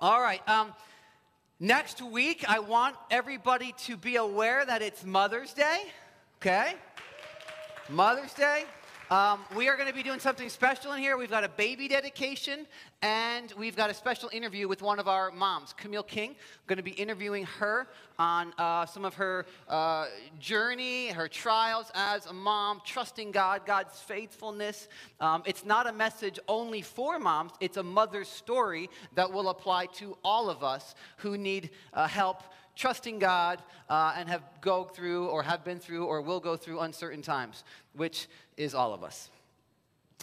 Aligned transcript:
All 0.00 0.20
right. 0.20 0.46
Um, 0.48 0.72
next 1.58 2.00
week, 2.00 2.44
I 2.48 2.60
want 2.60 2.94
everybody 3.10 3.74
to 3.86 3.96
be 3.96 4.14
aware 4.14 4.64
that 4.64 4.80
it's 4.80 5.04
Mother's 5.04 5.52
Day. 5.52 5.82
Okay? 6.40 6.74
Mother's 7.88 8.32
Day. 8.32 8.64
Um, 9.10 9.40
we 9.56 9.70
are 9.70 9.76
going 9.76 9.88
to 9.88 9.94
be 9.94 10.02
doing 10.02 10.18
something 10.20 10.50
special 10.50 10.92
in 10.92 10.98
here. 10.98 11.16
We've 11.16 11.30
got 11.30 11.42
a 11.42 11.48
baby 11.48 11.88
dedication, 11.88 12.66
and 13.00 13.50
we've 13.56 13.74
got 13.74 13.88
a 13.88 13.94
special 13.94 14.28
interview 14.34 14.68
with 14.68 14.82
one 14.82 14.98
of 14.98 15.08
our 15.08 15.30
moms, 15.30 15.72
Camille 15.72 16.02
King. 16.02 16.36
Going 16.66 16.76
to 16.76 16.82
be 16.82 16.90
interviewing 16.90 17.46
her 17.58 17.86
on 18.18 18.52
uh, 18.58 18.84
some 18.84 19.06
of 19.06 19.14
her 19.14 19.46
uh, 19.66 20.08
journey, 20.38 21.08
her 21.08 21.26
trials 21.26 21.90
as 21.94 22.26
a 22.26 22.34
mom, 22.34 22.82
trusting 22.84 23.30
God, 23.30 23.64
God's 23.64 23.98
faithfulness. 23.98 24.88
Um, 25.20 25.42
it's 25.46 25.64
not 25.64 25.86
a 25.86 25.92
message 25.92 26.38
only 26.46 26.82
for 26.82 27.18
moms, 27.18 27.52
it's 27.60 27.78
a 27.78 27.82
mother's 27.82 28.28
story 28.28 28.90
that 29.14 29.32
will 29.32 29.48
apply 29.48 29.86
to 29.86 30.18
all 30.22 30.50
of 30.50 30.62
us 30.62 30.94
who 31.16 31.38
need 31.38 31.70
uh, 31.94 32.06
help 32.06 32.42
trusting 32.78 33.18
God 33.18 33.60
uh, 33.90 34.14
and 34.16 34.28
have 34.28 34.42
go 34.60 34.84
through 34.84 35.26
or 35.26 35.42
have 35.42 35.64
been 35.64 35.80
through 35.80 36.06
or 36.06 36.22
will 36.22 36.40
go 36.40 36.56
through 36.56 36.80
uncertain 36.80 37.20
times, 37.20 37.64
which 37.94 38.28
is 38.56 38.72
all 38.72 38.94
of 38.94 39.02
us. 39.02 39.30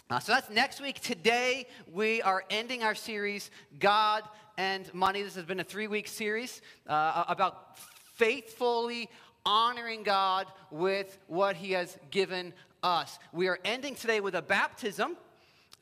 Uh, 0.08 0.18
so 0.18 0.32
that's 0.32 0.48
next 0.50 0.80
week. 0.80 1.00
Today, 1.00 1.66
we 1.92 2.22
are 2.22 2.44
ending 2.48 2.82
our 2.82 2.94
series, 2.94 3.50
God 3.78 4.22
and 4.56 4.92
Money. 4.94 5.22
This 5.22 5.34
has 5.34 5.44
been 5.44 5.60
a 5.60 5.64
three 5.64 5.86
week 5.86 6.08
series 6.08 6.62
uh, 6.88 7.24
about 7.28 7.78
faithfully 8.14 9.10
honoring 9.44 10.02
God 10.02 10.46
with 10.70 11.18
what 11.26 11.56
He 11.56 11.72
has 11.72 11.98
given 12.10 12.54
us. 12.82 13.18
We 13.32 13.48
are 13.48 13.58
ending 13.64 13.94
today 13.94 14.20
with 14.20 14.34
a 14.34 14.42
baptism. 14.42 15.16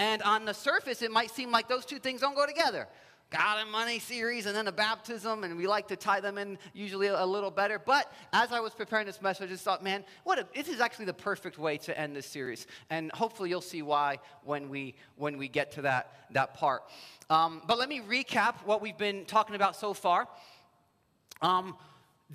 And 0.00 0.22
on 0.22 0.44
the 0.44 0.54
surface, 0.54 1.02
it 1.02 1.12
might 1.12 1.30
seem 1.30 1.52
like 1.52 1.68
those 1.68 1.86
two 1.86 2.00
things 2.00 2.20
don't 2.20 2.34
go 2.34 2.46
together. 2.46 2.88
God 3.30 3.60
and 3.60 3.70
Money 3.70 3.98
series 3.98 4.46
and 4.46 4.54
then 4.54 4.68
a 4.68 4.72
baptism, 4.72 5.44
and 5.44 5.56
we 5.56 5.66
like 5.66 5.88
to 5.88 5.96
tie 5.96 6.20
them 6.20 6.38
in 6.38 6.58
usually 6.72 7.08
a, 7.08 7.24
little 7.24 7.50
better. 7.50 7.78
But 7.78 8.12
as 8.32 8.52
I 8.52 8.60
was 8.60 8.74
preparing 8.74 9.06
this 9.06 9.20
message, 9.20 9.48
I 9.48 9.52
just 9.52 9.64
thought, 9.64 9.82
man, 9.82 10.04
what 10.22 10.38
a, 10.38 10.46
this 10.54 10.68
is 10.68 10.80
actually 10.80 11.06
the 11.06 11.14
perfect 11.14 11.58
way 11.58 11.78
to 11.78 11.98
end 11.98 12.14
this 12.14 12.26
series. 12.26 12.66
And 12.90 13.10
hopefully 13.12 13.50
you'll 13.50 13.60
see 13.60 13.82
why 13.82 14.18
when 14.44 14.68
we, 14.68 14.94
when 15.16 15.36
we 15.36 15.48
get 15.48 15.72
to 15.72 15.82
that, 15.82 16.12
that 16.30 16.54
part. 16.54 16.84
Um, 17.28 17.62
but 17.66 17.78
let 17.78 17.88
me 17.88 18.00
recap 18.00 18.54
what 18.64 18.80
we've 18.80 18.98
been 18.98 19.24
talking 19.24 19.56
about 19.56 19.74
so 19.76 19.94
far. 19.94 20.28
Um, 21.42 21.76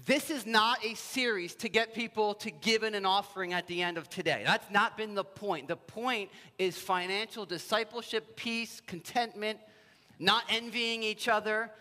this 0.05 0.29
is 0.29 0.45
not 0.45 0.83
a 0.85 0.93
series 0.95 1.55
to 1.55 1.69
get 1.69 1.93
people 1.93 2.33
to 2.35 2.51
give 2.51 2.83
in 2.83 2.93
an 2.93 3.05
offering 3.05 3.53
at 3.53 3.67
the 3.67 3.81
end 3.81 3.97
of 3.97 4.09
today. 4.09 4.43
That's 4.45 4.69
not 4.69 4.97
been 4.97 5.15
the 5.15 5.23
point. 5.23 5.67
The 5.67 5.75
point 5.75 6.29
is 6.57 6.77
financial 6.77 7.45
discipleship, 7.45 8.35
peace, 8.35 8.81
contentment, 8.85 9.59
not 10.19 10.43
envying 10.49 11.01
each 11.01 11.27
other, 11.27 11.71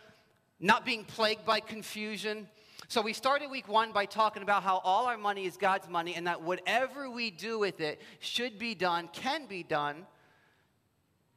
not 0.60 0.86
being 0.86 1.04
plagued 1.04 1.44
by 1.44 1.60
confusion. 1.60 2.48
So 2.86 3.02
we 3.02 3.12
started 3.12 3.50
week 3.50 3.68
one 3.68 3.92
by 3.92 4.06
talking 4.06 4.42
about 4.42 4.62
how 4.62 4.80
all 4.84 5.06
our 5.06 5.18
money 5.18 5.44
is 5.44 5.56
God's 5.56 5.88
money 5.88 6.14
and 6.14 6.26
that 6.26 6.40
whatever 6.42 7.10
we 7.10 7.30
do 7.30 7.58
with 7.58 7.80
it 7.80 8.00
should 8.20 8.58
be 8.58 8.74
done, 8.74 9.08
can 9.12 9.46
be 9.46 9.62
done 9.62 10.06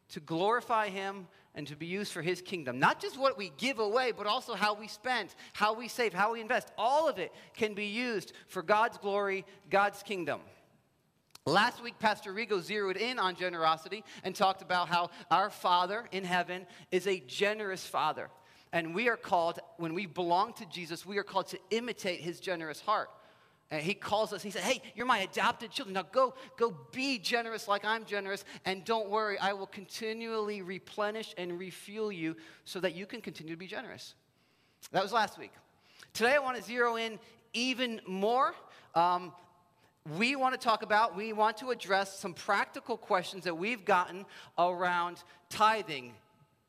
to 0.09 0.19
glorify 0.19 0.89
Him 0.89 1.27
and 1.55 1.67
to 1.67 1.75
be 1.75 1.85
used 1.85 2.13
for 2.13 2.21
His 2.21 2.41
kingdom. 2.41 2.79
Not 2.79 3.01
just 3.01 3.19
what 3.19 3.37
we 3.37 3.51
give 3.57 3.79
away, 3.79 4.13
but 4.15 4.27
also 4.27 4.53
how 4.53 4.73
we 4.73 4.87
spend, 4.87 5.35
how 5.53 5.73
we 5.73 5.87
save, 5.87 6.13
how 6.13 6.33
we 6.33 6.41
invest. 6.41 6.71
All 6.77 7.09
of 7.09 7.19
it 7.19 7.33
can 7.55 7.73
be 7.73 7.87
used 7.87 8.33
for 8.47 8.61
God's 8.61 8.97
glory, 8.97 9.45
God's 9.69 10.03
kingdom. 10.03 10.41
Last 11.47 11.81
week, 11.81 11.97
Pastor 11.97 12.31
Rigo 12.31 12.61
zeroed 12.61 12.97
in 12.97 13.17
on 13.17 13.35
generosity 13.35 14.03
and 14.23 14.35
talked 14.35 14.61
about 14.61 14.87
how 14.89 15.09
our 15.31 15.49
Father 15.49 16.07
in 16.11 16.23
heaven 16.23 16.67
is 16.91 17.07
a 17.07 17.19
generous 17.19 17.83
Father. 17.83 18.29
And 18.71 18.93
we 18.93 19.09
are 19.09 19.17
called, 19.17 19.59
when 19.77 19.95
we 19.95 20.05
belong 20.05 20.53
to 20.53 20.65
Jesus, 20.67 21.03
we 21.03 21.17
are 21.17 21.23
called 21.23 21.47
to 21.47 21.59
imitate 21.71 22.19
his 22.19 22.39
generous 22.39 22.79
heart. 22.79 23.09
And 23.71 23.81
he 23.81 23.95
calls 23.95 24.33
us, 24.33 24.43
he 24.43 24.51
said, 24.51 24.61
Hey, 24.61 24.83
you're 24.95 25.07
my 25.07 25.19
adopted 25.19 25.71
children. 25.71 25.95
Now 25.95 26.03
go, 26.11 26.35
go 26.57 26.75
be 26.91 27.17
generous 27.17 27.67
like 27.67 27.85
I'm 27.85 28.05
generous. 28.05 28.45
And 28.65 28.85
don't 28.85 29.09
worry, 29.09 29.39
I 29.39 29.53
will 29.53 29.67
continually 29.67 30.61
replenish 30.61 31.33
and 31.37 31.57
refuel 31.57 32.11
you 32.11 32.35
so 32.65 32.79
that 32.81 32.93
you 32.93 33.07
can 33.07 33.19
continue 33.19 33.53
to 33.53 33.59
be 33.59 33.67
generous. 33.67 34.13
That 34.91 35.01
was 35.01 35.11
last 35.11 35.39
week. 35.39 35.53
Today, 36.13 36.35
I 36.35 36.39
want 36.39 36.57
to 36.57 36.63
zero 36.63 36.97
in 36.97 37.17
even 37.53 37.99
more. 38.05 38.53
Um, 38.93 39.31
we 40.17 40.35
want 40.35 40.59
to 40.59 40.59
talk 40.59 40.81
about, 40.81 41.15
we 41.15 41.31
want 41.33 41.57
to 41.57 41.69
address 41.69 42.17
some 42.17 42.33
practical 42.33 42.97
questions 42.97 43.43
that 43.43 43.55
we've 43.55 43.85
gotten 43.85 44.25
around 44.57 45.23
tithing. 45.49 46.13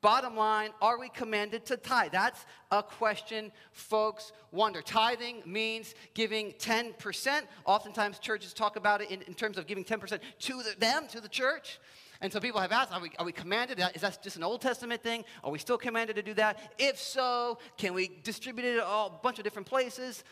Bottom 0.03 0.37
line, 0.37 0.71
are 0.83 0.99
we 0.99 1.09
commanded 1.09 1.65
to 1.67 1.77
tithe? 1.77 2.11
That's 2.11 2.45
a 2.73 2.83
question 2.83 3.53
folks 3.71 4.33
wonder. 4.51 4.83
Tithing 4.83 5.43
means 5.47 5.95
giving 6.13 6.53
10%. 6.55 7.43
Oftentimes, 7.65 8.19
churches 8.19 8.53
talk 8.53 8.77
about 8.77 9.01
it 9.01 9.11
in, 9.13 9.23
in 9.23 9.35
terms 9.35 9.59
of 9.59 9.69
giving 9.69 9.85
10% 9.85 10.19
to 10.41 10.63
the, 10.63 10.75
them, 10.79 11.07
to 11.07 11.21
the 11.21 11.29
church. 11.29 11.79
And 12.21 12.33
so 12.33 12.41
people 12.41 12.61
have 12.61 12.73
asked, 12.73 12.93
are 12.93 13.01
we, 13.01 13.13
are 13.19 13.25
we 13.25 13.33
commanded? 13.33 13.81
Is 13.95 14.03
that 14.03 14.23
just 14.23 14.37
an 14.37 14.43
Old 14.43 14.61
Testament 14.61 15.03
thing? 15.03 15.25
Are 15.43 15.51
we 15.51 15.59
still 15.59 15.79
commanded 15.79 16.17
to 16.17 16.23
do 16.23 16.35
that? 16.35 16.59
If 16.79 16.99
so, 16.99 17.59
can 17.77 17.95
we 17.95 18.11
distribute 18.25 18.65
it 18.65 18.83
a 18.85 19.09
bunch 19.23 19.39
of 19.39 19.45
different 19.45 19.67
places? 19.67 20.25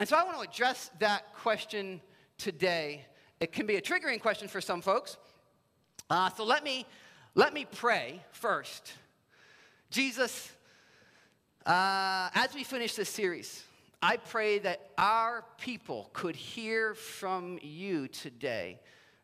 And 0.00 0.08
so 0.08 0.16
I 0.16 0.22
want 0.22 0.40
to 0.40 0.48
address 0.48 0.92
that 1.00 1.34
question 1.34 2.00
today. 2.36 3.04
It 3.40 3.50
can 3.50 3.66
be 3.66 3.76
a 3.76 3.80
triggering 3.80 4.20
question 4.20 4.46
for 4.46 4.60
some 4.60 4.80
folks. 4.80 5.16
Uh, 6.08 6.30
so 6.30 6.44
let 6.44 6.62
me, 6.62 6.86
let 7.34 7.52
me 7.52 7.66
pray 7.70 8.22
first. 8.30 8.92
Jesus, 9.90 10.52
uh, 11.66 12.30
as 12.32 12.54
we 12.54 12.62
finish 12.62 12.94
this 12.94 13.08
series, 13.08 13.64
I 14.00 14.18
pray 14.18 14.60
that 14.60 14.90
our 14.96 15.44
people 15.60 16.10
could 16.12 16.36
hear 16.36 16.94
from 16.94 17.58
you 17.60 18.06
today, 18.06 18.78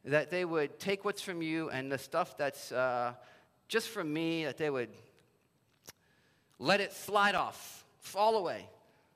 that 0.05 0.31
they 0.31 0.45
would 0.45 0.81
take 0.81 1.05
what's 1.05 1.23
from 1.23 1.41
you 1.41 1.71
and 1.71 1.91
the 1.91 1.99
stuff 1.99 2.37
that's 2.37 2.73
uh, 2.73 3.13
just 3.69 3.91
from 3.91 4.13
me, 4.13 4.45
that 4.45 4.59
they 4.59 4.71
would 4.71 4.91
let 6.59 6.81
it 6.81 6.93
slide 6.93 7.37
off, 7.37 7.85
fall 8.01 8.37
away. 8.37 8.69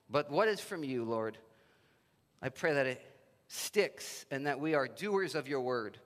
But 0.09 0.31
what 0.31 0.47
is 0.47 0.61
from 0.61 0.85
you, 0.85 1.03
Lord? 1.03 1.37
I 2.41 2.49
pray 2.49 2.73
that 2.75 2.87
it 2.87 3.03
sticks 3.49 4.27
and 4.31 4.47
that 4.47 4.61
we 4.61 4.75
are 4.75 4.87
doers 4.87 5.35
of 5.35 5.49
your 5.49 5.61
word, 5.61 5.99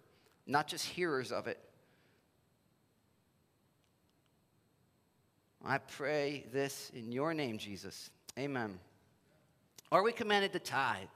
not 0.47 0.67
just 0.67 0.87
hearers 0.87 1.33
of 1.33 1.47
it. 1.47 1.59
I 5.65 5.79
pray 5.79 6.47
this 6.53 6.91
in 6.95 7.13
your 7.13 7.35
name, 7.35 7.59
Jesus. 7.59 8.11
Amen. 8.39 8.79
Are 9.93 10.03
we 10.03 10.13
commanded 10.13 10.53
to 10.55 10.59
tithe? 10.59 11.07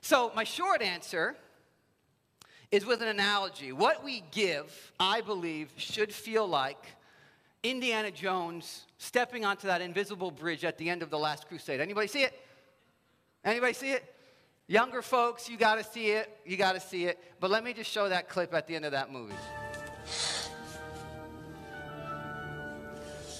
So, 0.00 0.32
my 0.34 0.42
short 0.42 0.82
answer 0.82 1.36
is 2.72 2.86
with 2.86 3.02
an 3.02 3.08
analogy. 3.08 3.70
What 3.70 4.02
we 4.02 4.24
give, 4.32 4.92
I 4.98 5.20
believe, 5.20 5.70
should 5.76 6.12
feel 6.12 6.48
like 6.48 6.84
Indiana 7.62 8.10
Jones 8.10 8.86
stepping 8.98 9.44
onto 9.44 9.68
that 9.68 9.80
invisible 9.80 10.30
bridge 10.30 10.64
at 10.64 10.78
the 10.78 10.90
end 10.90 11.02
of 11.02 11.10
the 11.10 11.18
last 11.18 11.46
crusade. 11.46 11.80
Anybody 11.80 12.08
see 12.08 12.22
it? 12.22 12.32
Anybody 13.44 13.72
see 13.72 13.90
it? 13.90 14.04
Younger 14.68 15.02
folks, 15.02 15.48
you 15.48 15.56
got 15.56 15.76
to 15.76 15.84
see 15.84 16.10
it. 16.10 16.30
You 16.46 16.56
got 16.56 16.74
to 16.74 16.80
see 16.80 17.06
it. 17.06 17.18
But 17.40 17.50
let 17.50 17.64
me 17.64 17.72
just 17.72 17.90
show 17.90 18.08
that 18.08 18.28
clip 18.28 18.54
at 18.54 18.66
the 18.66 18.76
end 18.76 18.84
of 18.84 18.92
that 18.92 19.12
movie. 19.12 19.34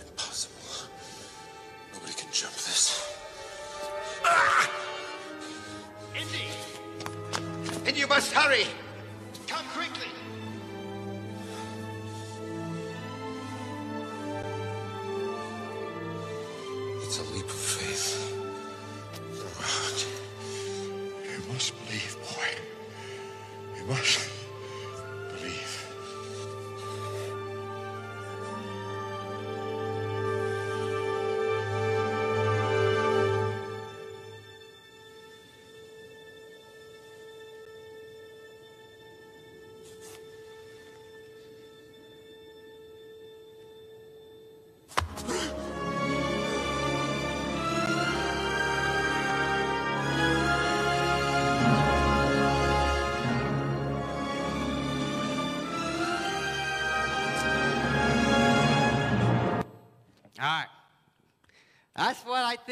Impossible. 0.09 0.89
Nobody 1.95 2.13
can 2.13 2.33
jump 2.33 2.53
this. 2.55 3.17
Ah! 4.25 4.71
Indy! 6.17 7.87
Indy, 7.87 8.01
you 8.01 8.09
must 8.09 8.33
hurry! 8.33 8.67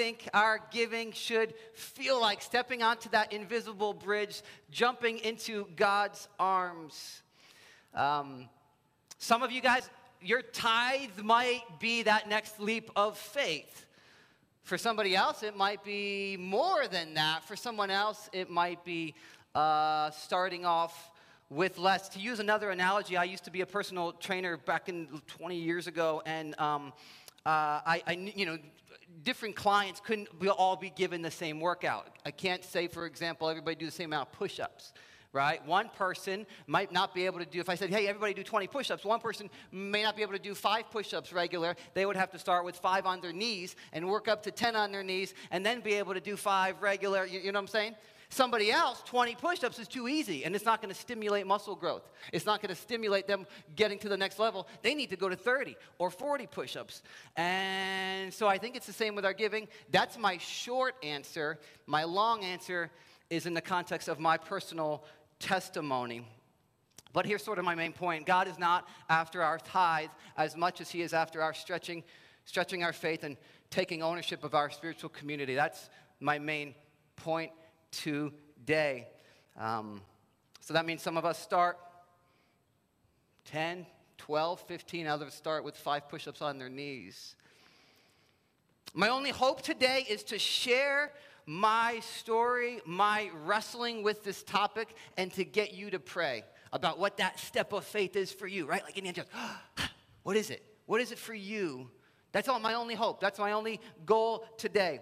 Think 0.00 0.26
our 0.32 0.62
giving 0.70 1.12
should 1.12 1.52
feel 1.74 2.18
like 2.18 2.40
stepping 2.40 2.82
onto 2.82 3.10
that 3.10 3.34
invisible 3.34 3.92
bridge, 3.92 4.40
jumping 4.70 5.18
into 5.18 5.66
God's 5.76 6.26
arms. 6.38 7.20
Um, 7.94 8.48
some 9.18 9.42
of 9.42 9.52
you 9.52 9.60
guys, 9.60 9.90
your 10.22 10.40
tithe 10.40 11.18
might 11.22 11.64
be 11.80 12.02
that 12.04 12.30
next 12.30 12.58
leap 12.58 12.90
of 12.96 13.18
faith. 13.18 13.84
For 14.62 14.78
somebody 14.78 15.14
else, 15.14 15.42
it 15.42 15.54
might 15.54 15.84
be 15.84 16.38
more 16.38 16.88
than 16.88 17.12
that. 17.12 17.44
For 17.44 17.54
someone 17.54 17.90
else, 17.90 18.30
it 18.32 18.48
might 18.48 18.82
be 18.86 19.14
uh, 19.54 20.10
starting 20.12 20.64
off 20.64 21.10
with 21.50 21.76
less. 21.76 22.08
To 22.10 22.20
use 22.20 22.38
another 22.40 22.70
analogy, 22.70 23.18
I 23.18 23.24
used 23.24 23.44
to 23.44 23.50
be 23.50 23.60
a 23.60 23.66
personal 23.66 24.12
trainer 24.12 24.56
back 24.56 24.88
in 24.88 25.20
20 25.26 25.56
years 25.56 25.86
ago, 25.86 26.22
and 26.24 26.58
um, 26.58 26.94
uh, 27.44 27.84
I, 27.84 28.02
I, 28.06 28.12
you 28.34 28.46
know, 28.46 28.56
different 29.22 29.56
clients 29.56 30.00
couldn't 30.00 30.28
all 30.48 30.76
be 30.76 30.90
given 30.90 31.22
the 31.22 31.30
same 31.30 31.60
workout. 31.60 32.08
I 32.24 32.30
can't 32.30 32.64
say, 32.64 32.88
for 32.88 33.06
example, 33.06 33.48
everybody 33.48 33.76
do 33.76 33.86
the 33.86 33.92
same 33.92 34.10
amount 34.10 34.28
of 34.28 34.32
push-ups 34.32 34.92
right? 35.32 35.64
One 35.66 35.88
person 35.90 36.46
might 36.66 36.92
not 36.92 37.14
be 37.14 37.26
able 37.26 37.38
to 37.38 37.44
do, 37.44 37.60
if 37.60 37.68
I 37.68 37.74
said, 37.74 37.90
hey, 37.90 38.08
everybody 38.08 38.34
do 38.34 38.42
20 38.42 38.66
push 38.66 38.90
ups, 38.90 39.04
one 39.04 39.20
person 39.20 39.48
may 39.70 40.02
not 40.02 40.16
be 40.16 40.22
able 40.22 40.32
to 40.32 40.40
do 40.40 40.54
five 40.54 40.90
push 40.90 41.14
ups 41.14 41.32
regular. 41.32 41.76
They 41.94 42.04
would 42.04 42.16
have 42.16 42.30
to 42.32 42.38
start 42.38 42.64
with 42.64 42.76
five 42.76 43.06
on 43.06 43.20
their 43.20 43.32
knees 43.32 43.76
and 43.92 44.08
work 44.08 44.28
up 44.28 44.42
to 44.44 44.50
10 44.50 44.74
on 44.74 44.90
their 44.90 45.04
knees 45.04 45.34
and 45.50 45.64
then 45.64 45.80
be 45.80 45.94
able 45.94 46.14
to 46.14 46.20
do 46.20 46.36
five 46.36 46.82
regular. 46.82 47.24
You, 47.26 47.40
you 47.40 47.52
know 47.52 47.58
what 47.58 47.64
I'm 47.64 47.68
saying? 47.68 47.94
Somebody 48.32 48.70
else, 48.70 49.02
20 49.06 49.34
push 49.34 49.64
ups 49.64 49.80
is 49.80 49.88
too 49.88 50.06
easy 50.06 50.44
and 50.44 50.54
it's 50.54 50.64
not 50.64 50.80
going 50.80 50.94
to 50.94 50.98
stimulate 50.98 51.48
muscle 51.48 51.74
growth. 51.74 52.08
It's 52.32 52.46
not 52.46 52.62
going 52.62 52.72
to 52.72 52.80
stimulate 52.80 53.26
them 53.26 53.44
getting 53.74 53.98
to 53.98 54.08
the 54.08 54.16
next 54.16 54.38
level. 54.38 54.68
They 54.82 54.94
need 54.94 55.10
to 55.10 55.16
go 55.16 55.28
to 55.28 55.34
30 55.34 55.76
or 55.98 56.10
40 56.10 56.46
push 56.46 56.76
ups. 56.76 57.02
And 57.36 58.32
so 58.32 58.46
I 58.46 58.56
think 58.56 58.76
it's 58.76 58.86
the 58.86 58.92
same 58.92 59.16
with 59.16 59.24
our 59.24 59.32
giving. 59.32 59.66
That's 59.90 60.16
my 60.16 60.38
short 60.38 60.94
answer. 61.02 61.58
My 61.86 62.04
long 62.04 62.44
answer 62.44 62.92
is 63.30 63.46
in 63.46 63.54
the 63.54 63.60
context 63.60 64.06
of 64.06 64.20
my 64.20 64.36
personal 64.36 65.02
testimony. 65.40 66.24
But 67.12 67.26
here's 67.26 67.42
sort 67.42 67.58
of 67.58 67.64
my 67.64 67.74
main 67.74 67.92
point 67.92 68.26
God 68.26 68.46
is 68.46 68.60
not 68.60 68.86
after 69.08 69.42
our 69.42 69.58
tithe 69.58 70.10
as 70.36 70.56
much 70.56 70.80
as 70.80 70.88
He 70.88 71.02
is 71.02 71.12
after 71.12 71.42
our 71.42 71.52
stretching, 71.52 72.04
stretching 72.44 72.84
our 72.84 72.92
faith 72.92 73.24
and 73.24 73.36
taking 73.70 74.04
ownership 74.04 74.44
of 74.44 74.54
our 74.54 74.70
spiritual 74.70 75.10
community. 75.10 75.56
That's 75.56 75.90
my 76.20 76.38
main 76.38 76.76
point 77.16 77.50
today. 77.90 79.08
Um, 79.58 80.00
so 80.60 80.74
that 80.74 80.86
means 80.86 81.02
some 81.02 81.16
of 81.16 81.24
us 81.24 81.38
start 81.38 81.78
10, 83.46 83.86
12, 84.18 84.60
15, 84.60 85.06
others 85.06 85.34
start 85.34 85.64
with 85.64 85.76
five 85.76 86.08
push 86.08 86.28
ups 86.28 86.42
on 86.42 86.58
their 86.58 86.68
knees. 86.68 87.34
My 88.94 89.08
only 89.08 89.30
hope 89.30 89.62
today 89.62 90.04
is 90.08 90.22
to 90.24 90.38
share 90.38 91.12
my 91.46 92.00
story, 92.00 92.80
my 92.86 93.30
wrestling 93.44 94.02
with 94.02 94.22
this 94.24 94.42
topic, 94.42 94.88
and 95.16 95.32
to 95.34 95.44
get 95.44 95.74
you 95.74 95.90
to 95.90 95.98
pray 95.98 96.44
about 96.72 96.98
what 96.98 97.16
that 97.16 97.38
step 97.38 97.72
of 97.72 97.84
faith 97.84 98.14
is 98.16 98.30
for 98.32 98.46
you, 98.46 98.66
right? 98.66 98.82
Like 98.84 98.96
Indiana 98.96 99.16
Jones. 99.16 99.28
what 100.22 100.36
is 100.36 100.50
it? 100.50 100.64
What 100.86 101.00
is 101.00 101.12
it 101.12 101.18
for 101.18 101.34
you? 101.34 101.90
That's 102.32 102.48
all 102.48 102.60
my 102.60 102.74
only 102.74 102.94
hope. 102.94 103.20
That's 103.20 103.38
my 103.38 103.52
only 103.52 103.80
goal 104.06 104.46
today. 104.56 105.00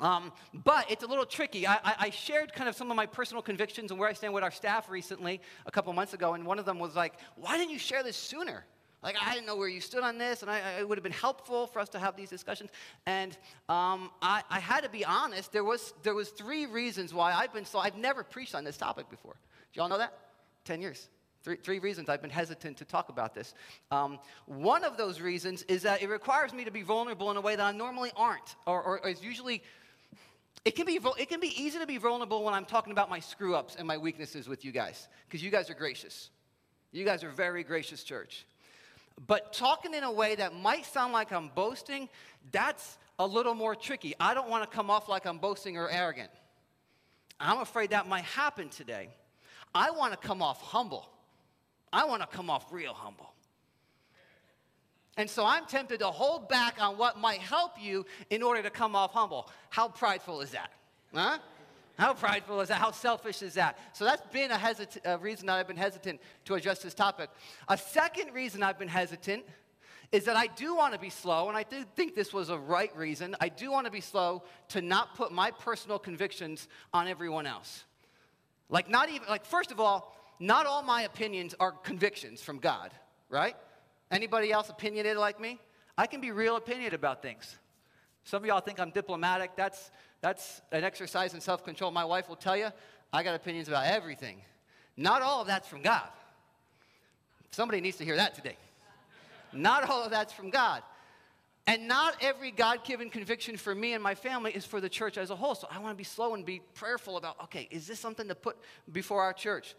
Um, 0.00 0.32
but 0.52 0.90
it's 0.90 1.02
a 1.02 1.06
little 1.06 1.26
tricky. 1.26 1.66
I, 1.66 1.74
I, 1.74 1.94
I, 1.98 2.10
shared 2.10 2.52
kind 2.52 2.68
of 2.68 2.76
some 2.76 2.88
of 2.90 2.96
my 2.96 3.06
personal 3.06 3.42
convictions 3.42 3.90
and 3.90 3.98
where 3.98 4.08
I 4.08 4.12
stand 4.12 4.32
with 4.32 4.44
our 4.44 4.50
staff 4.52 4.88
recently, 4.88 5.40
a 5.66 5.72
couple 5.72 5.92
months 5.92 6.14
ago, 6.14 6.34
and 6.34 6.46
one 6.46 6.60
of 6.60 6.64
them 6.64 6.78
was 6.78 6.94
like, 6.94 7.14
Why 7.34 7.58
didn't 7.58 7.72
you 7.72 7.80
share 7.80 8.04
this 8.04 8.16
sooner? 8.16 8.64
Like, 9.02 9.16
I 9.20 9.32
didn't 9.32 9.46
know 9.46 9.56
where 9.56 9.68
you 9.68 9.80
stood 9.80 10.02
on 10.02 10.18
this, 10.18 10.42
and 10.42 10.50
I, 10.50 10.80
it 10.80 10.88
would 10.88 10.98
have 10.98 11.04
been 11.04 11.12
helpful 11.12 11.68
for 11.68 11.78
us 11.78 11.88
to 11.90 11.98
have 12.00 12.16
these 12.16 12.30
discussions. 12.30 12.70
And 13.06 13.36
um, 13.68 14.10
I, 14.20 14.42
I, 14.50 14.58
had 14.58 14.82
to 14.82 14.88
be 14.88 15.04
honest. 15.04 15.52
There 15.52 15.62
was, 15.62 15.94
there 16.02 16.14
was 16.14 16.30
three 16.30 16.66
reasons 16.66 17.14
why 17.14 17.32
I've 17.32 17.52
been 17.52 17.64
so, 17.64 17.78
I've 17.78 17.96
never 17.96 18.24
preached 18.24 18.56
on 18.56 18.64
this 18.64 18.76
topic 18.76 19.08
before. 19.08 19.36
Do 19.72 19.80
y'all 19.80 19.88
know 19.88 19.98
that? 19.98 20.18
10 20.64 20.80
years. 20.80 21.08
Three, 21.44 21.56
three 21.56 21.78
reasons 21.78 22.08
I've 22.08 22.20
been 22.20 22.30
hesitant 22.30 22.78
to 22.78 22.84
talk 22.84 23.08
about 23.08 23.34
this. 23.34 23.54
Um, 23.92 24.18
one 24.46 24.82
of 24.82 24.96
those 24.96 25.20
reasons 25.20 25.62
is 25.62 25.82
that 25.82 26.02
it 26.02 26.08
requires 26.08 26.52
me 26.52 26.64
to 26.64 26.72
be 26.72 26.82
vulnerable 26.82 27.30
in 27.30 27.36
a 27.36 27.40
way 27.40 27.54
that 27.54 27.64
I 27.64 27.70
normally 27.70 28.10
aren't, 28.16 28.56
or, 28.66 28.82
or, 28.82 29.00
or 29.04 29.08
is 29.08 29.22
usually 29.22 29.62
it 30.64 30.72
can, 30.72 30.86
be, 30.86 30.98
it 31.18 31.28
can 31.28 31.40
be 31.40 31.52
easy 31.60 31.78
to 31.78 31.86
be 31.86 31.98
vulnerable 31.98 32.44
when 32.44 32.54
I'm 32.54 32.64
talking 32.64 32.92
about 32.92 33.08
my 33.08 33.20
screw 33.20 33.54
ups 33.54 33.76
and 33.76 33.86
my 33.86 33.96
weaknesses 33.96 34.48
with 34.48 34.64
you 34.64 34.72
guys, 34.72 35.08
because 35.26 35.42
you 35.42 35.50
guys 35.50 35.70
are 35.70 35.74
gracious. 35.74 36.30
You 36.92 37.04
guys 37.04 37.22
are 37.22 37.30
very 37.30 37.62
gracious, 37.62 38.02
church. 38.02 38.46
But 39.26 39.52
talking 39.52 39.94
in 39.94 40.04
a 40.04 40.12
way 40.12 40.34
that 40.36 40.54
might 40.54 40.86
sound 40.86 41.12
like 41.12 41.32
I'm 41.32 41.50
boasting, 41.54 42.08
that's 42.52 42.98
a 43.18 43.26
little 43.26 43.54
more 43.54 43.74
tricky. 43.74 44.14
I 44.20 44.34
don't 44.34 44.48
want 44.48 44.68
to 44.68 44.74
come 44.74 44.90
off 44.90 45.08
like 45.08 45.26
I'm 45.26 45.38
boasting 45.38 45.76
or 45.76 45.90
arrogant. 45.90 46.30
I'm 47.40 47.58
afraid 47.60 47.90
that 47.90 48.08
might 48.08 48.24
happen 48.24 48.68
today. 48.68 49.10
I 49.74 49.90
want 49.90 50.12
to 50.12 50.18
come 50.18 50.42
off 50.42 50.60
humble. 50.60 51.08
I 51.92 52.04
want 52.04 52.22
to 52.22 52.28
come 52.28 52.50
off 52.50 52.72
real 52.72 52.94
humble. 52.94 53.32
And 55.18 55.28
so 55.28 55.44
I'm 55.44 55.66
tempted 55.66 55.98
to 55.98 56.06
hold 56.06 56.48
back 56.48 56.80
on 56.80 56.96
what 56.96 57.18
might 57.18 57.40
help 57.40 57.72
you 57.78 58.06
in 58.30 58.42
order 58.42 58.62
to 58.62 58.70
come 58.70 58.94
off 58.94 59.12
humble. 59.12 59.50
How 59.68 59.88
prideful 59.88 60.40
is 60.40 60.52
that? 60.52 60.70
Huh? 61.12 61.38
How 61.98 62.14
prideful 62.14 62.60
is 62.60 62.68
that? 62.68 62.78
How 62.78 62.92
selfish 62.92 63.42
is 63.42 63.54
that? 63.54 63.76
So 63.92 64.04
that's 64.04 64.22
been 64.32 64.52
a, 64.52 64.56
hesit- 64.56 65.04
a 65.04 65.18
reason 65.18 65.48
that 65.48 65.58
I've 65.58 65.66
been 65.66 65.76
hesitant 65.76 66.20
to 66.44 66.54
address 66.54 66.78
this 66.78 66.94
topic. 66.94 67.30
A 67.66 67.76
second 67.76 68.32
reason 68.32 68.62
I've 68.62 68.78
been 68.78 68.86
hesitant 68.86 69.44
is 70.12 70.24
that 70.26 70.36
I 70.36 70.46
do 70.46 70.76
want 70.76 70.94
to 70.94 71.00
be 71.00 71.10
slow, 71.10 71.48
and 71.48 71.56
I 71.58 71.64
do 71.64 71.84
think 71.96 72.14
this 72.14 72.32
was 72.32 72.48
a 72.48 72.56
right 72.56 72.96
reason. 72.96 73.34
I 73.40 73.48
do 73.48 73.72
want 73.72 73.86
to 73.86 73.90
be 73.90 74.00
slow 74.00 74.44
to 74.68 74.80
not 74.80 75.16
put 75.16 75.32
my 75.32 75.50
personal 75.50 75.98
convictions 75.98 76.68
on 76.94 77.08
everyone 77.08 77.44
else. 77.44 77.84
Like, 78.70 78.88
not 78.88 79.10
even, 79.10 79.26
like, 79.28 79.44
first 79.44 79.72
of 79.72 79.80
all, 79.80 80.16
not 80.38 80.64
all 80.64 80.82
my 80.82 81.02
opinions 81.02 81.56
are 81.58 81.72
convictions 81.72 82.40
from 82.40 82.58
God, 82.58 82.92
right? 83.28 83.56
Anybody 84.10 84.52
else 84.52 84.68
opinionated 84.68 85.18
like 85.18 85.40
me? 85.40 85.60
I 85.96 86.06
can 86.06 86.20
be 86.20 86.30
real 86.30 86.56
opinionated 86.56 86.94
about 86.94 87.22
things. 87.22 87.56
Some 88.24 88.42
of 88.42 88.46
y'all 88.46 88.60
think 88.60 88.80
I'm 88.80 88.90
diplomatic. 88.90 89.56
That's, 89.56 89.90
that's 90.20 90.60
an 90.72 90.84
exercise 90.84 91.34
in 91.34 91.40
self 91.40 91.64
control. 91.64 91.90
My 91.90 92.04
wife 92.04 92.28
will 92.28 92.36
tell 92.36 92.56
you, 92.56 92.68
I 93.12 93.22
got 93.22 93.34
opinions 93.34 93.68
about 93.68 93.86
everything. 93.86 94.42
Not 94.96 95.22
all 95.22 95.40
of 95.40 95.46
that's 95.46 95.68
from 95.68 95.82
God. 95.82 96.08
Somebody 97.50 97.80
needs 97.80 97.96
to 97.98 98.04
hear 98.04 98.16
that 98.16 98.34
today. 98.34 98.56
Not 99.52 99.88
all 99.88 100.04
of 100.04 100.10
that's 100.10 100.32
from 100.32 100.50
God. 100.50 100.82
And 101.66 101.86
not 101.86 102.16
every 102.22 102.50
God 102.50 102.82
given 102.84 103.10
conviction 103.10 103.56
for 103.56 103.74
me 103.74 103.92
and 103.92 104.02
my 104.02 104.14
family 104.14 104.52
is 104.52 104.64
for 104.64 104.80
the 104.80 104.88
church 104.88 105.18
as 105.18 105.30
a 105.30 105.36
whole. 105.36 105.54
So 105.54 105.68
I 105.70 105.78
want 105.78 105.92
to 105.92 105.98
be 105.98 106.04
slow 106.04 106.34
and 106.34 106.44
be 106.44 106.62
prayerful 106.74 107.16
about 107.18 107.36
okay, 107.44 107.68
is 107.70 107.86
this 107.86 108.00
something 108.00 108.26
to 108.28 108.34
put 108.34 108.56
before 108.90 109.22
our 109.22 109.32
church? 109.32 109.74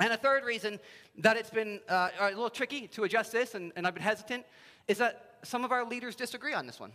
And 0.00 0.12
a 0.12 0.16
third 0.16 0.44
reason 0.44 0.78
that 1.18 1.36
it's 1.36 1.50
been 1.50 1.80
uh, 1.88 2.10
a 2.20 2.28
little 2.28 2.50
tricky 2.50 2.86
to 2.88 3.04
adjust 3.04 3.32
this, 3.32 3.54
and, 3.54 3.72
and 3.74 3.86
I've 3.86 3.94
been 3.94 4.02
hesitant, 4.02 4.44
is 4.86 4.98
that 4.98 5.38
some 5.42 5.64
of 5.64 5.72
our 5.72 5.84
leaders 5.84 6.14
disagree 6.14 6.54
on 6.54 6.66
this 6.66 6.78
one, 6.78 6.92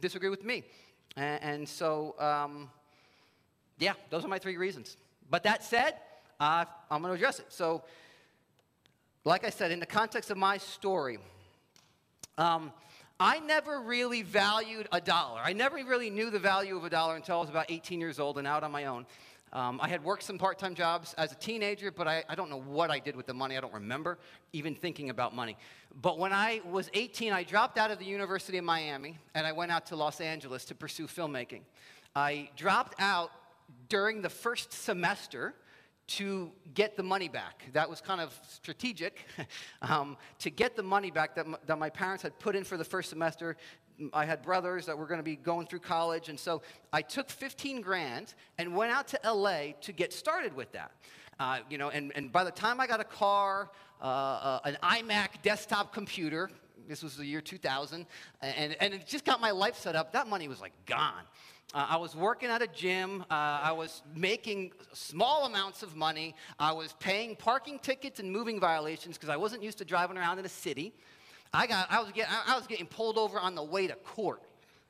disagree 0.00 0.30
with 0.30 0.44
me. 0.44 0.64
And, 1.16 1.42
and 1.42 1.68
so, 1.68 2.14
um, 2.18 2.70
yeah, 3.78 3.92
those 4.10 4.24
are 4.24 4.28
my 4.28 4.38
three 4.38 4.56
reasons. 4.56 4.96
But 5.30 5.42
that 5.42 5.62
said, 5.62 5.94
uh, 6.40 6.64
I'm 6.90 7.02
going 7.02 7.12
to 7.12 7.16
address 7.16 7.40
it. 7.40 7.46
So, 7.50 7.82
like 9.24 9.44
I 9.44 9.50
said, 9.50 9.70
in 9.70 9.80
the 9.80 9.86
context 9.86 10.30
of 10.30 10.38
my 10.38 10.56
story, 10.56 11.18
um, 12.38 12.72
I 13.20 13.40
never 13.40 13.80
really 13.80 14.22
valued 14.22 14.88
a 14.92 15.00
dollar. 15.00 15.40
I 15.42 15.52
never 15.52 15.76
really 15.76 16.08
knew 16.08 16.30
the 16.30 16.38
value 16.38 16.76
of 16.76 16.84
a 16.84 16.90
dollar 16.90 17.16
until 17.16 17.38
I 17.38 17.40
was 17.40 17.50
about 17.50 17.66
18 17.68 18.00
years 18.00 18.20
old 18.20 18.38
and 18.38 18.46
out 18.46 18.62
on 18.62 18.70
my 18.70 18.86
own. 18.86 19.06
Um, 19.52 19.80
I 19.82 19.88
had 19.88 20.04
worked 20.04 20.22
some 20.22 20.38
part 20.38 20.58
time 20.58 20.74
jobs 20.74 21.14
as 21.16 21.32
a 21.32 21.34
teenager, 21.34 21.90
but 21.90 22.06
I, 22.06 22.24
I, 22.28 22.34
don't 22.34 22.50
know 22.50 22.60
what 22.60 22.90
I 22.90 22.98
did 22.98 23.16
with 23.16 23.26
the 23.26 23.34
money. 23.34 23.56
I 23.56 23.60
don't 23.60 23.72
remember 23.72 24.18
even 24.52 24.74
thinking 24.74 25.10
about 25.10 25.34
money. 25.34 25.56
But 26.02 26.18
when 26.18 26.32
I 26.32 26.60
was 26.70 26.90
18, 26.92 27.32
I 27.32 27.44
dropped 27.44 27.78
out 27.78 27.90
of 27.90 27.98
the 27.98 28.04
University 28.04 28.58
of 28.58 28.64
Miami 28.64 29.18
and 29.34 29.46
I 29.46 29.52
went 29.52 29.72
out 29.72 29.86
to 29.86 29.96
Los 29.96 30.20
Angeles 30.20 30.64
to 30.66 30.74
pursue 30.74 31.06
filmmaking. 31.06 31.62
I 32.14 32.50
dropped 32.56 33.00
out 33.00 33.30
during 33.88 34.22
the 34.22 34.30
first 34.30 34.72
semester 34.72 35.54
to 36.08 36.50
get 36.74 36.96
the 36.96 37.02
money 37.02 37.28
back. 37.28 37.64
That 37.74 37.88
was 37.88 38.00
kind 38.00 38.20
of 38.20 38.38
strategic 38.48 39.26
um, 39.82 40.16
to 40.40 40.50
get 40.50 40.74
the 40.74 40.82
money 40.82 41.10
back 41.10 41.34
that, 41.34 41.46
that 41.66 41.78
my 41.78 41.90
parents 41.90 42.22
had 42.22 42.38
put 42.38 42.56
in 42.56 42.64
for 42.64 42.76
the 42.76 42.84
first 42.84 43.10
semester 43.10 43.56
I 44.12 44.24
had 44.24 44.42
brothers 44.42 44.86
that 44.86 44.96
were 44.96 45.06
going 45.06 45.18
to 45.18 45.24
be 45.24 45.36
going 45.36 45.66
through 45.66 45.80
college, 45.80 46.28
and 46.28 46.38
so 46.38 46.62
I 46.92 47.02
took 47.02 47.30
15 47.30 47.80
grand 47.80 48.34
and 48.58 48.74
went 48.74 48.92
out 48.92 49.08
to 49.08 49.20
LA 49.24 49.72
to 49.80 49.92
get 49.92 50.12
started 50.12 50.54
with 50.54 50.72
that. 50.72 50.92
Uh, 51.40 51.58
you 51.70 51.78
know, 51.78 51.90
and, 51.90 52.12
and 52.14 52.32
by 52.32 52.44
the 52.44 52.50
time 52.50 52.80
I 52.80 52.86
got 52.86 53.00
a 53.00 53.04
car, 53.04 53.70
uh, 54.00 54.04
uh, 54.04 54.60
an 54.64 54.76
iMac 54.82 55.42
desktop 55.42 55.92
computer, 55.92 56.50
this 56.88 57.02
was 57.02 57.16
the 57.16 57.24
year 57.26 57.40
2000, 57.40 58.06
and, 58.42 58.76
and 58.80 58.94
it 58.94 59.06
just 59.06 59.24
got 59.24 59.40
my 59.40 59.50
life 59.50 59.76
set 59.76 59.94
up, 59.94 60.12
that 60.12 60.28
money 60.28 60.48
was 60.48 60.60
like 60.60 60.72
gone. 60.86 61.24
Uh, 61.74 61.86
I 61.90 61.96
was 61.98 62.16
working 62.16 62.48
at 62.48 62.62
a 62.62 62.66
gym. 62.66 63.22
Uh, 63.30 63.34
I 63.62 63.72
was 63.72 64.02
making 64.16 64.72
small 64.94 65.44
amounts 65.44 65.82
of 65.82 65.96
money. 65.96 66.34
I 66.58 66.72
was 66.72 66.94
paying 66.98 67.36
parking 67.36 67.78
tickets 67.78 68.20
and 68.20 68.32
moving 68.32 68.58
violations 68.58 69.18
because 69.18 69.28
I 69.28 69.36
wasn't 69.36 69.62
used 69.62 69.76
to 69.78 69.84
driving 69.84 70.16
around 70.16 70.38
in 70.38 70.46
a 70.46 70.48
city. 70.48 70.94
I, 71.52 71.66
got, 71.66 71.90
I, 71.90 72.00
was 72.00 72.12
getting, 72.12 72.32
I 72.46 72.56
was 72.56 72.66
getting 72.66 72.86
pulled 72.86 73.18
over 73.18 73.38
on 73.38 73.54
the 73.54 73.62
way 73.62 73.86
to 73.86 73.94
court. 73.94 74.42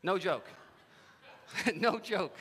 No 0.03 0.19
joke. 0.19 0.47
no 1.77 1.99
joke. 1.99 2.37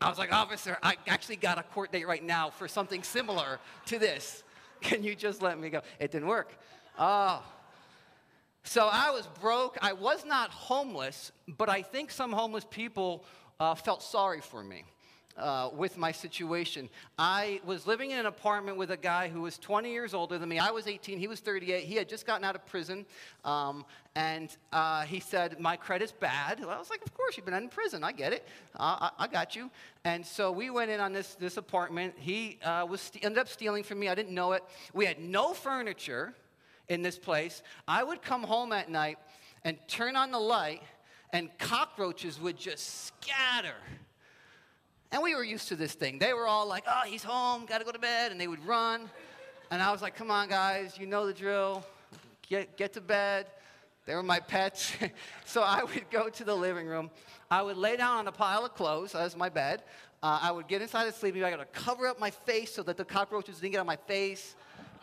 I 0.00 0.08
was 0.08 0.18
like, 0.18 0.32
officer, 0.32 0.78
I 0.82 0.96
actually 1.06 1.36
got 1.36 1.58
a 1.58 1.62
court 1.62 1.92
date 1.92 2.06
right 2.06 2.22
now 2.22 2.50
for 2.50 2.68
something 2.68 3.02
similar 3.02 3.58
to 3.86 3.98
this. 3.98 4.44
Can 4.80 5.02
you 5.02 5.14
just 5.14 5.42
let 5.42 5.58
me 5.58 5.70
go? 5.70 5.80
It 5.98 6.12
didn't 6.12 6.28
work. 6.28 6.52
Oh. 6.98 7.42
So 8.62 8.88
I 8.90 9.10
was 9.10 9.26
broke. 9.40 9.76
I 9.82 9.92
was 9.92 10.24
not 10.24 10.50
homeless, 10.50 11.32
but 11.56 11.68
I 11.68 11.82
think 11.82 12.10
some 12.10 12.32
homeless 12.32 12.66
people 12.68 13.24
uh, 13.58 13.74
felt 13.74 14.02
sorry 14.02 14.40
for 14.40 14.62
me 14.62 14.84
uh, 15.38 15.70
with 15.74 15.96
my 15.96 16.12
situation. 16.12 16.88
I 17.18 17.60
was 17.64 17.86
living 17.86 18.10
in 18.10 18.18
an 18.18 18.26
apartment 18.26 18.76
with 18.76 18.90
a 18.90 18.96
guy 18.96 19.28
who 19.28 19.42
was 19.42 19.58
20 19.58 19.90
years 19.90 20.14
older 20.14 20.38
than 20.38 20.48
me. 20.48 20.58
I 20.58 20.70
was 20.70 20.86
18, 20.86 21.18
he 21.18 21.28
was 21.28 21.40
38. 21.40 21.84
He 21.84 21.94
had 21.94 22.08
just 22.08 22.26
gotten 22.26 22.44
out 22.44 22.54
of 22.54 22.66
prison. 22.66 23.06
Um, 23.44 23.84
and 24.14 24.54
uh, 24.72 25.02
he 25.02 25.20
said, 25.20 25.60
My 25.60 25.76
credit's 25.76 26.12
bad. 26.12 26.60
Well, 26.60 26.70
I 26.70 26.78
was 26.78 26.90
like, 26.90 27.04
Of 27.06 27.14
course, 27.14 27.36
you've 27.36 27.46
been 27.46 27.54
in 27.54 27.68
prison. 27.68 28.02
I 28.02 28.12
get 28.12 28.32
it. 28.32 28.46
Uh, 28.74 29.10
I, 29.18 29.24
I, 29.24 29.28
got 29.28 29.54
you. 29.54 29.70
And 30.04 30.26
so 30.26 30.50
we 30.50 30.70
went 30.70 30.90
in 30.90 31.00
on 31.00 31.12
this, 31.12 31.34
this 31.36 31.56
apartment. 31.56 32.14
He 32.18 32.58
uh, 32.64 32.86
was 32.88 33.00
st- 33.00 33.24
ended 33.24 33.38
up 33.38 33.48
stealing 33.48 33.84
from 33.84 34.00
me. 34.00 34.08
I 34.08 34.14
didn't 34.14 34.34
know 34.34 34.52
it. 34.52 34.64
We 34.92 35.06
had 35.06 35.20
no 35.20 35.54
furniture 35.54 36.34
in 36.88 37.02
this 37.02 37.18
place. 37.18 37.62
I 37.86 38.02
would 38.02 38.22
come 38.22 38.42
home 38.42 38.72
at 38.72 38.90
night 38.90 39.18
and 39.64 39.76
turn 39.86 40.16
on 40.16 40.30
the 40.30 40.38
light, 40.38 40.82
and 41.32 41.50
cockroaches 41.58 42.40
would 42.40 42.58
just 42.58 43.06
scatter 43.06 43.74
and 45.10 45.22
we 45.22 45.34
were 45.34 45.44
used 45.44 45.68
to 45.68 45.76
this 45.76 45.94
thing. 45.94 46.18
They 46.18 46.32
were 46.34 46.46
all 46.46 46.66
like, 46.66 46.84
oh, 46.86 47.02
he's 47.06 47.22
home, 47.22 47.64
gotta 47.66 47.84
go 47.84 47.92
to 47.92 47.98
bed, 47.98 48.30
and 48.30 48.40
they 48.40 48.48
would 48.48 48.64
run. 48.66 49.08
And 49.70 49.82
I 49.82 49.90
was 49.92 50.02
like, 50.02 50.16
come 50.16 50.30
on, 50.30 50.48
guys, 50.48 50.98
you 50.98 51.06
know 51.06 51.26
the 51.26 51.32
drill. 51.32 51.84
Get, 52.48 52.76
get 52.76 52.92
to 52.94 53.00
bed. 53.00 53.46
They 54.06 54.14
were 54.14 54.22
my 54.22 54.40
pets. 54.40 54.92
so 55.44 55.62
I 55.62 55.84
would 55.84 56.10
go 56.10 56.28
to 56.28 56.44
the 56.44 56.54
living 56.54 56.86
room. 56.86 57.10
I 57.50 57.62
would 57.62 57.76
lay 57.76 57.96
down 57.96 58.18
on 58.18 58.28
a 58.28 58.32
pile 58.32 58.64
of 58.64 58.74
clothes 58.74 59.14
as 59.14 59.36
my 59.36 59.48
bed. 59.48 59.82
Uh, 60.22 60.38
I 60.42 60.50
would 60.50 60.66
get 60.66 60.82
inside 60.82 61.06
the 61.06 61.12
sleeping 61.12 61.42
bag. 61.42 61.54
I 61.54 61.56
would 61.56 61.72
cover 61.72 62.06
up 62.06 62.18
my 62.18 62.30
face 62.30 62.74
so 62.74 62.82
that 62.82 62.96
the 62.96 63.04
cockroaches 63.04 63.56
didn't 63.56 63.72
get 63.72 63.80
on 63.80 63.86
my 63.86 63.96
face 63.96 64.56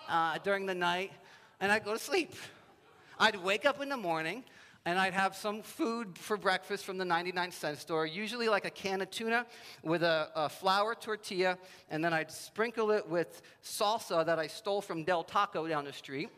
uh, 0.09 0.37
during 0.43 0.65
the 0.65 0.75
night. 0.75 1.11
And 1.59 1.71
I'd 1.71 1.85
go 1.85 1.93
to 1.93 1.99
sleep. 1.99 2.33
I'd 3.19 3.41
wake 3.43 3.65
up 3.65 3.81
in 3.81 3.89
the 3.89 3.97
morning 3.97 4.43
and 4.85 4.99
I'd 4.99 5.13
have 5.13 5.35
some 5.35 5.63
food 5.63 6.17
for 6.17 6.37
breakfast 6.37 6.85
from 6.85 6.97
the 6.97 7.05
99 7.05 7.51
cent 7.51 7.77
store, 7.79 8.05
usually 8.05 8.47
like 8.47 8.65
a 8.65 8.69
can 8.69 9.01
of 9.01 9.09
tuna 9.09 9.45
with 9.83 10.03
a, 10.03 10.29
a, 10.35 10.47
flour 10.47 10.93
tortilla, 10.93 11.57
and 11.89 12.03
then 12.03 12.13
I'd 12.13 12.31
sprinkle 12.31 12.91
it 12.91 13.07
with 13.07 13.41
salsa 13.63 14.23
that 14.25 14.37
I 14.37 14.45
stole 14.45 14.81
from 14.81 15.03
Del 15.03 15.23
Taco 15.23 15.67
down 15.67 15.85
the 15.85 15.93
street. 15.93 16.29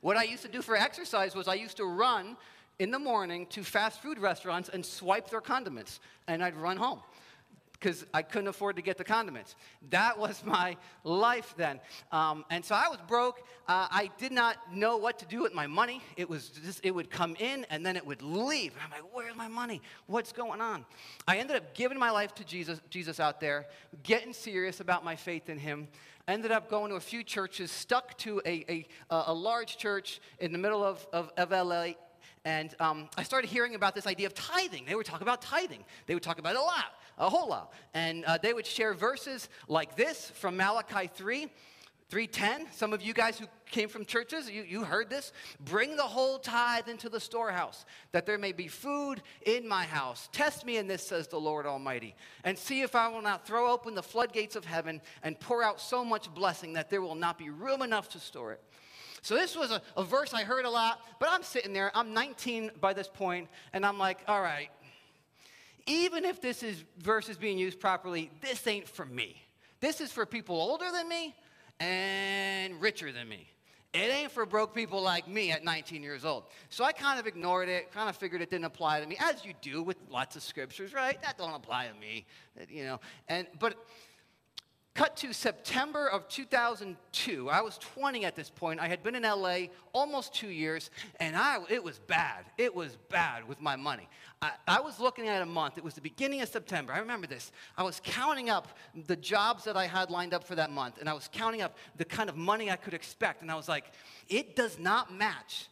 What 0.00 0.16
I 0.16 0.24
used 0.24 0.42
to 0.42 0.48
do 0.48 0.62
for 0.62 0.76
exercise 0.76 1.34
was 1.34 1.48
I 1.48 1.54
used 1.54 1.76
to 1.76 1.84
run 1.84 2.36
in 2.78 2.90
the 2.90 2.98
morning 2.98 3.46
to 3.46 3.62
fast 3.62 4.02
food 4.02 4.18
restaurants 4.18 4.68
and 4.68 4.84
swipe 4.84 5.30
their 5.30 5.40
condiments, 5.40 6.00
and 6.26 6.42
I'd 6.42 6.56
run 6.56 6.76
home 6.76 7.00
because 7.78 8.04
I 8.12 8.22
couldn't 8.22 8.48
afford 8.48 8.76
to 8.76 8.82
get 8.82 8.98
the 8.98 9.04
condiments. 9.04 9.54
That 9.90 10.18
was 10.18 10.42
my 10.46 10.76
life 11.04 11.54
then. 11.56 11.80
Um, 12.10 12.44
and 12.50 12.64
so 12.64 12.74
I 12.74 12.88
was 12.88 12.98
broke. 13.06 13.40
Uh, 13.66 13.86
I 13.90 14.10
did 14.18 14.32
not 14.32 14.56
know 14.74 14.96
what 14.96 15.18
to 15.20 15.26
do 15.26 15.42
with 15.42 15.54
my 15.54 15.66
money. 15.66 16.02
It 16.16 16.28
was 16.28 16.48
just, 16.48 16.84
it 16.84 16.90
would 16.90 17.10
come 17.10 17.36
in 17.36 17.66
and 17.70 17.84
then 17.84 17.96
it 17.96 18.06
would 18.06 18.22
leave. 18.22 18.72
And 18.72 18.82
I'm 18.84 18.90
like, 18.90 19.10
where's 19.12 19.36
my 19.36 19.48
money? 19.48 19.80
What's 20.06 20.32
going 20.32 20.60
on? 20.60 20.84
I 21.26 21.38
ended 21.38 21.56
up 21.56 21.74
giving 21.74 21.98
my 21.98 22.10
life 22.10 22.34
to 22.36 22.44
Jesus, 22.44 22.80
Jesus 22.90 23.20
out 23.20 23.40
there, 23.40 23.66
getting 24.02 24.32
serious 24.32 24.80
about 24.80 25.04
my 25.04 25.16
faith 25.16 25.48
in 25.48 25.58
him. 25.58 25.88
Ended 26.26 26.52
up 26.52 26.68
going 26.68 26.90
to 26.90 26.96
a 26.96 27.00
few 27.00 27.22
churches, 27.22 27.70
stuck 27.70 28.16
to 28.18 28.42
a, 28.44 28.64
a, 28.68 28.86
a 29.10 29.32
large 29.32 29.78
church 29.78 30.20
in 30.38 30.52
the 30.52 30.58
middle 30.58 30.84
of, 30.84 31.06
of, 31.10 31.32
of 31.38 31.50
LA, 31.52 31.92
and 32.44 32.74
um, 32.80 33.08
I 33.16 33.22
started 33.22 33.48
hearing 33.48 33.74
about 33.74 33.94
this 33.94 34.06
idea 34.06 34.26
of 34.26 34.34
tithing. 34.34 34.84
They 34.86 34.94
would 34.94 35.06
talk 35.06 35.20
about 35.20 35.42
tithing. 35.42 35.84
They 36.06 36.14
would 36.14 36.22
talk 36.22 36.38
about 36.38 36.54
it 36.54 36.58
a 36.58 36.62
lot 36.62 36.94
a 37.18 37.28
whole 37.28 37.48
lot. 37.48 37.72
And 37.94 38.24
uh, 38.24 38.38
they 38.38 38.52
would 38.52 38.66
share 38.66 38.94
verses 38.94 39.48
like 39.66 39.96
this 39.96 40.30
from 40.34 40.56
Malachi 40.56 41.10
3. 41.12 41.48
310 42.10 42.72
some 42.72 42.94
of 42.94 43.02
you 43.02 43.12
guys 43.12 43.38
who 43.38 43.44
came 43.66 43.86
from 43.86 44.02
churches 44.02 44.48
you, 44.50 44.62
you 44.62 44.82
heard 44.82 45.10
this 45.10 45.30
bring 45.60 45.94
the 45.94 46.02
whole 46.02 46.38
tithe 46.38 46.88
into 46.88 47.10
the 47.10 47.20
storehouse 47.20 47.84
that 48.12 48.24
there 48.24 48.38
may 48.38 48.50
be 48.50 48.66
food 48.66 49.20
in 49.44 49.68
my 49.68 49.84
house 49.84 50.30
test 50.32 50.64
me 50.64 50.78
in 50.78 50.86
this 50.86 51.06
says 51.06 51.28
the 51.28 51.38
lord 51.38 51.66
almighty 51.66 52.14
and 52.44 52.56
see 52.56 52.80
if 52.80 52.94
i 52.94 53.06
will 53.08 53.20
not 53.20 53.46
throw 53.46 53.70
open 53.70 53.94
the 53.94 54.02
floodgates 54.02 54.56
of 54.56 54.64
heaven 54.64 55.02
and 55.22 55.38
pour 55.38 55.62
out 55.62 55.82
so 55.82 56.02
much 56.02 56.32
blessing 56.32 56.72
that 56.72 56.88
there 56.88 57.02
will 57.02 57.14
not 57.14 57.36
be 57.36 57.50
room 57.50 57.82
enough 57.82 58.08
to 58.08 58.18
store 58.18 58.52
it 58.52 58.62
so 59.22 59.34
this 59.34 59.56
was 59.56 59.70
a, 59.70 59.82
a 59.96 60.04
verse 60.04 60.34
i 60.34 60.42
heard 60.42 60.64
a 60.64 60.70
lot 60.70 61.00
but 61.18 61.28
i'm 61.30 61.42
sitting 61.42 61.72
there 61.72 61.90
i'm 61.94 62.14
19 62.14 62.70
by 62.80 62.92
this 62.92 63.08
point 63.08 63.48
and 63.72 63.84
i'm 63.84 63.98
like 63.98 64.18
all 64.28 64.42
right 64.42 64.70
even 65.88 66.24
if 66.24 66.40
this 66.40 66.62
is 66.62 66.84
verse 66.98 67.28
is 67.28 67.38
being 67.38 67.58
used 67.58 67.80
properly, 67.80 68.30
this 68.42 68.66
ain't 68.66 68.86
for 68.86 69.06
me. 69.06 69.42
This 69.80 70.00
is 70.00 70.12
for 70.12 70.26
people 70.26 70.56
older 70.56 70.84
than 70.92 71.08
me 71.08 71.34
and 71.80 72.80
richer 72.80 73.10
than 73.10 73.28
me. 73.28 73.48
It 73.94 74.10
ain't 74.12 74.30
for 74.30 74.44
broke 74.44 74.74
people 74.74 75.00
like 75.00 75.26
me 75.26 75.50
at 75.50 75.64
19 75.64 76.02
years 76.02 76.26
old. 76.26 76.44
So 76.68 76.84
I 76.84 76.92
kind 76.92 77.18
of 77.18 77.26
ignored 77.26 77.70
it, 77.70 77.90
kind 77.90 78.10
of 78.10 78.16
figured 78.16 78.42
it 78.42 78.50
didn't 78.50 78.66
apply 78.66 79.00
to 79.00 79.06
me, 79.06 79.16
as 79.18 79.46
you 79.46 79.54
do 79.62 79.82
with 79.82 79.96
lots 80.10 80.36
of 80.36 80.42
scriptures, 80.42 80.92
right? 80.92 81.20
That 81.22 81.38
don't 81.38 81.54
apply 81.54 81.88
to 81.88 81.98
me, 81.98 82.26
you 82.68 82.84
know. 82.84 83.00
And 83.28 83.46
but 83.58 83.76
Cut 84.98 85.14
to 85.18 85.32
September 85.32 86.08
of 86.08 86.26
2002. 86.26 87.48
I 87.48 87.60
was 87.60 87.78
20 87.78 88.24
at 88.24 88.34
this 88.34 88.50
point. 88.50 88.80
I 88.80 88.88
had 88.88 89.00
been 89.04 89.14
in 89.14 89.22
LA 89.22 89.68
almost 89.92 90.34
two 90.34 90.48
years, 90.48 90.90
and 91.20 91.36
I, 91.36 91.58
it 91.70 91.84
was 91.84 92.00
bad. 92.00 92.46
It 92.58 92.74
was 92.74 92.96
bad 93.08 93.46
with 93.46 93.60
my 93.60 93.76
money. 93.76 94.08
I, 94.42 94.50
I 94.66 94.80
was 94.80 94.98
looking 94.98 95.28
at 95.28 95.40
a 95.40 95.46
month. 95.46 95.78
It 95.78 95.84
was 95.84 95.94
the 95.94 96.00
beginning 96.00 96.42
of 96.42 96.48
September. 96.48 96.92
I 96.92 96.98
remember 96.98 97.28
this. 97.28 97.52
I 97.76 97.84
was 97.84 98.00
counting 98.02 98.50
up 98.50 98.76
the 99.06 99.14
jobs 99.14 99.62
that 99.62 99.76
I 99.76 99.86
had 99.86 100.10
lined 100.10 100.34
up 100.34 100.42
for 100.42 100.56
that 100.56 100.72
month, 100.72 100.98
and 100.98 101.08
I 101.08 101.12
was 101.12 101.30
counting 101.32 101.62
up 101.62 101.78
the 101.96 102.04
kind 102.04 102.28
of 102.28 102.36
money 102.36 102.68
I 102.68 102.74
could 102.74 102.92
expect. 102.92 103.42
And 103.42 103.52
I 103.52 103.54
was 103.54 103.68
like, 103.68 103.92
it 104.28 104.56
does 104.56 104.80
not 104.80 105.14
match 105.14 105.68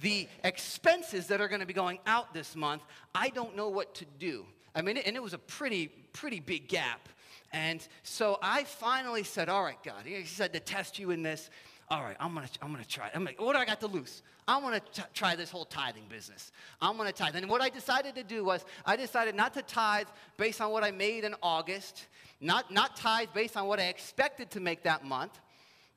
the 0.00 0.28
expenses 0.44 1.26
that 1.26 1.40
are 1.40 1.48
going 1.48 1.62
to 1.62 1.66
be 1.66 1.74
going 1.74 1.98
out 2.06 2.32
this 2.32 2.54
month. 2.54 2.82
I 3.12 3.30
don't 3.30 3.56
know 3.56 3.70
what 3.70 3.92
to 3.96 4.04
do. 4.20 4.46
I 4.72 4.82
mean, 4.82 4.98
and 4.98 5.16
it 5.16 5.22
was 5.22 5.34
a 5.34 5.38
pretty, 5.38 5.88
pretty 6.12 6.38
big 6.38 6.68
gap. 6.68 7.08
And 7.52 7.86
so 8.02 8.38
I 8.42 8.64
finally 8.64 9.24
said, 9.24 9.48
All 9.48 9.62
right, 9.62 9.82
God. 9.84 10.04
He 10.04 10.24
said 10.24 10.52
to 10.54 10.60
test 10.60 10.98
you 10.98 11.10
in 11.10 11.22
this. 11.22 11.50
All 11.90 12.02
right, 12.02 12.16
I'm 12.18 12.32
gonna, 12.32 12.48
I'm 12.62 12.72
gonna 12.72 12.84
try. 12.86 13.10
I'm 13.14 13.24
like, 13.24 13.38
what 13.38 13.52
do 13.52 13.58
I 13.58 13.66
got 13.66 13.80
to 13.80 13.86
lose? 13.86 14.22
I 14.48 14.58
want 14.58 14.82
to 14.94 15.04
try 15.12 15.36
this 15.36 15.50
whole 15.50 15.66
tithing 15.66 16.06
business. 16.08 16.50
I'm 16.80 16.96
gonna 16.96 17.12
tithe. 17.12 17.36
And 17.36 17.50
what 17.50 17.60
I 17.60 17.68
decided 17.68 18.14
to 18.14 18.22
do 18.22 18.44
was, 18.44 18.64
I 18.86 18.96
decided 18.96 19.34
not 19.34 19.52
to 19.54 19.62
tithe 19.62 20.06
based 20.38 20.62
on 20.62 20.70
what 20.70 20.84
I 20.84 20.90
made 20.90 21.24
in 21.24 21.34
August, 21.42 22.06
not, 22.40 22.70
not 22.72 22.96
tithe 22.96 23.28
based 23.34 23.58
on 23.58 23.66
what 23.66 23.78
I 23.78 23.84
expected 23.84 24.50
to 24.52 24.60
make 24.60 24.84
that 24.84 25.04
month. 25.04 25.38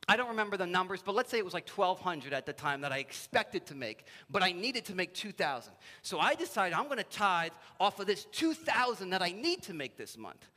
I 0.08 0.18
don't 0.18 0.28
remember 0.28 0.58
the 0.58 0.68
numbers, 0.68 1.02
but 1.02 1.16
let's 1.16 1.32
say 1.32 1.40
it 1.40 1.46
was 1.46 1.54
like 1.54 1.68
1200 1.68 2.34
at 2.34 2.46
the 2.46 2.54
time 2.54 2.82
that 2.82 2.92
I 2.92 2.98
expected 2.98 3.66
to 3.68 3.76
make, 3.76 4.06
but 4.30 4.44
I 4.44 4.52
needed 4.52 4.86
to 4.86 4.96
make 4.96 5.14
2000. 5.14 5.74
So 6.04 6.20
I 6.20 6.36
decided 6.36 6.78
I'm 6.78 6.86
going 6.86 6.98
to 6.98 7.04
tithe 7.04 7.54
off 7.80 8.00
of 8.00 8.06
this 8.06 8.26
2000 8.26 9.10
that 9.10 9.24
I 9.24 9.32
need 9.32 9.64
to 9.64 9.74
make 9.74 9.98
this 9.98 10.16
month. 10.18 10.48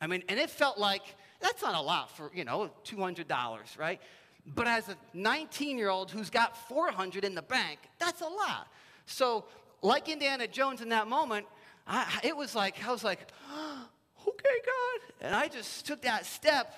I 0.00 0.06
mean, 0.06 0.22
and 0.28 0.38
it 0.38 0.50
felt 0.50 0.78
like 0.78 1.02
that's 1.40 1.62
not 1.62 1.74
a 1.74 1.80
lot 1.80 2.16
for, 2.16 2.30
you 2.34 2.44
know, 2.44 2.70
$200, 2.84 3.78
right? 3.78 4.00
But 4.46 4.66
as 4.66 4.88
a 4.88 4.96
19 5.14 5.78
year 5.78 5.90
old 5.90 6.10
who's 6.10 6.30
got 6.30 6.56
400 6.68 7.24
in 7.24 7.34
the 7.34 7.42
bank, 7.42 7.78
that's 7.98 8.20
a 8.20 8.26
lot. 8.26 8.68
So, 9.06 9.44
like 9.82 10.08
Indiana 10.08 10.46
Jones 10.46 10.80
in 10.80 10.90
that 10.90 11.08
moment, 11.08 11.46
I, 11.86 12.20
it 12.22 12.36
was 12.36 12.54
like, 12.54 12.86
I 12.86 12.92
was 12.92 13.04
like, 13.04 13.20
oh, 13.50 13.88
okay, 14.28 14.48
God. 14.64 15.26
And 15.26 15.34
I 15.34 15.48
just 15.48 15.86
took 15.86 16.02
that 16.02 16.26
step, 16.26 16.74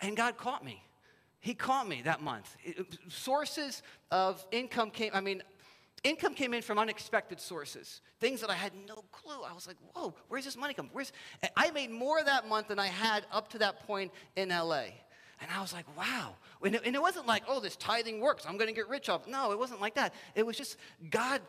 and 0.00 0.16
God 0.16 0.36
caught 0.36 0.64
me. 0.64 0.82
He 1.40 1.54
caught 1.54 1.86
me 1.86 2.02
that 2.04 2.22
month. 2.22 2.56
It, 2.64 2.86
sources 3.08 3.82
of 4.10 4.44
income 4.50 4.90
came, 4.90 5.10
I 5.14 5.20
mean, 5.20 5.42
income 6.04 6.34
came 6.34 6.54
in 6.54 6.62
from 6.62 6.78
unexpected 6.78 7.40
sources, 7.40 8.00
things 8.20 8.40
that 8.42 8.50
I 8.50 8.54
had 8.54 8.72
no 8.86 9.04
clue. 9.10 9.42
I 9.48 9.52
was 9.52 9.66
like, 9.66 9.76
whoa, 9.92 10.14
where's 10.28 10.44
this 10.44 10.56
money 10.56 10.74
come? 10.74 10.90
Where's 10.92 11.12
I 11.56 11.70
made 11.72 11.90
more 11.90 12.22
that 12.22 12.46
month 12.46 12.68
than 12.68 12.78
I 12.78 12.86
had 12.86 13.26
up 13.32 13.48
to 13.50 13.58
that 13.58 13.86
point 13.86 14.12
in 14.36 14.50
LA. 14.50 14.84
And 15.40 15.50
I 15.54 15.60
was 15.60 15.72
like, 15.72 15.84
wow. 15.96 16.36
And 16.62 16.74
it, 16.74 17.02
wasn't 17.02 17.26
like, 17.26 17.42
oh, 17.48 17.60
this 17.60 17.76
tithing 17.76 18.20
works. 18.20 18.44
I'm 18.46 18.56
going 18.56 18.68
to 18.68 18.74
get 18.74 18.88
rich 18.88 19.08
off. 19.08 19.26
No, 19.26 19.50
it 19.50 19.58
wasn't 19.58 19.80
like 19.80 19.94
that. 19.96 20.14
It 20.34 20.46
was 20.46 20.56
just 20.56 20.76
God 21.10 21.40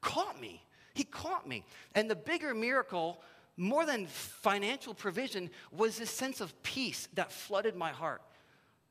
caught 0.00 0.40
me. 0.40 0.62
He 0.94 1.04
caught 1.04 1.48
me. 1.48 1.64
And 1.94 2.08
the 2.08 2.14
bigger 2.14 2.54
miracle, 2.54 3.20
more 3.56 3.84
than 3.84 4.06
financial 4.06 4.94
provision, 4.94 5.50
was 5.70 5.98
this 5.98 6.10
sense 6.10 6.40
of 6.40 6.62
peace 6.62 7.08
that 7.14 7.32
flooded 7.32 7.74
my 7.74 7.90
heart. 7.90 8.22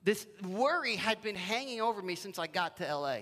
This 0.04 0.26
worry 0.44 0.96
had 0.96 1.22
been 1.22 1.36
hanging 1.36 1.80
over 1.80 2.02
me 2.02 2.16
since 2.16 2.40
I 2.40 2.48
got 2.48 2.78
to 2.78 2.96
LA. 2.96 3.20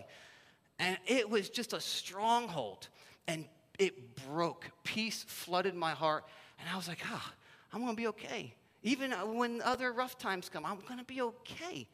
And 0.79 0.97
it 1.05 1.29
was 1.29 1.49
just 1.49 1.73
a 1.73 1.79
stronghold. 1.79 2.87
And 3.27 3.45
it 3.77 4.15
broke. 4.27 4.69
Peace 4.83 5.23
flooded 5.27 5.75
my 5.75 5.91
heart. 5.91 6.25
And 6.59 6.69
I 6.71 6.75
was 6.75 6.87
like, 6.87 6.99
ah, 7.05 7.23
oh, 7.23 7.33
I'm 7.73 7.81
going 7.81 7.95
to 7.95 8.01
be 8.01 8.07
okay. 8.07 8.53
Even 8.81 9.11
when 9.11 9.61
other 9.61 9.91
rough 9.91 10.17
times 10.17 10.49
come, 10.49 10.65
I'm 10.65 10.79
going 10.87 10.99
to 10.99 11.05
be 11.05 11.21
okay. 11.21 11.87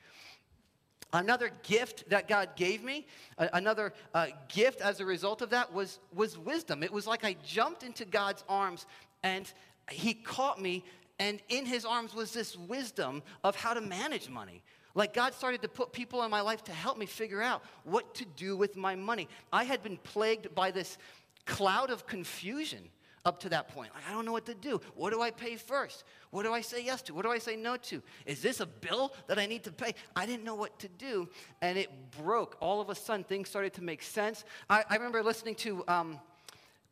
Another 1.14 1.50
gift 1.64 2.10
that 2.10 2.28
God 2.28 2.50
gave 2.56 2.84
me, 2.84 3.08
another 3.38 3.94
uh, 4.14 4.28
gift 4.50 4.82
as 4.82 5.00
a 5.00 5.06
result 5.06 5.42
of 5.42 5.52
that 5.52 5.74
was, 5.74 6.00
was 6.14 6.38
wisdom. 6.38 6.84
It 6.84 6.92
was 6.92 7.08
like 7.08 7.24
I 7.24 7.38
jumped 7.46 7.84
into 7.84 8.06
God's 8.06 8.44
arms 8.50 8.86
and 9.24 9.52
He 9.90 10.14
caught 10.14 10.62
me, 10.62 10.84
and 11.18 11.40
in 11.50 11.66
His 11.66 11.86
arms 11.86 12.14
was 12.14 12.34
this 12.34 12.58
wisdom 12.58 13.24
of 13.44 13.56
how 13.56 13.74
to 13.74 13.82
manage 13.82 14.30
money. 14.30 14.62
Like 14.96 15.14
God 15.14 15.34
started 15.34 15.62
to 15.62 15.68
put 15.68 15.92
people 15.92 16.24
in 16.24 16.32
my 16.32 16.42
life 16.42 16.64
to 16.64 16.72
help 16.72 16.98
me 16.98 17.06
figure 17.06 17.42
out 17.42 17.62
what 17.84 18.16
to 18.16 18.26
do 18.26 18.58
with 18.58 18.76
my 18.76 18.96
money. 18.96 19.28
I 19.54 19.66
had 19.66 19.84
been 19.84 19.98
plagued 19.98 20.56
by 20.56 20.72
this 20.72 20.98
cloud 21.46 21.92
of 21.92 22.08
confusion 22.08 22.90
up 23.26 23.40
to 23.40 23.50
that 23.50 23.68
point. 23.70 23.92
Like, 23.94 24.04
I 24.08 24.14
don't 24.14 24.24
know 24.24 24.32
what 24.32 24.46
to 24.46 24.54
do. 24.54 24.80
What 24.96 25.12
do 25.12 25.22
I 25.22 25.32
pay 25.32 25.56
first? 25.56 26.04
What 26.30 26.44
do 26.44 26.54
I 26.54 26.62
say 26.62 26.84
yes 26.84 27.02
to? 27.04 27.14
What 27.14 27.26
do 27.26 27.32
I 27.32 27.40
say 27.40 27.56
no 27.56 27.76
to? 27.78 28.02
Is 28.26 28.42
this 28.42 28.60
a 28.60 28.66
bill 28.66 29.14
that 29.28 29.40
I 29.40 29.48
need 29.48 29.64
to 29.64 29.72
pay? 29.72 29.96
I 30.16 30.26
didn't 30.26 30.44
know 30.44 30.56
what 30.56 30.78
to 30.80 30.88
do, 30.88 31.28
and 31.62 31.78
it 31.78 31.90
broke. 32.24 32.56
All 32.62 32.80
of 32.80 32.90
a 32.90 32.96
sudden, 32.96 33.24
things 33.24 33.50
started 33.50 33.74
to 33.74 33.84
make 33.84 34.04
sense. 34.04 34.46
I, 34.70 34.84
I 34.90 34.96
remember 34.96 35.24
listening 35.24 35.56
to. 35.56 35.84
Um, 35.88 36.20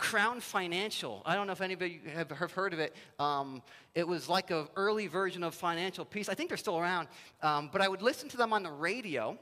Crown 0.03 0.41
Financial. 0.41 1.23
I 1.25 1.33
don't 1.33 1.47
know 1.47 1.53
if 1.53 1.61
anybody 1.61 2.01
have, 2.13 2.29
have 2.31 2.51
heard 2.51 2.73
of 2.73 2.79
it. 2.79 2.93
Um, 3.19 3.61
it 3.95 4.05
was 4.05 4.27
like 4.27 4.51
an 4.51 4.67
early 4.75 5.07
version 5.07 5.43
of 5.43 5.55
Financial 5.55 6.03
Peace. 6.03 6.27
I 6.27 6.33
think 6.33 6.49
they're 6.49 6.57
still 6.57 6.77
around. 6.77 7.07
Um, 7.41 7.69
but 7.71 7.79
I 7.79 7.87
would 7.87 8.01
listen 8.01 8.27
to 8.27 8.35
them 8.35 8.51
on 8.51 8.63
the 8.63 8.71
radio. 8.71 9.39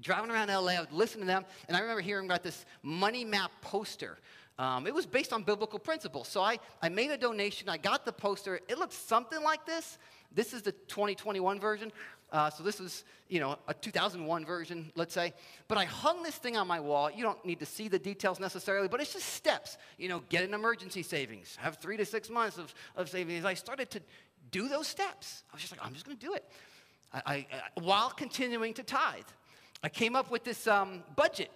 Driving 0.00 0.30
around 0.30 0.50
LA, 0.50 0.74
I 0.74 0.80
would 0.80 0.92
listen 0.92 1.18
to 1.18 1.26
them, 1.26 1.44
and 1.66 1.76
I 1.76 1.80
remember 1.80 2.00
hearing 2.00 2.26
about 2.26 2.44
this 2.44 2.64
money 2.84 3.24
map 3.24 3.50
poster. 3.60 4.18
Um, 4.56 4.86
it 4.86 4.94
was 4.94 5.04
based 5.04 5.32
on 5.32 5.42
biblical 5.42 5.80
principles. 5.80 6.28
So 6.28 6.42
I, 6.42 6.60
I 6.80 6.88
made 6.88 7.10
a 7.10 7.18
donation, 7.18 7.68
I 7.68 7.76
got 7.76 8.04
the 8.04 8.12
poster. 8.12 8.60
It 8.68 8.78
looked 8.78 8.92
something 8.92 9.42
like 9.42 9.66
this. 9.66 9.98
This 10.32 10.54
is 10.54 10.62
the 10.62 10.72
2021 10.72 11.58
version. 11.58 11.90
Uh, 12.32 12.50
so 12.50 12.62
this 12.62 12.80
is, 12.80 13.04
you 13.28 13.40
know, 13.40 13.56
a 13.68 13.74
2001 13.74 14.44
version, 14.44 14.90
let's 14.96 15.14
say. 15.14 15.32
But 15.68 15.78
I 15.78 15.84
hung 15.84 16.22
this 16.22 16.34
thing 16.36 16.56
on 16.56 16.66
my 16.66 16.80
wall. 16.80 17.10
You 17.10 17.22
don't 17.22 17.42
need 17.44 17.60
to 17.60 17.66
see 17.66 17.88
the 17.88 17.98
details 17.98 18.40
necessarily, 18.40 18.88
but 18.88 19.00
it's 19.00 19.12
just 19.12 19.28
steps. 19.28 19.78
You 19.96 20.08
know, 20.08 20.22
get 20.28 20.44
an 20.44 20.52
emergency 20.52 21.02
savings, 21.02 21.56
have 21.60 21.76
three 21.76 21.96
to 21.96 22.04
six 22.04 22.28
months 22.28 22.58
of, 22.58 22.74
of 22.96 23.08
savings. 23.08 23.44
I 23.44 23.54
started 23.54 23.90
to 23.90 24.00
do 24.50 24.68
those 24.68 24.88
steps. 24.88 25.44
I 25.50 25.54
was 25.54 25.62
just 25.62 25.72
like, 25.72 25.84
I'm 25.84 25.92
just 25.92 26.04
going 26.04 26.16
to 26.16 26.26
do 26.26 26.34
it. 26.34 26.44
I, 27.12 27.22
I, 27.26 27.34
I, 27.34 27.80
while 27.80 28.10
continuing 28.10 28.74
to 28.74 28.82
tithe. 28.82 29.24
I 29.82 29.88
came 29.88 30.16
up 30.16 30.30
with 30.30 30.42
this 30.42 30.66
um, 30.66 31.02
budget. 31.14 31.50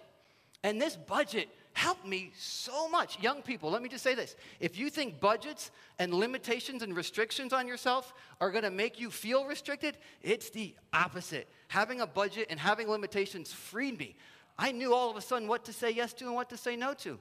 And 0.63 0.79
this 0.79 0.95
budget 0.95 1.49
helped 1.73 2.05
me 2.05 2.31
so 2.37 2.89
much. 2.89 3.19
Young 3.21 3.41
people, 3.41 3.71
let 3.71 3.81
me 3.81 3.89
just 3.89 4.03
say 4.03 4.15
this. 4.15 4.35
If 4.59 4.77
you 4.77 4.89
think 4.89 5.19
budgets 5.19 5.71
and 5.99 6.13
limitations 6.13 6.81
and 6.81 6.95
restrictions 6.95 7.53
on 7.53 7.67
yourself 7.67 8.13
are 8.39 8.51
going 8.51 8.63
to 8.63 8.71
make 8.71 8.99
you 8.99 9.09
feel 9.09 9.45
restricted, 9.45 9.97
it's 10.21 10.49
the 10.49 10.75
opposite. 10.93 11.47
Having 11.69 12.01
a 12.01 12.07
budget 12.07 12.47
and 12.49 12.59
having 12.59 12.89
limitations 12.89 13.53
freed 13.53 13.97
me. 13.97 14.15
I 14.57 14.71
knew 14.71 14.93
all 14.93 15.09
of 15.09 15.15
a 15.15 15.21
sudden 15.21 15.47
what 15.47 15.65
to 15.65 15.73
say 15.73 15.91
yes 15.91 16.13
to 16.13 16.25
and 16.25 16.35
what 16.35 16.49
to 16.49 16.57
say 16.57 16.75
no 16.75 16.93
to. 16.95 17.17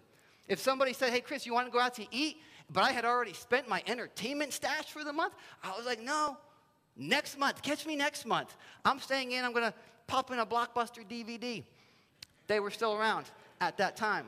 If 0.48 0.58
somebody 0.58 0.92
said, 0.92 1.10
hey, 1.10 1.20
Chris, 1.20 1.46
you 1.46 1.54
want 1.54 1.68
to 1.68 1.72
go 1.72 1.78
out 1.78 1.94
to 1.94 2.06
eat? 2.10 2.38
But 2.72 2.84
I 2.84 2.90
had 2.92 3.04
already 3.04 3.32
spent 3.32 3.68
my 3.68 3.82
entertainment 3.86 4.52
stash 4.52 4.86
for 4.86 5.04
the 5.04 5.12
month, 5.12 5.34
I 5.62 5.76
was 5.76 5.86
like, 5.86 6.02
no, 6.02 6.36
next 6.96 7.38
month. 7.38 7.62
Catch 7.62 7.86
me 7.86 7.96
next 7.96 8.26
month. 8.26 8.56
I'm 8.84 8.98
staying 9.00 9.32
in, 9.32 9.44
I'm 9.44 9.52
going 9.52 9.64
to 9.64 9.74
pop 10.06 10.30
in 10.32 10.38
a 10.38 10.46
blockbuster 10.46 11.04
DVD. 11.08 11.62
They 12.46 12.60
were 12.60 12.70
still 12.70 12.94
around 12.94 13.26
at 13.60 13.76
that 13.78 13.96
time. 13.96 14.26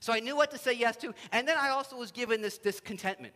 So 0.00 0.12
I 0.12 0.20
knew 0.20 0.34
what 0.34 0.50
to 0.52 0.58
say 0.58 0.72
yes 0.72 0.96
to. 0.98 1.14
And 1.32 1.46
then 1.46 1.56
I 1.58 1.68
also 1.68 1.96
was 1.96 2.10
given 2.10 2.40
this, 2.40 2.58
discontentment. 2.58 3.34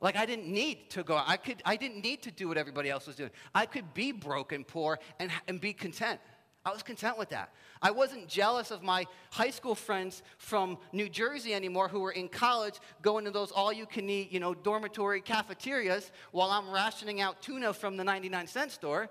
Like 0.00 0.16
I 0.16 0.26
didn't 0.26 0.46
need 0.46 0.90
to 0.90 1.02
go. 1.02 1.20
I, 1.26 1.36
could, 1.36 1.62
I 1.64 1.76
didn't 1.76 2.02
need 2.02 2.22
to 2.22 2.30
do 2.30 2.48
what 2.48 2.56
everybody 2.56 2.90
else 2.90 3.06
was 3.06 3.16
doing. 3.16 3.30
I 3.54 3.66
could 3.66 3.94
be 3.94 4.12
broke 4.12 4.52
and 4.52 4.66
poor 4.66 4.98
and, 5.18 5.30
and 5.48 5.60
be 5.60 5.72
content. 5.72 6.20
I 6.64 6.72
was 6.72 6.82
content 6.82 7.16
with 7.16 7.30
that. 7.30 7.52
I 7.80 7.90
wasn't 7.90 8.28
jealous 8.28 8.70
of 8.70 8.82
my 8.82 9.06
high 9.30 9.50
school 9.50 9.74
friends 9.74 10.22
from 10.36 10.76
New 10.92 11.08
Jersey 11.08 11.54
anymore 11.54 11.88
who 11.88 12.00
were 12.00 12.12
in 12.12 12.28
college 12.28 12.74
going 13.00 13.24
to 13.24 13.30
those 13.30 13.50
all 13.50 13.72
you 13.72 13.86
can 13.86 14.10
eat, 14.10 14.30
you 14.30 14.38
know, 14.38 14.52
dormitory 14.52 15.20
cafeterias 15.20 16.12
while 16.32 16.50
I'm 16.50 16.70
rationing 16.70 17.20
out 17.20 17.40
tuna 17.40 17.72
from 17.72 17.96
the 17.96 18.04
99 18.04 18.46
cent 18.46 18.72
store. 18.72 19.08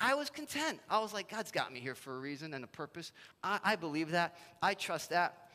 I 0.00 0.14
was 0.14 0.30
content. 0.30 0.80
I 0.88 1.00
was 1.00 1.12
like, 1.12 1.28
God's 1.28 1.50
got 1.50 1.72
me 1.72 1.80
here 1.80 1.94
for 1.94 2.16
a 2.16 2.18
reason 2.18 2.54
and 2.54 2.64
a 2.64 2.68
purpose. 2.68 3.12
I, 3.42 3.60
I 3.64 3.76
believe 3.76 4.10
that. 4.12 4.36
I 4.62 4.74
trust 4.74 5.10
that. 5.10 5.48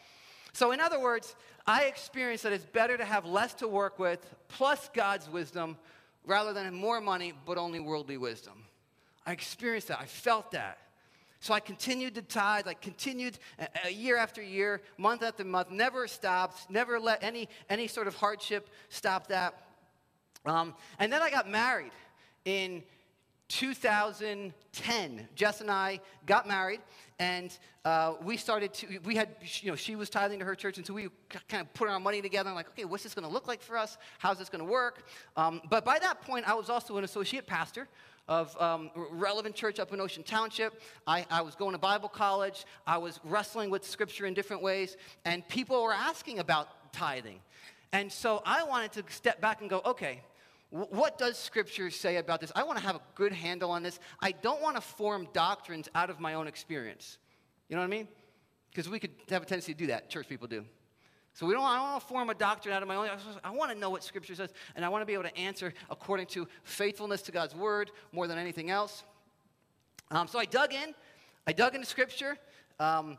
So, 0.53 0.71
in 0.71 0.79
other 0.79 0.99
words, 0.99 1.35
I 1.65 1.83
experienced 1.83 2.43
that 2.43 2.53
it's 2.53 2.65
better 2.65 2.97
to 2.97 3.05
have 3.05 3.25
less 3.25 3.53
to 3.55 3.67
work 3.67 3.99
with 3.99 4.25
plus 4.47 4.89
God's 4.93 5.29
wisdom 5.29 5.77
rather 6.25 6.53
than 6.53 6.73
more 6.73 7.01
money 7.01 7.33
but 7.45 7.57
only 7.57 7.79
worldly 7.79 8.17
wisdom. 8.17 8.65
I 9.25 9.31
experienced 9.31 9.89
that. 9.89 9.99
I 9.99 10.05
felt 10.05 10.51
that. 10.51 10.79
So 11.41 11.53
I 11.53 11.59
continued 11.59 12.15
to 12.15 12.21
tithe. 12.21 12.67
I 12.67 12.73
continued 12.73 13.39
a, 13.57 13.67
a 13.85 13.89
year 13.89 14.17
after 14.17 14.41
year, 14.41 14.81
month 14.97 15.23
after 15.23 15.43
month, 15.43 15.71
never 15.71 16.07
stopped, 16.07 16.69
never 16.69 16.99
let 16.99 17.23
any, 17.23 17.47
any 17.69 17.87
sort 17.87 18.07
of 18.07 18.15
hardship 18.15 18.69
stop 18.89 19.27
that. 19.27 19.53
Um, 20.45 20.73
and 20.99 21.11
then 21.13 21.21
I 21.21 21.29
got 21.29 21.49
married 21.49 21.91
in 22.45 22.83
2010, 23.49 25.27
Jess 25.35 25.61
and 25.61 25.69
I 25.71 25.99
got 26.25 26.47
married, 26.47 26.79
and 27.17 27.57
uh, 27.83 28.13
we 28.23 28.37
started 28.37 28.73
to, 28.75 28.99
we 29.03 29.15
had, 29.15 29.29
you 29.61 29.71
know, 29.71 29.75
she 29.75 29.95
was 29.95 30.09
tithing 30.09 30.39
to 30.39 30.45
her 30.45 30.55
church, 30.55 30.77
and 30.77 30.85
so 30.85 30.93
we 30.93 31.09
kind 31.49 31.61
of 31.61 31.73
put 31.73 31.89
our 31.89 31.99
money 31.99 32.21
together 32.21 32.47
and 32.47 32.55
like, 32.55 32.69
okay, 32.69 32.85
what's 32.85 33.03
this 33.03 33.13
going 33.13 33.27
to 33.27 33.33
look 33.33 33.47
like 33.47 33.61
for 33.61 33.77
us? 33.77 33.97
How's 34.19 34.37
this 34.37 34.49
going 34.49 34.63
to 34.63 34.71
work? 34.71 35.03
Um, 35.35 35.61
but 35.69 35.83
by 35.83 35.99
that 35.99 36.21
point, 36.21 36.47
I 36.47 36.53
was 36.53 36.69
also 36.69 36.97
an 36.97 37.03
associate 37.03 37.47
pastor 37.47 37.87
of 38.27 38.55
um, 38.61 38.91
relevant 38.95 39.55
church 39.55 39.79
up 39.79 39.91
in 39.91 39.99
Ocean 39.99 40.23
Township. 40.23 40.81
I, 41.07 41.25
I 41.31 41.41
was 41.41 41.55
going 41.55 41.71
to 41.71 41.79
Bible 41.79 42.07
college. 42.07 42.65
I 42.85 42.99
was 42.99 43.19
wrestling 43.23 43.71
with 43.71 43.83
scripture 43.83 44.27
in 44.27 44.35
different 44.35 44.61
ways, 44.61 44.95
and 45.25 45.45
people 45.47 45.81
were 45.81 45.93
asking 45.93 46.37
about 46.37 46.93
tithing. 46.93 47.39
And 47.91 48.11
so 48.11 48.43
I 48.45 48.63
wanted 48.63 48.91
to 48.93 49.03
step 49.11 49.41
back 49.41 49.61
and 49.61 49.69
go, 49.69 49.81
okay, 49.83 50.21
what 50.69 51.17
does 51.17 51.37
Scripture 51.37 51.89
say 51.89 52.17
about 52.17 52.41
this? 52.41 52.51
I 52.55 52.63
want 52.63 52.77
to 52.77 52.85
have 52.85 52.95
a 52.95 53.01
good 53.15 53.31
handle 53.31 53.71
on 53.71 53.81
this. 53.81 53.99
I 54.21 54.31
don't 54.31 54.61
want 54.61 54.75
to 54.75 54.81
form 54.81 55.27
doctrines 55.33 55.89
out 55.95 56.09
of 56.09 56.19
my 56.19 56.35
own 56.35 56.47
experience. 56.47 57.17
You 57.69 57.75
know 57.75 57.81
what 57.81 57.87
I 57.87 57.89
mean? 57.89 58.07
Because 58.69 58.87
we 58.87 58.99
could 58.99 59.11
have 59.29 59.41
a 59.41 59.45
tendency 59.45 59.73
to 59.73 59.79
do 59.79 59.87
that. 59.87 60.09
Church 60.09 60.27
people 60.27 60.47
do. 60.47 60.63
So 61.33 61.45
we 61.45 61.53
don't, 61.53 61.63
I 61.63 61.75
don't 61.77 61.91
want 61.91 62.01
to 62.01 62.07
form 62.07 62.29
a 62.29 62.35
doctrine 62.35 62.73
out 62.73 62.81
of 62.81 62.87
my 62.87 62.95
own. 62.95 63.09
I 63.43 63.51
want 63.51 63.71
to 63.71 63.77
know 63.77 63.89
what 63.89 64.03
Scripture 64.03 64.35
says, 64.35 64.51
and 64.75 64.83
I 64.83 64.89
want 64.89 65.01
to 65.01 65.05
be 65.05 65.13
able 65.13 65.23
to 65.23 65.37
answer 65.37 65.73
according 65.89 66.27
to 66.27 66.47
faithfulness 66.63 67.21
to 67.23 67.31
God's 67.31 67.55
Word 67.55 67.91
more 68.11 68.27
than 68.27 68.37
anything 68.37 68.69
else. 68.69 69.03
Um, 70.11 70.27
so 70.27 70.37
I 70.39 70.45
dug 70.45 70.73
in. 70.73 70.93
I 71.47 71.51
dug 71.53 71.73
into 71.73 71.87
Scripture, 71.87 72.37
um, 72.79 73.17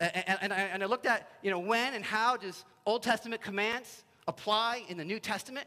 and, 0.00 0.38
and, 0.40 0.52
I, 0.52 0.56
and 0.56 0.82
I 0.82 0.86
looked 0.86 1.04
at, 1.04 1.28
you 1.42 1.50
know, 1.50 1.58
when 1.58 1.92
and 1.92 2.02
how 2.02 2.36
does 2.36 2.64
Old 2.86 3.02
Testament 3.02 3.42
commands 3.42 4.04
apply 4.26 4.84
in 4.88 4.96
the 4.96 5.04
New 5.04 5.20
Testament? 5.20 5.66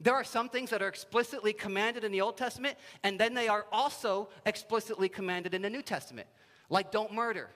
There 0.00 0.14
are 0.14 0.24
some 0.24 0.48
things 0.48 0.70
that 0.70 0.82
are 0.82 0.88
explicitly 0.88 1.52
commanded 1.52 2.04
in 2.04 2.12
the 2.12 2.20
Old 2.20 2.36
Testament, 2.36 2.76
and 3.02 3.18
then 3.18 3.34
they 3.34 3.48
are 3.48 3.66
also 3.72 4.28
explicitly 4.44 5.08
commanded 5.08 5.54
in 5.54 5.62
the 5.62 5.70
New 5.70 5.82
Testament, 5.82 6.28
like 6.68 6.90
don't 6.90 7.12
murder. 7.12 7.48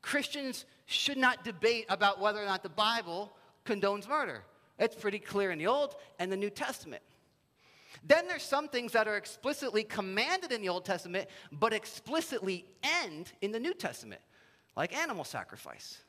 Christians 0.00 0.64
should 0.86 1.18
not 1.18 1.44
debate 1.44 1.86
about 1.88 2.20
whether 2.20 2.40
or 2.42 2.46
not 2.46 2.62
the 2.62 2.68
Bible 2.68 3.36
condones 3.64 4.08
murder. 4.08 4.44
It's 4.78 4.94
pretty 4.94 5.18
clear 5.18 5.50
in 5.50 5.58
the 5.58 5.66
Old 5.66 5.94
and 6.18 6.30
the 6.30 6.36
New 6.36 6.50
Testament. 6.50 7.02
Then 8.06 8.26
there's 8.26 8.42
some 8.42 8.68
things 8.68 8.92
that 8.92 9.08
are 9.08 9.16
explicitly 9.16 9.82
commanded 9.82 10.52
in 10.52 10.60
the 10.60 10.68
Old 10.68 10.84
Testament, 10.84 11.28
but 11.52 11.72
explicitly 11.72 12.66
end 12.82 13.32
in 13.40 13.52
the 13.52 13.60
New 13.60 13.72
Testament, 13.72 14.20
like 14.76 14.94
animal 14.94 15.24
sacrifice. 15.24 16.03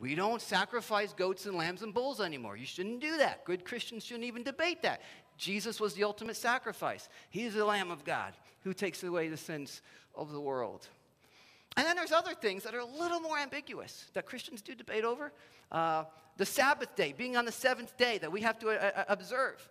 We 0.00 0.14
don't 0.14 0.42
sacrifice 0.42 1.12
goats 1.12 1.46
and 1.46 1.56
lambs 1.56 1.82
and 1.82 1.94
bulls 1.94 2.20
anymore. 2.20 2.56
You 2.56 2.66
shouldn't 2.66 3.00
do 3.00 3.16
that. 3.18 3.44
Good 3.44 3.64
Christians 3.64 4.04
shouldn't 4.04 4.24
even 4.24 4.42
debate 4.42 4.82
that. 4.82 5.02
Jesus 5.36 5.80
was 5.80 5.94
the 5.94 6.04
ultimate 6.04 6.36
sacrifice. 6.36 7.08
He's 7.30 7.54
the 7.54 7.64
Lamb 7.64 7.90
of 7.90 8.04
God 8.04 8.34
who 8.60 8.72
takes 8.72 9.02
away 9.02 9.28
the 9.28 9.36
sins 9.36 9.82
of 10.14 10.32
the 10.32 10.40
world. 10.40 10.88
And 11.76 11.86
then 11.86 11.96
there's 11.96 12.12
other 12.12 12.34
things 12.34 12.62
that 12.62 12.74
are 12.74 12.80
a 12.80 12.84
little 12.84 13.20
more 13.20 13.38
ambiguous 13.38 14.06
that 14.14 14.26
Christians 14.26 14.62
do 14.62 14.74
debate 14.74 15.04
over. 15.04 15.32
Uh, 15.72 16.04
the 16.36 16.46
Sabbath 16.46 16.94
day, 16.94 17.12
being 17.16 17.36
on 17.36 17.44
the 17.44 17.52
seventh 17.52 17.96
day 17.96 18.18
that 18.18 18.30
we 18.30 18.40
have 18.40 18.58
to 18.60 18.70
uh, 18.70 18.90
uh 18.96 19.04
observe 19.08 19.68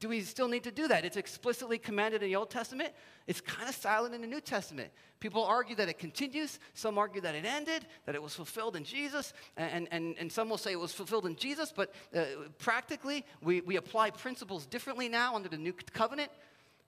do 0.00 0.08
we 0.08 0.22
still 0.22 0.48
need 0.48 0.64
to 0.64 0.70
do 0.70 0.88
that? 0.88 1.04
It's 1.04 1.18
explicitly 1.18 1.76
commanded 1.78 2.22
in 2.22 2.30
the 2.30 2.36
Old 2.36 2.48
Testament. 2.48 2.90
It's 3.26 3.42
kind 3.42 3.68
of 3.68 3.74
silent 3.74 4.14
in 4.14 4.22
the 4.22 4.26
New 4.26 4.40
Testament. 4.40 4.90
People 5.20 5.44
argue 5.44 5.76
that 5.76 5.90
it 5.90 5.98
continues. 5.98 6.58
Some 6.72 6.96
argue 6.96 7.20
that 7.20 7.34
it 7.34 7.44
ended, 7.44 7.86
that 8.06 8.14
it 8.14 8.22
was 8.22 8.34
fulfilled 8.34 8.76
in 8.76 8.84
Jesus. 8.84 9.34
And, 9.58 9.86
and, 9.90 10.16
and 10.18 10.32
some 10.32 10.48
will 10.48 10.56
say 10.56 10.72
it 10.72 10.80
was 10.80 10.94
fulfilled 10.94 11.26
in 11.26 11.36
Jesus, 11.36 11.70
but 11.74 11.92
uh, 12.16 12.24
practically, 12.58 13.26
we, 13.42 13.60
we 13.60 13.76
apply 13.76 14.10
principles 14.10 14.64
differently 14.64 15.08
now 15.08 15.36
under 15.36 15.50
the 15.50 15.58
New 15.58 15.74
Covenant. 15.92 16.30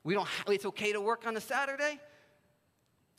We 0.05 0.15
don't, 0.15 0.29
it's 0.49 0.65
okay 0.67 0.93
to 0.93 1.01
work 1.01 1.27
on 1.27 1.37
a 1.37 1.41
Saturday. 1.41 2.01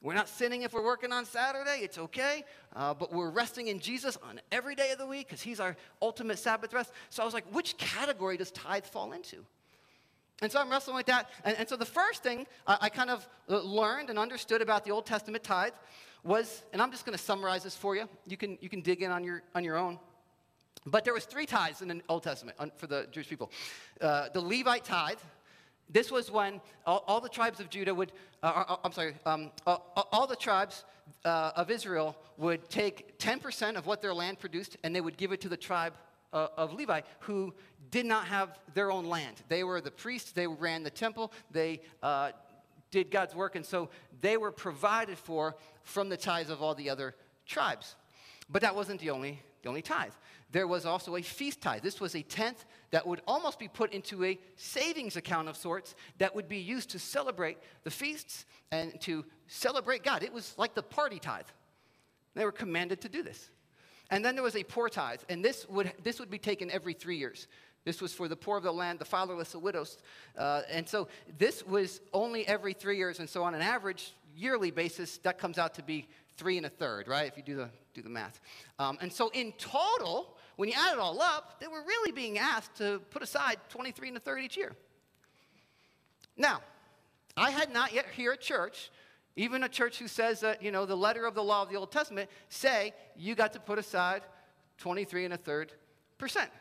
We're 0.01 0.15
not 0.15 0.27
sinning 0.27 0.63
if 0.63 0.73
we're 0.73 0.83
working 0.83 1.13
on 1.13 1.23
Saturday. 1.23 1.79
It's 1.81 1.99
okay. 1.99 2.43
Uh, 2.75 2.95
but 2.95 3.13
we're 3.13 3.29
resting 3.29 3.67
in 3.67 3.79
Jesus 3.79 4.17
on 4.23 4.41
every 4.51 4.73
day 4.75 4.91
of 4.91 4.97
the 4.97 5.07
week 5.07 5.27
because 5.27 5.41
He's 5.41 5.59
our 5.59 5.77
ultimate 6.01 6.39
Sabbath 6.39 6.73
rest. 6.73 6.91
So 7.09 7.21
I 7.21 7.25
was 7.25 7.33
like, 7.33 7.45
which 7.53 7.77
category 7.77 8.35
does 8.35 8.51
tithe 8.51 8.85
fall 8.85 9.13
into? 9.13 9.45
And 10.41 10.51
so 10.51 10.59
I'm 10.59 10.69
wrestling 10.69 10.95
with 10.95 11.05
that. 11.05 11.29
And, 11.45 11.57
and 11.57 11.69
so 11.69 11.75
the 11.75 11.85
first 11.85 12.23
thing 12.23 12.47
I, 12.67 12.77
I 12.81 12.89
kind 12.89 13.09
of 13.09 13.27
uh, 13.49 13.59
learned 13.61 14.09
and 14.09 14.19
understood 14.19 14.61
about 14.61 14.83
the 14.83 14.91
Old 14.91 15.05
Testament 15.05 15.43
tithe 15.43 15.73
was, 16.23 16.63
and 16.73 16.81
I'm 16.81 16.91
just 16.91 17.05
going 17.05 17.17
to 17.17 17.23
summarize 17.23 17.63
this 17.63 17.75
for 17.75 17.95
you. 17.95 18.07
You 18.27 18.37
can, 18.37 18.57
you 18.61 18.69
can 18.69 18.81
dig 18.81 19.01
in 19.01 19.11
on 19.11 19.23
your, 19.23 19.43
on 19.55 19.63
your 19.63 19.77
own. 19.77 19.99
But 20.85 21.05
there 21.05 21.13
was 21.13 21.25
three 21.25 21.45
tithes 21.45 21.81
in 21.81 21.87
the 21.87 22.01
Old 22.09 22.23
Testament 22.23 22.57
for 22.77 22.87
the 22.87 23.07
Jewish 23.11 23.29
people. 23.29 23.51
Uh, 24.01 24.29
the 24.33 24.41
Levite 24.41 24.83
tithe, 24.83 25.19
this 25.89 26.11
was 26.11 26.31
when 26.31 26.59
all, 26.85 27.03
all 27.07 27.21
the 27.21 27.29
tribes 27.29 27.59
of 27.59 27.69
Judah 27.69 27.93
would, 27.93 28.11
uh, 28.41 28.47
uh, 28.47 28.73
uh 28.73 28.75
I'm 28.83 28.91
sorry, 28.91 29.15
um, 29.25 29.51
all, 29.65 30.09
all, 30.11 30.27
the 30.27 30.35
tribes 30.35 30.85
uh, 31.23 31.51
of 31.55 31.69
Israel 31.69 32.17
would 32.37 32.69
take 32.69 33.17
10% 33.19 33.75
of 33.75 33.85
what 33.85 34.01
their 34.01 34.13
land 34.13 34.39
produced 34.39 34.77
and 34.83 34.95
they 34.95 35.01
would 35.01 35.17
give 35.17 35.31
it 35.31 35.41
to 35.41 35.49
the 35.49 35.57
tribe 35.57 35.93
of 36.33 36.73
Levi 36.73 37.01
who 37.19 37.53
did 37.91 38.05
not 38.05 38.25
have 38.25 38.59
their 38.73 38.91
own 38.91 39.05
land. 39.05 39.41
They 39.47 39.63
were 39.63 39.79
the 39.79 39.91
priests, 39.91 40.31
they 40.31 40.47
ran 40.47 40.83
the 40.83 40.89
temple, 40.89 41.31
they 41.51 41.81
uh, 42.01 42.31
did 42.91 43.11
God's 43.11 43.35
work, 43.35 43.55
and 43.55 43.65
so 43.65 43.89
they 44.21 44.37
were 44.37 44.51
provided 44.51 45.17
for 45.17 45.55
from 45.83 46.09
the 46.09 46.17
tithes 46.17 46.49
of 46.49 46.61
all 46.61 46.75
the 46.75 46.89
other 46.89 47.15
tribes. 47.45 47.95
But 48.49 48.61
that 48.61 48.75
wasn't 48.75 48.99
the 48.99 49.09
only, 49.09 49.41
the 49.61 49.69
only 49.69 49.81
tithe. 49.81 50.13
There 50.51 50.67
was 50.67 50.85
also 50.85 51.15
a 51.15 51.21
feast 51.21 51.61
tithe. 51.61 51.81
This 51.81 51.99
was 51.99 52.15
a 52.15 52.21
tenth 52.21 52.65
that 52.91 53.07
would 53.07 53.21
almost 53.27 53.57
be 53.57 53.67
put 53.67 53.91
into 53.91 54.23
a 54.23 54.39
savings 54.55 55.15
account 55.15 55.49
of 55.49 55.57
sorts 55.57 55.95
that 56.19 56.35
would 56.35 56.47
be 56.47 56.57
used 56.57 56.91
to 56.91 56.99
celebrate 56.99 57.57
the 57.83 57.89
feasts 57.89 58.45
and 58.71 58.99
to 59.01 59.25
celebrate 59.47 60.03
God. 60.03 60.21
It 60.21 60.31
was 60.31 60.53
like 60.57 60.75
the 60.75 60.83
party 60.83 61.17
tithe. 61.17 61.47
They 62.35 62.45
were 62.45 62.51
commanded 62.51 63.01
to 63.01 63.09
do 63.09 63.23
this. 63.23 63.49
And 64.09 64.23
then 64.23 64.35
there 64.35 64.43
was 64.43 64.55
a 64.55 64.63
poor 64.63 64.89
tithe, 64.89 65.21
and 65.29 65.43
this 65.43 65.67
would, 65.69 65.91
this 66.03 66.19
would 66.19 66.29
be 66.29 66.37
taken 66.37 66.69
every 66.69 66.93
three 66.93 67.17
years. 67.17 67.47
This 67.85 68.01
was 68.01 68.13
for 68.13 68.27
the 68.27 68.35
poor 68.35 68.57
of 68.57 68.63
the 68.63 68.71
land, 68.71 68.99
the 68.99 69.05
fatherless, 69.05 69.51
the 69.51 69.59
widows. 69.59 69.97
Uh, 70.37 70.61
and 70.69 70.87
so 70.87 71.07
this 71.37 71.65
was 71.65 71.99
only 72.13 72.47
every 72.47 72.73
three 72.73 72.97
years. 72.97 73.19
And 73.19 73.29
so 73.29 73.43
on 73.43 73.55
an 73.55 73.61
average 73.61 74.13
yearly 74.35 74.71
basis, 74.71 75.17
that 75.19 75.37
comes 75.37 75.57
out 75.57 75.73
to 75.75 75.83
be 75.83 76.07
three 76.37 76.57
and 76.57 76.65
a 76.65 76.69
third, 76.69 77.07
right? 77.07 77.27
If 77.27 77.37
you 77.37 77.43
do 77.43 77.55
the, 77.55 77.69
do 77.93 78.01
the 78.01 78.09
math. 78.09 78.39
Um, 78.79 78.97
and 79.01 79.11
so 79.11 79.29
in 79.33 79.51
total, 79.53 80.37
when 80.55 80.69
you 80.69 80.75
add 80.77 80.93
it 80.93 80.99
all 80.99 81.21
up, 81.21 81.59
they 81.59 81.67
were 81.67 81.83
really 81.85 82.11
being 82.11 82.37
asked 82.37 82.75
to 82.75 83.01
put 83.11 83.21
aside 83.21 83.57
23 83.69 84.09
and 84.09 84.17
a 84.17 84.19
third 84.19 84.39
each 84.39 84.55
year. 84.55 84.73
Now, 86.37 86.61
I 87.35 87.51
had 87.51 87.71
not 87.73 87.93
yet 87.93 88.05
here 88.15 88.31
at 88.31 88.41
church, 88.41 88.91
even 89.35 89.63
a 89.63 89.69
church 89.69 89.97
who 89.97 90.07
says 90.07 90.41
that, 90.41 90.61
you 90.61 90.71
know, 90.71 90.85
the 90.85 90.97
letter 90.97 91.25
of 91.25 91.33
the 91.33 91.43
law 91.43 91.63
of 91.63 91.69
the 91.69 91.75
Old 91.75 91.91
Testament 91.91 92.29
say 92.49 92.93
you 93.15 93.35
got 93.35 93.53
to 93.53 93.59
put 93.59 93.79
aside 93.79 94.21
23 94.77 95.25
and 95.25 95.33
a 95.33 95.37
third 95.37 95.71
percent. 96.17 96.51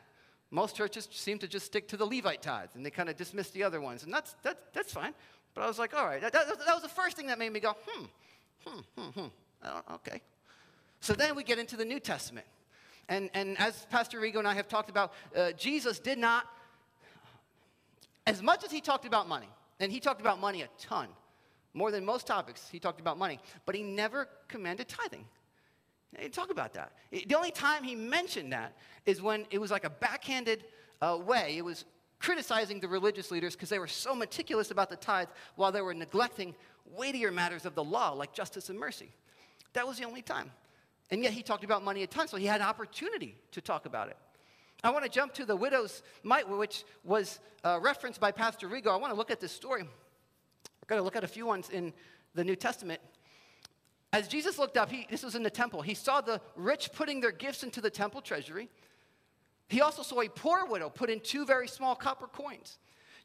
Most 0.50 0.76
churches 0.76 1.08
seem 1.10 1.38
to 1.38 1.48
just 1.48 1.66
stick 1.66 1.88
to 1.88 1.96
the 1.96 2.04
Levite 2.06 2.42
tithe 2.42 2.70
and 2.74 2.84
they 2.84 2.90
kind 2.90 3.08
of 3.08 3.16
dismiss 3.16 3.50
the 3.50 3.62
other 3.62 3.80
ones. 3.80 4.04
And 4.04 4.12
that's, 4.12 4.34
that, 4.42 4.72
that's 4.72 4.92
fine. 4.92 5.14
But 5.54 5.62
I 5.62 5.66
was 5.66 5.78
like, 5.78 5.94
all 5.94 6.06
right, 6.06 6.20
that, 6.20 6.32
that, 6.32 6.46
that 6.46 6.74
was 6.74 6.82
the 6.82 6.88
first 6.88 7.16
thing 7.16 7.26
that 7.26 7.38
made 7.38 7.52
me 7.52 7.60
go, 7.60 7.74
hmm, 7.86 8.04
hmm, 8.64 8.80
hmm, 8.96 9.20
hmm. 9.20 9.94
okay. 9.94 10.20
So 11.00 11.12
then 11.14 11.34
we 11.34 11.42
get 11.42 11.58
into 11.58 11.76
the 11.76 11.84
New 11.84 12.00
Testament. 12.00 12.46
And, 13.08 13.28
and 13.34 13.58
as 13.58 13.86
Pastor 13.90 14.20
Rigo 14.20 14.36
and 14.36 14.48
I 14.48 14.54
have 14.54 14.68
talked 14.68 14.88
about, 14.88 15.12
uh, 15.36 15.52
Jesus 15.52 15.98
did 15.98 16.18
not, 16.18 16.46
as 18.26 18.40
much 18.42 18.64
as 18.64 18.70
he 18.70 18.80
talked 18.80 19.04
about 19.04 19.28
money, 19.28 19.48
and 19.80 19.90
he 19.90 20.00
talked 20.00 20.20
about 20.20 20.40
money 20.40 20.62
a 20.62 20.68
ton, 20.78 21.08
more 21.74 21.90
than 21.90 22.04
most 22.04 22.26
topics, 22.26 22.68
he 22.70 22.78
talked 22.78 23.00
about 23.00 23.18
money, 23.18 23.40
but 23.64 23.74
he 23.74 23.82
never 23.82 24.28
commanded 24.48 24.88
tithing. 24.88 25.24
He 26.18 26.28
Talk 26.28 26.50
about 26.50 26.74
that. 26.74 26.92
The 27.10 27.34
only 27.34 27.50
time 27.50 27.84
he 27.84 27.94
mentioned 27.94 28.52
that 28.52 28.76
is 29.06 29.22
when 29.22 29.46
it 29.50 29.58
was 29.58 29.70
like 29.70 29.84
a 29.84 29.90
backhanded 29.90 30.64
uh, 31.00 31.18
way. 31.24 31.54
It 31.56 31.64
was 31.64 31.84
criticizing 32.18 32.80
the 32.80 32.88
religious 32.88 33.30
leaders 33.30 33.54
because 33.54 33.68
they 33.68 33.78
were 33.78 33.86
so 33.86 34.14
meticulous 34.14 34.70
about 34.70 34.90
the 34.90 34.96
tithe 34.96 35.28
while 35.56 35.72
they 35.72 35.80
were 35.80 35.94
neglecting 35.94 36.54
weightier 36.96 37.32
matters 37.32 37.64
of 37.64 37.74
the 37.74 37.82
law 37.82 38.12
like 38.12 38.32
justice 38.32 38.68
and 38.68 38.78
mercy. 38.78 39.10
That 39.72 39.86
was 39.86 39.98
the 39.98 40.04
only 40.04 40.22
time. 40.22 40.50
And 41.10 41.22
yet 41.22 41.32
he 41.32 41.42
talked 41.42 41.64
about 41.64 41.82
money 41.82 42.02
a 42.02 42.06
ton, 42.06 42.28
so 42.28 42.36
he 42.36 42.46
had 42.46 42.60
opportunity 42.60 43.36
to 43.50 43.60
talk 43.60 43.86
about 43.86 44.08
it. 44.08 44.16
I 44.84 44.90
want 44.90 45.04
to 45.04 45.10
jump 45.10 45.34
to 45.34 45.44
the 45.44 45.56
widow's 45.56 46.02
mite, 46.22 46.48
which 46.48 46.84
was 47.04 47.40
uh, 47.64 47.78
referenced 47.80 48.20
by 48.20 48.32
Pastor 48.32 48.68
Rigo. 48.68 48.88
I 48.88 48.96
want 48.96 49.12
to 49.12 49.16
look 49.16 49.30
at 49.30 49.40
this 49.40 49.52
story. 49.52 49.84
We're 50.82 50.88
going 50.88 51.00
to 51.00 51.04
look 51.04 51.16
at 51.16 51.24
a 51.24 51.28
few 51.28 51.46
ones 51.46 51.70
in 51.70 51.92
the 52.34 52.42
New 52.42 52.56
Testament. 52.56 53.00
As 54.12 54.28
Jesus 54.28 54.58
looked 54.58 54.76
up, 54.76 54.90
he, 54.90 55.06
this 55.08 55.22
was 55.22 55.34
in 55.34 55.42
the 55.42 55.50
temple, 55.50 55.80
he 55.80 55.94
saw 55.94 56.20
the 56.20 56.40
rich 56.56 56.90
putting 56.92 57.20
their 57.20 57.32
gifts 57.32 57.62
into 57.62 57.80
the 57.80 57.88
temple 57.88 58.20
treasury. 58.20 58.68
He 59.68 59.80
also 59.80 60.02
saw 60.02 60.20
a 60.20 60.28
poor 60.28 60.66
widow 60.66 60.90
put 60.90 61.08
in 61.08 61.20
two 61.20 61.46
very 61.46 61.68
small 61.68 61.94
copper 61.94 62.26
coins. 62.26 62.78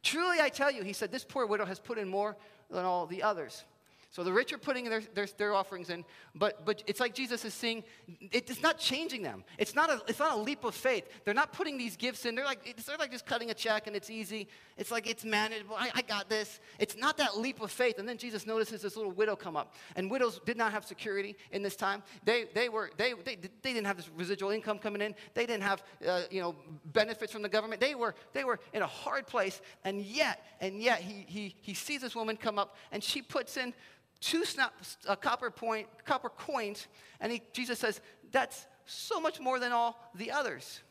Truly, 0.03 0.37
I 0.39 0.49
tell 0.49 0.71
you, 0.71 0.83
he 0.83 0.93
said, 0.93 1.11
this 1.11 1.25
poor 1.25 1.45
widow 1.45 1.65
has 1.65 1.79
put 1.79 1.97
in 1.97 2.07
more 2.07 2.37
than 2.69 2.85
all 2.85 3.05
the 3.05 3.23
others. 3.23 3.65
So 4.09 4.23
the 4.23 4.31
rich 4.31 4.53
are 4.53 4.57
putting 4.57 4.85
their, 4.85 5.01
their, 5.13 5.27
their, 5.37 5.53
offerings 5.53 5.89
in, 5.89 6.05
but, 6.33 6.65
but 6.65 6.81
it's 6.87 6.99
like 6.99 7.13
Jesus 7.13 7.43
is 7.43 7.53
saying, 7.53 7.83
it's 8.31 8.61
not 8.61 8.77
changing 8.77 9.21
them. 9.21 9.43
It's 9.57 9.75
not, 9.75 9.89
a, 9.89 10.01
it's 10.07 10.19
not 10.19 10.37
a 10.37 10.41
leap 10.41 10.63
of 10.63 10.75
faith. 10.75 11.05
They're 11.25 11.33
not 11.33 11.51
putting 11.51 11.77
these 11.77 11.97
gifts 11.97 12.25
in. 12.25 12.33
They're 12.33 12.45
like, 12.45 12.63
they're 12.85 12.97
like 12.97 13.11
just 13.11 13.25
cutting 13.25 13.51
a 13.51 13.53
check 13.53 13.85
and 13.85 13.95
it's 13.95 14.09
easy. 14.09 14.47
It's 14.77 14.91
like 14.91 15.09
it's 15.09 15.25
manageable. 15.25 15.75
I, 15.77 15.91
I 15.93 16.01
got 16.03 16.29
this. 16.29 16.59
It's 16.79 16.95
not 16.95 17.17
that 17.17 17.37
leap 17.37 17.61
of 17.61 17.69
faith. 17.69 17.99
And 17.99 18.07
then 18.07 18.17
Jesus 18.17 18.47
notices 18.47 18.81
this 18.81 18.95
little 18.95 19.11
widow 19.11 19.35
come 19.35 19.57
up. 19.57 19.75
And 19.97 20.09
widows 20.09 20.39
did 20.45 20.55
not 20.55 20.71
have 20.71 20.85
security 20.85 21.35
in 21.51 21.61
this 21.61 21.75
time. 21.75 22.01
They, 22.23 22.45
they, 22.53 22.69
were, 22.69 22.91
they, 22.95 23.13
they, 23.25 23.35
they 23.35 23.73
didn't 23.73 23.87
have 23.87 23.97
this 23.97 24.09
residual 24.15 24.51
income 24.51 24.79
coming 24.79 25.01
in. 25.01 25.15
They 25.33 25.45
didn't 25.45 25.63
have 25.63 25.83
uh, 26.07 26.21
you 26.31 26.41
know, 26.41 26.55
benefits 26.85 27.33
from 27.33 27.41
the 27.41 27.49
government. 27.49 27.81
They 27.81 27.93
were, 27.93 28.15
they 28.33 28.45
were 28.45 28.59
in 28.73 28.83
a 28.83 28.87
hard 28.87 29.27
place. 29.27 29.61
And 29.83 30.01
yet, 30.01 30.45
and 30.61 30.81
yet 30.81 31.01
he, 31.01 31.25
he, 31.27 31.55
he 31.61 31.73
sees 31.73 32.01
this 32.01 32.15
woman 32.15 32.37
come 32.37 32.57
up 32.57 32.77
and 32.91 33.03
she 33.03 33.21
puts 33.21 33.57
in 33.57 33.73
two 34.21 34.45
snap, 34.45 34.73
uh, 35.07 35.15
copper, 35.15 35.49
point, 35.49 35.87
copper 36.05 36.29
coins, 36.29 36.87
and 37.19 37.31
he, 37.31 37.41
Jesus 37.53 37.79
says, 37.79 38.01
that's 38.31 38.65
so 38.85 39.19
much 39.19 39.39
more 39.39 39.59
than 39.59 39.71
all 39.71 40.09
the 40.15 40.31
others. 40.31 40.81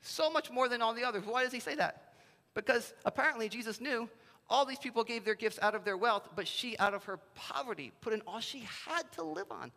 So 0.00 0.30
much 0.30 0.50
more 0.50 0.68
than 0.68 0.82
all 0.82 0.94
the 0.94 1.04
others. 1.04 1.24
Why 1.24 1.44
does 1.44 1.52
he 1.52 1.60
say 1.60 1.74
that? 1.76 2.14
Because 2.54 2.92
apparently 3.04 3.48
Jesus 3.48 3.80
knew 3.80 4.08
all 4.50 4.66
these 4.66 4.78
people 4.78 5.04
gave 5.04 5.24
their 5.24 5.34
gifts 5.34 5.58
out 5.62 5.74
of 5.74 5.84
their 5.84 5.96
wealth, 5.96 6.28
but 6.36 6.46
she, 6.46 6.76
out 6.78 6.92
of 6.92 7.04
her 7.04 7.18
poverty, 7.34 7.92
put 8.00 8.12
in 8.12 8.20
all 8.26 8.40
she 8.40 8.66
had 8.86 9.10
to 9.12 9.22
live 9.22 9.50
on. 9.50 9.72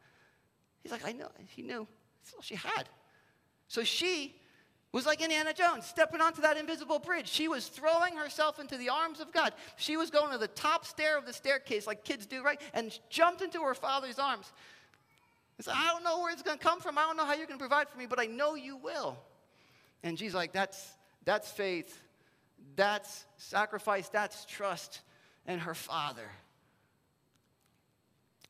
He's 0.83 0.91
like, 0.91 1.07
I 1.07 1.13
know. 1.13 1.29
He 1.47 1.61
knew. 1.61 1.87
That's 2.21 2.33
all 2.33 2.41
she 2.41 2.55
had. 2.55 2.89
So 3.67 3.83
she 3.83 4.35
was 4.95 5.05
like 5.05 5.21
Indiana 5.21 5.51
Jones 5.53 5.85
stepping 5.85 6.21
onto 6.21 6.41
that 6.41 6.55
invisible 6.55 6.99
bridge. 6.99 7.27
She 7.27 7.49
was 7.49 7.67
throwing 7.67 8.15
herself 8.15 8.59
into 8.59 8.77
the 8.77 8.87
arms 8.87 9.19
of 9.19 9.33
God. 9.33 9.51
She 9.75 9.97
was 9.97 10.09
going 10.09 10.31
to 10.31 10.37
the 10.37 10.47
top 10.47 10.85
stair 10.85 11.17
of 11.17 11.25
the 11.25 11.33
staircase, 11.33 11.85
like 11.85 12.05
kids 12.05 12.25
do, 12.25 12.41
right? 12.41 12.61
And 12.73 12.97
jumped 13.09 13.41
into 13.41 13.59
her 13.61 13.73
father's 13.73 14.19
arms. 14.19 14.53
Said, 15.59 15.73
I 15.75 15.91
don't 15.91 16.03
know 16.03 16.19
where 16.19 16.31
it's 16.31 16.43
going 16.43 16.57
to 16.57 16.63
come 16.63 16.79
from. 16.79 16.97
I 16.97 17.01
don't 17.01 17.17
know 17.17 17.25
how 17.25 17.33
you're 17.33 17.45
going 17.45 17.59
to 17.59 17.61
provide 17.61 17.89
for 17.89 17.97
me, 17.97 18.05
but 18.05 18.21
I 18.21 18.25
know 18.25 18.55
you 18.55 18.77
will. 18.77 19.17
And 20.01 20.17
she's 20.17 20.33
like, 20.33 20.53
that's, 20.53 20.93
that's 21.25 21.51
faith. 21.51 22.01
That's 22.77 23.25
sacrifice. 23.35 24.07
That's 24.07 24.45
trust 24.45 25.01
in 25.45 25.59
her 25.59 25.73
father. 25.73 26.29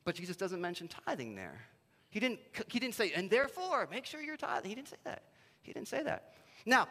But 0.04 0.14
Jesus 0.14 0.36
doesn't 0.36 0.60
mention 0.60 0.88
tithing 1.06 1.34
there. 1.34 1.60
He 2.10 2.20
didn't, 2.20 2.38
he 2.68 2.78
didn't 2.78 2.94
say, 2.94 3.10
and 3.12 3.28
therefore, 3.28 3.88
make 3.90 4.06
sure 4.06 4.22
you're 4.22 4.36
tithing. 4.36 4.68
He 4.68 4.74
didn't 4.76 4.88
say 4.88 4.96
that. 5.02 5.24
He 5.66 5.72
didn't 5.72 5.88
say 5.88 6.02
that. 6.04 6.32
Now, 6.64 6.88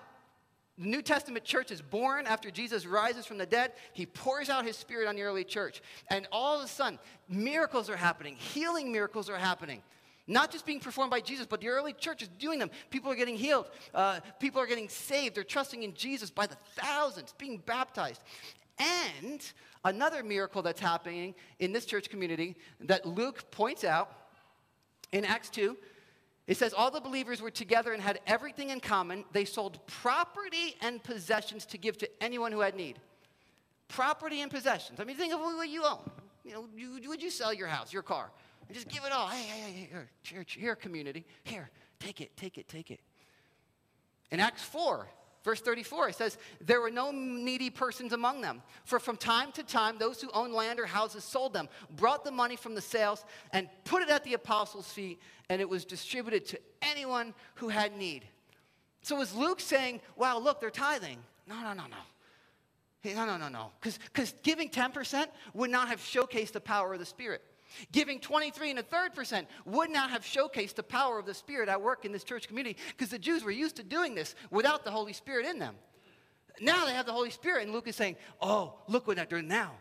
the 0.77 0.87
New 0.87 1.01
Testament 1.01 1.45
church 1.45 1.71
is 1.71 1.81
born 1.81 2.27
after 2.27 2.51
Jesus 2.51 2.85
rises 2.85 3.25
from 3.25 3.37
the 3.37 3.45
dead. 3.45 3.71
He 3.93 4.05
pours 4.05 4.49
out 4.49 4.65
his 4.65 4.75
spirit 4.75 5.07
on 5.07 5.15
the 5.15 5.21
early 5.21 5.45
church. 5.45 5.81
And 6.09 6.27
all 6.31 6.57
of 6.57 6.65
a 6.65 6.67
sudden, 6.67 6.99
miracles 7.29 7.89
are 7.89 7.95
happening, 7.95 8.35
healing 8.35 8.91
miracles 8.91 9.29
are 9.29 9.37
happening. 9.37 9.81
Not 10.27 10.51
just 10.51 10.65
being 10.65 10.79
performed 10.79 11.11
by 11.11 11.21
Jesus, 11.21 11.45
but 11.45 11.61
the 11.61 11.69
early 11.69 11.93
church 11.93 12.23
is 12.23 12.29
doing 12.39 12.57
them. 12.57 12.71
People 12.89 13.11
are 13.11 13.15
getting 13.15 13.37
healed. 13.37 13.67
Uh, 13.93 14.19
people 14.39 14.59
are 14.59 14.65
getting 14.65 14.89
saved. 14.89 15.35
They're 15.35 15.43
trusting 15.43 15.83
in 15.83 15.93
Jesus 15.93 16.31
by 16.31 16.47
the 16.47 16.57
thousands, 16.75 17.33
being 17.37 17.59
baptized. 17.59 18.23
And 18.79 19.41
another 19.83 20.23
miracle 20.23 20.63
that's 20.63 20.81
happening 20.81 21.35
in 21.59 21.71
this 21.73 21.85
church 21.85 22.09
community 22.09 22.55
that 22.81 23.05
Luke 23.05 23.51
points 23.51 23.83
out 23.83 24.11
in 25.11 25.25
Acts 25.25 25.49
2 25.51 25.77
it 26.47 26.57
says 26.57 26.73
all 26.73 26.91
the 26.91 27.01
believers 27.01 27.41
were 27.41 27.51
together 27.51 27.91
and 27.93 28.01
had 28.01 28.19
everything 28.27 28.69
in 28.69 28.79
common. 28.79 29.25
They 29.31 29.45
sold 29.45 29.85
property 29.87 30.75
and 30.81 31.03
possessions 31.03 31.65
to 31.67 31.77
give 31.77 31.97
to 31.99 32.09
anyone 32.21 32.51
who 32.51 32.59
had 32.59 32.75
need. 32.75 32.99
Property 33.87 34.41
and 34.41 34.51
possessions. 34.51 34.99
I 34.99 35.05
mean, 35.05 35.15
think 35.15 35.33
of 35.33 35.39
what 35.39 35.69
you 35.69 35.83
own. 35.83 36.09
You 36.43 36.53
know, 36.53 36.65
you, 36.75 37.09
would 37.09 37.23
you 37.23 37.31
sell 37.31 37.53
your 37.53 37.67
house, 37.67 37.91
your 37.91 38.03
car, 38.03 38.29
and 38.67 38.75
just 38.75 38.87
give 38.87 39.03
it 39.03 39.11
all? 39.11 39.27
Hey, 39.27 39.41
hey, 39.43 39.71
hey, 39.71 39.87
here, 39.89 40.09
church, 40.21 40.53
here, 40.53 40.75
community, 40.75 41.25
here, 41.43 41.71
take 41.99 42.21
it, 42.21 42.37
take 42.37 42.59
it, 42.59 42.67
take 42.67 42.91
it. 42.91 42.99
In 44.29 44.39
Acts 44.39 44.61
4, 44.61 45.07
Verse 45.45 45.61
34, 45.61 46.09
it 46.09 46.15
says, 46.15 46.39
There 46.59 46.81
were 46.81 46.89
no 46.89 47.11
needy 47.11 47.69
persons 47.69 48.13
among 48.13 48.41
them. 48.41 48.63
For 48.83 48.99
from 48.99 49.15
time 49.15 49.51
to 49.51 49.61
time, 49.61 49.99
those 49.99 50.19
who 50.19 50.27
owned 50.33 50.53
land 50.53 50.79
or 50.79 50.87
houses 50.87 51.23
sold 51.23 51.53
them, 51.53 51.69
brought 51.95 52.23
the 52.23 52.31
money 52.31 52.55
from 52.55 52.73
the 52.73 52.81
sales, 52.81 53.23
and 53.53 53.69
put 53.83 54.01
it 54.01 54.09
at 54.09 54.23
the 54.23 54.33
apostles' 54.33 54.91
feet, 54.91 55.21
and 55.49 55.61
it 55.61 55.69
was 55.69 55.85
distributed 55.85 56.47
to 56.47 56.59
anyone 56.81 57.31
who 57.53 57.69
had 57.69 57.95
need. 57.95 58.25
So 59.03 59.21
is 59.21 59.35
Luke 59.35 59.59
saying, 59.59 60.01
Wow, 60.15 60.39
look, 60.39 60.59
they're 60.59 60.71
tithing? 60.71 61.19
No, 61.47 61.61
no, 61.61 61.73
no, 61.73 61.83
no. 61.83 63.13
No, 63.13 63.25
no, 63.27 63.37
no, 63.37 63.47
no. 63.47 63.71
Because 63.79 64.33
giving 64.41 64.67
10% 64.67 65.27
would 65.53 65.69
not 65.69 65.89
have 65.89 65.99
showcased 65.99 66.53
the 66.53 66.59
power 66.59 66.93
of 66.93 66.99
the 66.99 67.05
Spirit. 67.05 67.43
Giving 67.91 68.19
23 68.19 68.71
and 68.71 68.79
a 68.79 68.83
third 68.83 69.13
percent 69.13 69.47
would 69.65 69.89
not 69.89 70.09
have 70.09 70.23
showcased 70.23 70.75
the 70.75 70.83
power 70.83 71.19
of 71.19 71.25
the 71.25 71.33
Spirit 71.33 71.69
at 71.69 71.81
work 71.81 72.05
in 72.05 72.11
this 72.11 72.23
church 72.23 72.47
community 72.47 72.77
because 72.89 73.09
the 73.09 73.19
Jews 73.19 73.43
were 73.43 73.51
used 73.51 73.75
to 73.77 73.83
doing 73.83 74.15
this 74.15 74.35
without 74.51 74.83
the 74.83 74.91
Holy 74.91 75.13
Spirit 75.13 75.45
in 75.45 75.59
them. 75.59 75.75
Now 76.61 76.85
they 76.85 76.93
have 76.93 77.05
the 77.05 77.11
Holy 77.11 77.31
Spirit, 77.31 77.63
and 77.63 77.73
Luke 77.73 77.87
is 77.87 77.95
saying, 77.95 78.15
Oh, 78.41 78.75
look 78.87 79.07
what 79.07 79.17
they're 79.17 79.25
doing 79.25 79.47
now. 79.47 79.73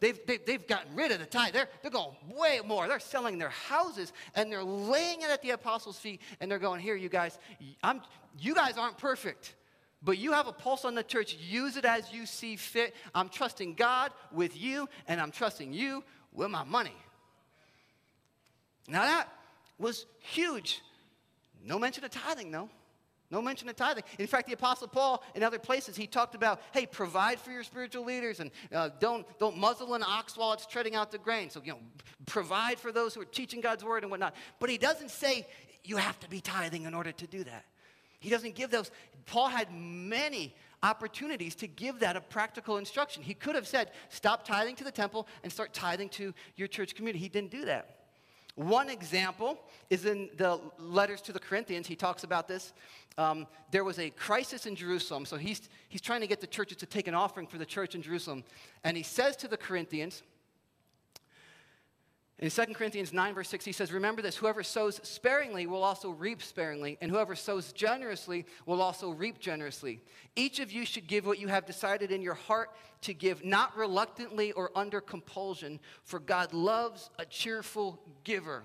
They've, 0.00 0.18
they've, 0.26 0.44
they've 0.44 0.66
gotten 0.66 0.94
rid 0.94 1.12
of 1.12 1.18
the 1.18 1.26
tithe. 1.26 1.54
They're, 1.54 1.68
they're 1.80 1.90
going 1.90 2.14
way 2.36 2.60
more. 2.64 2.88
They're 2.88 3.00
selling 3.00 3.38
their 3.38 3.48
houses 3.48 4.12
and 4.34 4.52
they're 4.52 4.64
laying 4.64 5.22
it 5.22 5.30
at 5.30 5.40
the 5.40 5.50
apostles' 5.50 5.98
feet 5.98 6.20
and 6.40 6.50
they're 6.50 6.58
going, 6.58 6.80
Here, 6.80 6.96
you 6.96 7.08
guys, 7.08 7.38
I'm, 7.82 8.02
you 8.38 8.54
guys 8.54 8.76
aren't 8.76 8.98
perfect, 8.98 9.54
but 10.02 10.18
you 10.18 10.32
have 10.32 10.46
a 10.46 10.52
pulse 10.52 10.84
on 10.84 10.94
the 10.94 11.02
church. 11.02 11.36
Use 11.40 11.76
it 11.76 11.84
as 11.84 12.12
you 12.12 12.26
see 12.26 12.56
fit. 12.56 12.94
I'm 13.14 13.28
trusting 13.28 13.74
God 13.74 14.12
with 14.32 14.60
you 14.60 14.88
and 15.08 15.20
I'm 15.20 15.30
trusting 15.30 15.72
you 15.72 16.04
with 16.32 16.50
my 16.50 16.64
money. 16.64 16.94
Now 18.88 19.02
that 19.02 19.28
was 19.78 20.06
huge. 20.20 20.80
No 21.64 21.78
mention 21.78 22.04
of 22.04 22.10
tithing, 22.10 22.50
though. 22.50 22.68
No 23.30 23.40
mention 23.40 23.68
of 23.68 23.76
tithing. 23.76 24.04
In 24.18 24.26
fact, 24.26 24.46
the 24.46 24.52
Apostle 24.52 24.86
Paul, 24.86 25.24
in 25.34 25.42
other 25.42 25.58
places, 25.58 25.96
he 25.96 26.06
talked 26.06 26.34
about, 26.34 26.60
hey, 26.72 26.86
provide 26.86 27.40
for 27.40 27.50
your 27.50 27.64
spiritual 27.64 28.04
leaders 28.04 28.38
and 28.38 28.50
uh, 28.72 28.90
don't, 29.00 29.26
don't 29.38 29.56
muzzle 29.56 29.94
an 29.94 30.02
ox 30.02 30.36
while 30.36 30.52
it's 30.52 30.66
treading 30.66 30.94
out 30.94 31.10
the 31.10 31.18
grain. 31.18 31.50
So, 31.50 31.60
you 31.64 31.72
know, 31.72 31.78
provide 32.26 32.78
for 32.78 32.92
those 32.92 33.14
who 33.14 33.22
are 33.22 33.26
teaching 33.26 33.60
God's 33.60 33.82
word 33.82 34.04
and 34.04 34.10
whatnot. 34.10 34.34
But 34.60 34.70
he 34.70 34.78
doesn't 34.78 35.10
say 35.10 35.46
you 35.82 35.96
have 35.96 36.20
to 36.20 36.28
be 36.28 36.40
tithing 36.40 36.84
in 36.84 36.94
order 36.94 37.12
to 37.12 37.26
do 37.26 37.42
that. 37.44 37.64
He 38.20 38.30
doesn't 38.30 38.54
give 38.54 38.70
those. 38.70 38.90
Paul 39.26 39.48
had 39.48 39.68
many 39.72 40.54
opportunities 40.82 41.54
to 41.56 41.66
give 41.66 42.00
that 42.00 42.16
a 42.16 42.20
practical 42.20 42.76
instruction. 42.76 43.22
He 43.22 43.34
could 43.34 43.54
have 43.54 43.66
said, 43.66 43.90
stop 44.10 44.46
tithing 44.46 44.76
to 44.76 44.84
the 44.84 44.92
temple 44.92 45.26
and 45.42 45.50
start 45.50 45.72
tithing 45.72 46.10
to 46.10 46.34
your 46.56 46.68
church 46.68 46.94
community. 46.94 47.18
He 47.18 47.30
didn't 47.30 47.50
do 47.50 47.64
that. 47.64 48.03
One 48.56 48.88
example 48.88 49.58
is 49.90 50.04
in 50.04 50.30
the 50.36 50.60
letters 50.78 51.20
to 51.22 51.32
the 51.32 51.40
Corinthians. 51.40 51.86
He 51.86 51.96
talks 51.96 52.22
about 52.22 52.46
this. 52.46 52.72
Um, 53.18 53.46
there 53.70 53.82
was 53.84 53.98
a 53.98 54.10
crisis 54.10 54.66
in 54.66 54.76
Jerusalem. 54.76 55.26
So 55.26 55.36
he's, 55.36 55.68
he's 55.88 56.00
trying 56.00 56.20
to 56.20 56.26
get 56.26 56.40
the 56.40 56.46
churches 56.46 56.76
to 56.78 56.86
take 56.86 57.08
an 57.08 57.14
offering 57.14 57.46
for 57.46 57.58
the 57.58 57.66
church 57.66 57.94
in 57.94 58.02
Jerusalem. 58.02 58.44
And 58.84 58.96
he 58.96 59.02
says 59.02 59.36
to 59.36 59.48
the 59.48 59.56
Corinthians, 59.56 60.22
in 62.40 62.50
2 62.50 62.64
Corinthians 62.74 63.12
9, 63.12 63.34
verse 63.34 63.48
6, 63.48 63.64
he 63.64 63.70
says, 63.70 63.92
Remember 63.92 64.20
this 64.20 64.36
whoever 64.36 64.64
sows 64.64 65.00
sparingly 65.04 65.68
will 65.68 65.84
also 65.84 66.10
reap 66.10 66.42
sparingly, 66.42 66.98
and 67.00 67.10
whoever 67.10 67.36
sows 67.36 67.72
generously 67.72 68.44
will 68.66 68.82
also 68.82 69.10
reap 69.10 69.38
generously. 69.38 70.00
Each 70.34 70.58
of 70.58 70.72
you 70.72 70.84
should 70.84 71.06
give 71.06 71.26
what 71.26 71.38
you 71.38 71.46
have 71.46 71.64
decided 71.64 72.10
in 72.10 72.20
your 72.20 72.34
heart 72.34 72.70
to 73.02 73.14
give, 73.14 73.44
not 73.44 73.76
reluctantly 73.76 74.50
or 74.52 74.72
under 74.74 75.00
compulsion, 75.00 75.78
for 76.02 76.18
God 76.18 76.52
loves 76.52 77.08
a 77.20 77.24
cheerful 77.24 78.00
giver. 78.24 78.64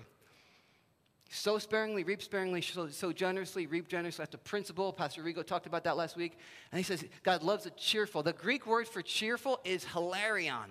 Sow 1.32 1.58
sparingly, 1.58 2.02
reap 2.02 2.22
sparingly, 2.22 2.60
sow, 2.60 3.12
generously, 3.12 3.68
reap 3.68 3.86
generously. 3.86 4.24
That's 4.24 4.34
a 4.34 4.38
principle. 4.38 4.92
Pastor 4.92 5.22
Rigo 5.22 5.46
talked 5.46 5.66
about 5.66 5.84
that 5.84 5.96
last 5.96 6.16
week. 6.16 6.36
And 6.72 6.78
he 6.78 6.82
says, 6.82 7.04
God 7.22 7.44
loves 7.44 7.66
a 7.66 7.70
cheerful. 7.70 8.24
The 8.24 8.32
Greek 8.32 8.66
word 8.66 8.88
for 8.88 9.00
cheerful 9.00 9.60
is 9.64 9.84
hilaron. 9.84 10.70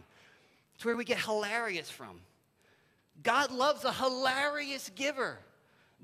It's 0.75 0.83
where 0.83 0.97
we 0.97 1.05
get 1.05 1.19
hilarious 1.19 1.89
from. 1.89 2.19
God 3.23 3.51
loves 3.51 3.83
a 3.83 3.91
hilarious 3.91 4.89
giver. 4.95 5.39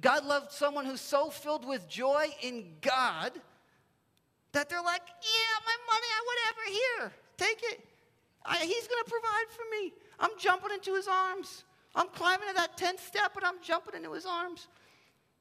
God 0.02 0.26
loves 0.26 0.56
someone 0.56 0.86
who's 0.86 1.02
so 1.02 1.30
filled 1.30 1.66
with 1.66 1.88
joy 1.88 2.26
in 2.42 2.66
God 2.82 3.32
that 4.52 4.70
they're 4.70 4.84
like, 4.84 5.02
yeah, 5.22 5.66
my 5.66 5.76
money, 5.94 6.08
I 6.12 6.22
whatever, 6.28 6.72
here, 6.72 7.14
take 7.38 7.62
it. 7.72 7.88
I, 8.46 8.58
he's 8.58 8.88
going 8.88 9.04
to 9.04 9.10
provide 9.10 9.46
for 9.50 9.64
me. 9.72 9.94
I'm 10.20 10.32
jumping 10.38 10.72
into 10.72 10.94
his 10.96 11.08
arms. 11.08 11.64
I'm 11.96 12.08
climbing 12.10 12.48
to 12.50 12.54
that 12.56 12.78
10th 12.78 13.00
step 13.00 13.36
and 13.36 13.46
I'm 13.46 13.62
jumping 13.62 13.96
into 13.96 14.12
his 14.14 14.26
arms. 14.26 14.68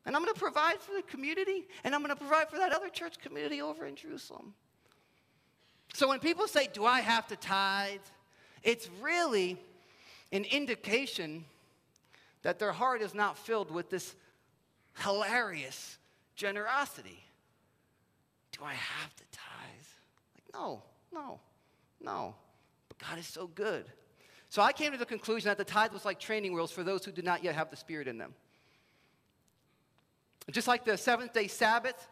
And 0.06 0.14
I'm 0.14 0.22
going 0.22 0.34
to 0.34 0.40
provide 0.40 0.80
for 0.80 0.94
the 0.94 1.02
community 1.02 1.64
and 1.82 1.94
I'm 1.94 2.02
going 2.02 2.14
to 2.14 2.20
provide 2.20 2.48
for 2.48 2.58
that 2.58 2.72
other 2.72 2.88
church 2.88 3.18
community 3.18 3.60
over 3.60 3.86
in 3.86 3.96
Jerusalem. 3.96 4.54
So 5.94 6.08
when 6.08 6.18
people 6.18 6.46
say, 6.46 6.68
Do 6.72 6.84
I 6.84 7.00
have 7.00 7.26
to 7.28 7.36
tithe? 7.36 8.00
It's 8.62 8.88
really 9.00 9.58
an 10.32 10.44
indication 10.44 11.44
that 12.44 12.58
their 12.58 12.72
heart 12.72 13.02
is 13.02 13.14
not 13.14 13.36
filled 13.36 13.70
with 13.70 13.90
this 13.90 14.14
hilarious 14.98 15.98
generosity. 16.36 17.24
Do 18.52 18.64
I 18.64 18.74
have 18.74 19.16
to 19.16 19.24
tithe? 19.32 19.86
Like, 20.36 20.54
no, 20.54 20.82
no, 21.12 21.40
no. 22.00 22.34
But 22.88 22.98
God 22.98 23.18
is 23.18 23.26
so 23.26 23.48
good. 23.48 23.86
So 24.50 24.62
I 24.62 24.72
came 24.72 24.92
to 24.92 24.98
the 24.98 25.06
conclusion 25.06 25.48
that 25.48 25.58
the 25.58 25.64
tithe 25.64 25.92
was 25.92 26.04
like 26.04 26.20
training 26.20 26.52
wheels 26.54 26.70
for 26.70 26.84
those 26.84 27.04
who 27.04 27.10
did 27.10 27.24
not 27.24 27.42
yet 27.42 27.56
have 27.56 27.70
the 27.70 27.76
Spirit 27.76 28.06
in 28.06 28.18
them. 28.18 28.34
Just 30.50 30.68
like 30.68 30.84
the 30.84 30.98
seventh 30.98 31.32
day 31.32 31.48
Sabbath 31.48 32.06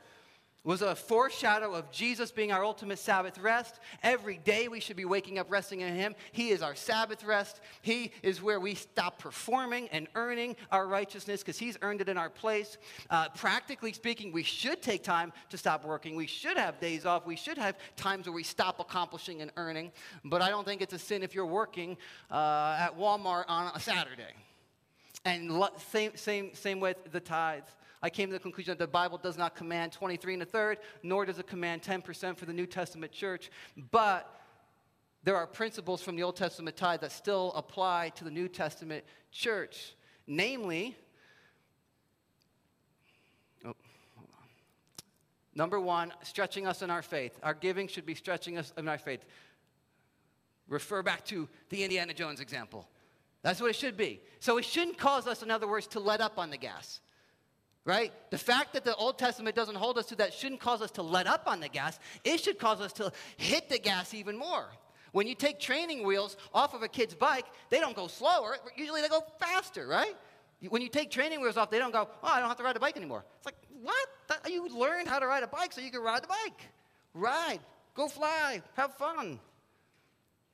was 0.64 0.81
a 0.81 0.94
foreshadow 0.94 1.75
of 1.75 1.90
Jesus 1.90 2.31
being 2.31 2.53
our 2.53 2.64
ultimate 2.64 2.98
Sabbath 2.98 3.38
rest. 3.38 3.81
Every 4.03 4.38
day 4.38 4.68
we 4.68 4.79
should 4.79 4.96
be 4.96 5.05
waking 5.05 5.38
up 5.38 5.51
resting 5.51 5.81
in 5.81 5.94
Him. 5.94 6.14
He 6.31 6.51
is 6.51 6.62
our 6.62 6.77
Sabbath 6.77 7.25
rest. 7.25 7.61
He 7.81 8.12
is 8.22 8.40
where 8.40 8.61
we 8.61 8.75
stop 8.75 9.18
performing 9.18 9.88
and 9.88 10.07
earning 10.14 10.57
our 10.70 10.87
righteousness 10.87 11.40
because 11.40 11.59
He's 11.59 11.77
earned 11.83 12.01
it 12.01 12.09
in 12.09 12.16
our 12.16 12.31
place. 12.31 12.79
Uh, 13.11 13.29
practically 13.31 13.92
speaking, 13.92 14.33
we 14.33 14.44
should 14.44 14.83
take 14.83 15.03
time 15.03 15.33
to 15.51 15.59
stop 15.59 15.85
working. 15.85 16.14
We 16.14 16.29
should 16.29 16.57
have 16.57 16.79
days 16.79 17.05
off. 17.07 17.27
We 17.27 17.37
should 17.37 17.59
have 17.59 17.77
times 17.96 18.27
where 18.27 18.35
we 18.35 18.44
stop 18.44 18.79
accomplishing 18.79 19.42
and 19.42 19.51
earning. 19.57 19.90
But 20.25 20.42
I 20.42 20.48
don't 20.48 20.64
think 20.64 20.81
it's 20.81 20.94
a 20.94 20.98
sin 20.98 21.25
if 21.25 21.35
you're 21.35 21.44
working 21.44 21.96
uh, 22.31 22.77
at 22.79 22.96
Walmart 22.96 23.44
on 23.48 23.72
a 23.75 23.81
Saturday. 23.81 24.35
And 25.25 25.53
same, 25.90 26.16
same, 26.16 26.55
same 26.55 26.81
with 26.81 26.96
the 27.12 27.20
tithes. 27.20 27.70
I 28.02 28.10
came 28.10 28.28
to 28.28 28.32
the 28.32 28.40
conclusion 28.40 28.72
that 28.72 28.78
the 28.78 28.88
Bible 28.88 29.16
does 29.16 29.38
not 29.38 29.54
command 29.54 29.92
23 29.92 30.34
and 30.34 30.42
a 30.42 30.46
third, 30.46 30.78
nor 31.04 31.24
does 31.24 31.38
it 31.38 31.46
command 31.46 31.82
10% 31.82 32.36
for 32.36 32.46
the 32.46 32.52
New 32.52 32.66
Testament 32.66 33.12
church. 33.12 33.50
But 33.92 34.28
there 35.22 35.36
are 35.36 35.46
principles 35.46 36.02
from 36.02 36.16
the 36.16 36.24
Old 36.24 36.34
Testament 36.34 36.76
tithe 36.76 37.00
that 37.02 37.12
still 37.12 37.52
apply 37.54 38.10
to 38.16 38.24
the 38.24 38.30
New 38.30 38.48
Testament 38.48 39.04
church. 39.30 39.94
Namely, 40.26 40.96
oh, 43.64 43.74
number 45.54 45.78
one, 45.78 46.12
stretching 46.24 46.66
us 46.66 46.82
in 46.82 46.90
our 46.90 47.02
faith. 47.02 47.38
Our 47.44 47.54
giving 47.54 47.86
should 47.86 48.06
be 48.06 48.16
stretching 48.16 48.58
us 48.58 48.72
in 48.76 48.88
our 48.88 48.98
faith. 48.98 49.24
Refer 50.66 51.04
back 51.04 51.24
to 51.26 51.48
the 51.68 51.84
Indiana 51.84 52.14
Jones 52.14 52.40
example. 52.40 52.88
That's 53.42 53.60
what 53.60 53.70
it 53.70 53.76
should 53.76 53.96
be. 53.96 54.20
So 54.40 54.58
it 54.58 54.64
shouldn't 54.64 54.98
cause 54.98 55.28
us, 55.28 55.44
in 55.44 55.52
other 55.52 55.68
words, 55.68 55.86
to 55.88 56.00
let 56.00 56.20
up 56.20 56.36
on 56.36 56.50
the 56.50 56.56
gas 56.56 57.00
right? 57.84 58.12
The 58.30 58.38
fact 58.38 58.74
that 58.74 58.84
the 58.84 58.94
Old 58.96 59.18
Testament 59.18 59.56
doesn't 59.56 59.74
hold 59.74 59.98
us 59.98 60.06
to 60.06 60.16
that 60.16 60.32
shouldn't 60.32 60.60
cause 60.60 60.82
us 60.82 60.90
to 60.92 61.02
let 61.02 61.26
up 61.26 61.44
on 61.46 61.60
the 61.60 61.68
gas. 61.68 61.98
It 62.24 62.40
should 62.40 62.58
cause 62.58 62.80
us 62.80 62.92
to 62.94 63.12
hit 63.36 63.68
the 63.68 63.78
gas 63.78 64.14
even 64.14 64.36
more. 64.36 64.66
When 65.12 65.26
you 65.26 65.34
take 65.34 65.60
training 65.60 66.06
wheels 66.06 66.36
off 66.54 66.74
of 66.74 66.82
a 66.82 66.88
kid's 66.88 67.14
bike, 67.14 67.44
they 67.70 67.80
don't 67.80 67.94
go 67.94 68.06
slower. 68.06 68.56
Usually 68.76 69.02
they 69.02 69.08
go 69.08 69.22
faster, 69.38 69.86
right? 69.86 70.14
When 70.68 70.80
you 70.80 70.88
take 70.88 71.10
training 71.10 71.42
wheels 71.42 71.56
off, 71.56 71.70
they 71.70 71.78
don't 71.78 71.92
go, 71.92 72.08
oh, 72.22 72.26
I 72.26 72.40
don't 72.40 72.48
have 72.48 72.56
to 72.58 72.62
ride 72.62 72.76
a 72.76 72.80
bike 72.80 72.96
anymore. 72.96 73.24
It's 73.36 73.46
like, 73.46 73.56
what? 73.82 74.08
You 74.48 74.68
learned 74.68 75.08
how 75.08 75.18
to 75.18 75.26
ride 75.26 75.42
a 75.42 75.48
bike 75.48 75.72
so 75.72 75.80
you 75.80 75.90
can 75.90 76.00
ride 76.00 76.22
the 76.22 76.28
bike. 76.28 76.68
Ride, 77.14 77.60
go 77.94 78.08
fly, 78.08 78.62
have 78.74 78.94
fun 78.96 79.38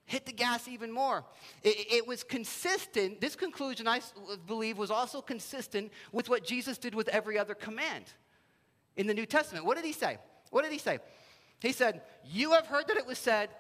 hit 0.09 0.25
the 0.25 0.33
gas 0.33 0.67
even 0.67 0.91
more. 0.91 1.23
It, 1.63 1.93
it, 1.93 2.07
was 2.09 2.25
consistent, 2.25 3.21
this 3.21 3.37
conclusion, 3.37 3.87
I 3.87 4.01
believe, 4.47 4.79
was 4.79 4.91
also 4.91 5.21
consistent 5.21 5.93
with 6.13 6.31
what 6.31 6.45
Jesus 6.45 6.79
did 6.79 6.95
with 6.95 7.09
every 7.09 7.39
other 7.39 7.55
command 7.55 8.07
in 8.97 9.07
the 9.07 9.13
New 9.13 9.27
Testament. 9.27 9.67
What 9.67 9.77
did 9.77 9.85
he 9.85 9.93
say? 9.93 10.17
What 10.51 10.63
did 10.63 10.73
he 10.73 10.79
say? 10.79 10.99
He 11.61 11.73
said, 11.73 12.01
You 12.25 12.53
have 12.53 12.67
heard 12.67 12.89
that 12.89 12.97
it 12.97 13.07
was 13.07 13.19
said, 13.19 13.51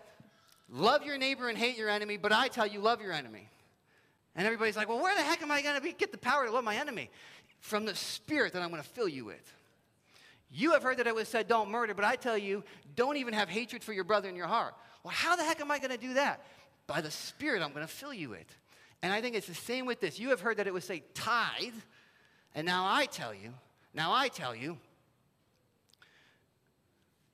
love 0.71 1.05
your 1.05 1.19
neighbor 1.19 1.51
and 1.51 1.59
hate 1.59 1.77
your 1.77 1.91
enemy, 1.91 2.17
but 2.17 2.33
I 2.33 2.49
tell 2.49 2.67
you, 2.67 2.81
love 2.81 3.03
your 3.03 3.13
enemy. 3.13 3.51
And 4.35 4.47
everybody's 4.47 4.77
like, 4.77 4.89
Well, 4.89 5.03
where 5.03 5.15
the 5.15 5.23
heck 5.23 5.43
am 5.43 5.51
I 5.51 5.61
going 5.61 5.79
to 5.79 5.93
get 5.93 6.13
the 6.13 6.19
power 6.19 6.47
to 6.47 6.51
love 6.51 6.65
my 6.65 6.77
enemy? 6.77 7.11
From 7.61 7.85
the 7.85 7.95
spirit 7.95 8.55
that 8.55 8.63
I'm 8.63 8.71
going 8.71 8.83
to 8.83 8.89
fill 8.89 9.09
you 9.09 9.27
with. 9.27 9.55
You 10.51 10.73
have 10.73 10.83
heard 10.83 10.99
that 10.99 11.07
it 11.07 11.15
was 11.15 11.29
said, 11.29 11.49
Don't 11.49 11.71
murder, 11.71 11.95
but 11.95 12.05
I 12.05 12.17
tell 12.17 12.39
you, 12.39 12.65
don't 12.95 13.17
even 13.17 13.35
have 13.35 13.49
hatred 13.49 13.85
for 13.85 13.93
your 13.93 14.05
brother 14.05 14.29
in 14.29 14.37
your 14.37 14.47
heart. 14.47 14.75
Well, 15.03 15.13
how 15.15 15.37
the 15.37 15.45
heck 15.45 15.61
am 15.61 15.71
I 15.71 15.79
going 15.79 15.91
to 15.91 15.99
do 15.99 16.15
that? 16.15 16.45
By 16.87 17.01
the 17.01 17.11
Spirit, 17.11 17.63
I'm 17.63 17.73
going 17.73 17.87
to 17.87 17.93
fill 17.93 18.15
you 18.15 18.31
with. 18.31 18.57
And 19.03 19.13
I 19.13 19.21
think 19.21 19.37
it's 19.37 19.47
the 19.47 19.55
same 19.55 19.87
with 19.87 20.01
this. 20.01 20.19
You 20.19 20.31
have 20.31 20.41
heard 20.41 20.57
that 20.57 20.67
it 20.67 20.73
was 20.73 20.85
say 20.85 21.03
tithe, 21.15 21.75
and 22.55 22.67
now 22.67 22.87
I 22.89 23.07
tell 23.07 23.35
you, 23.35 23.55
now 23.95 24.13
I 24.13 24.29
tell 24.29 24.55
you, 24.55 24.79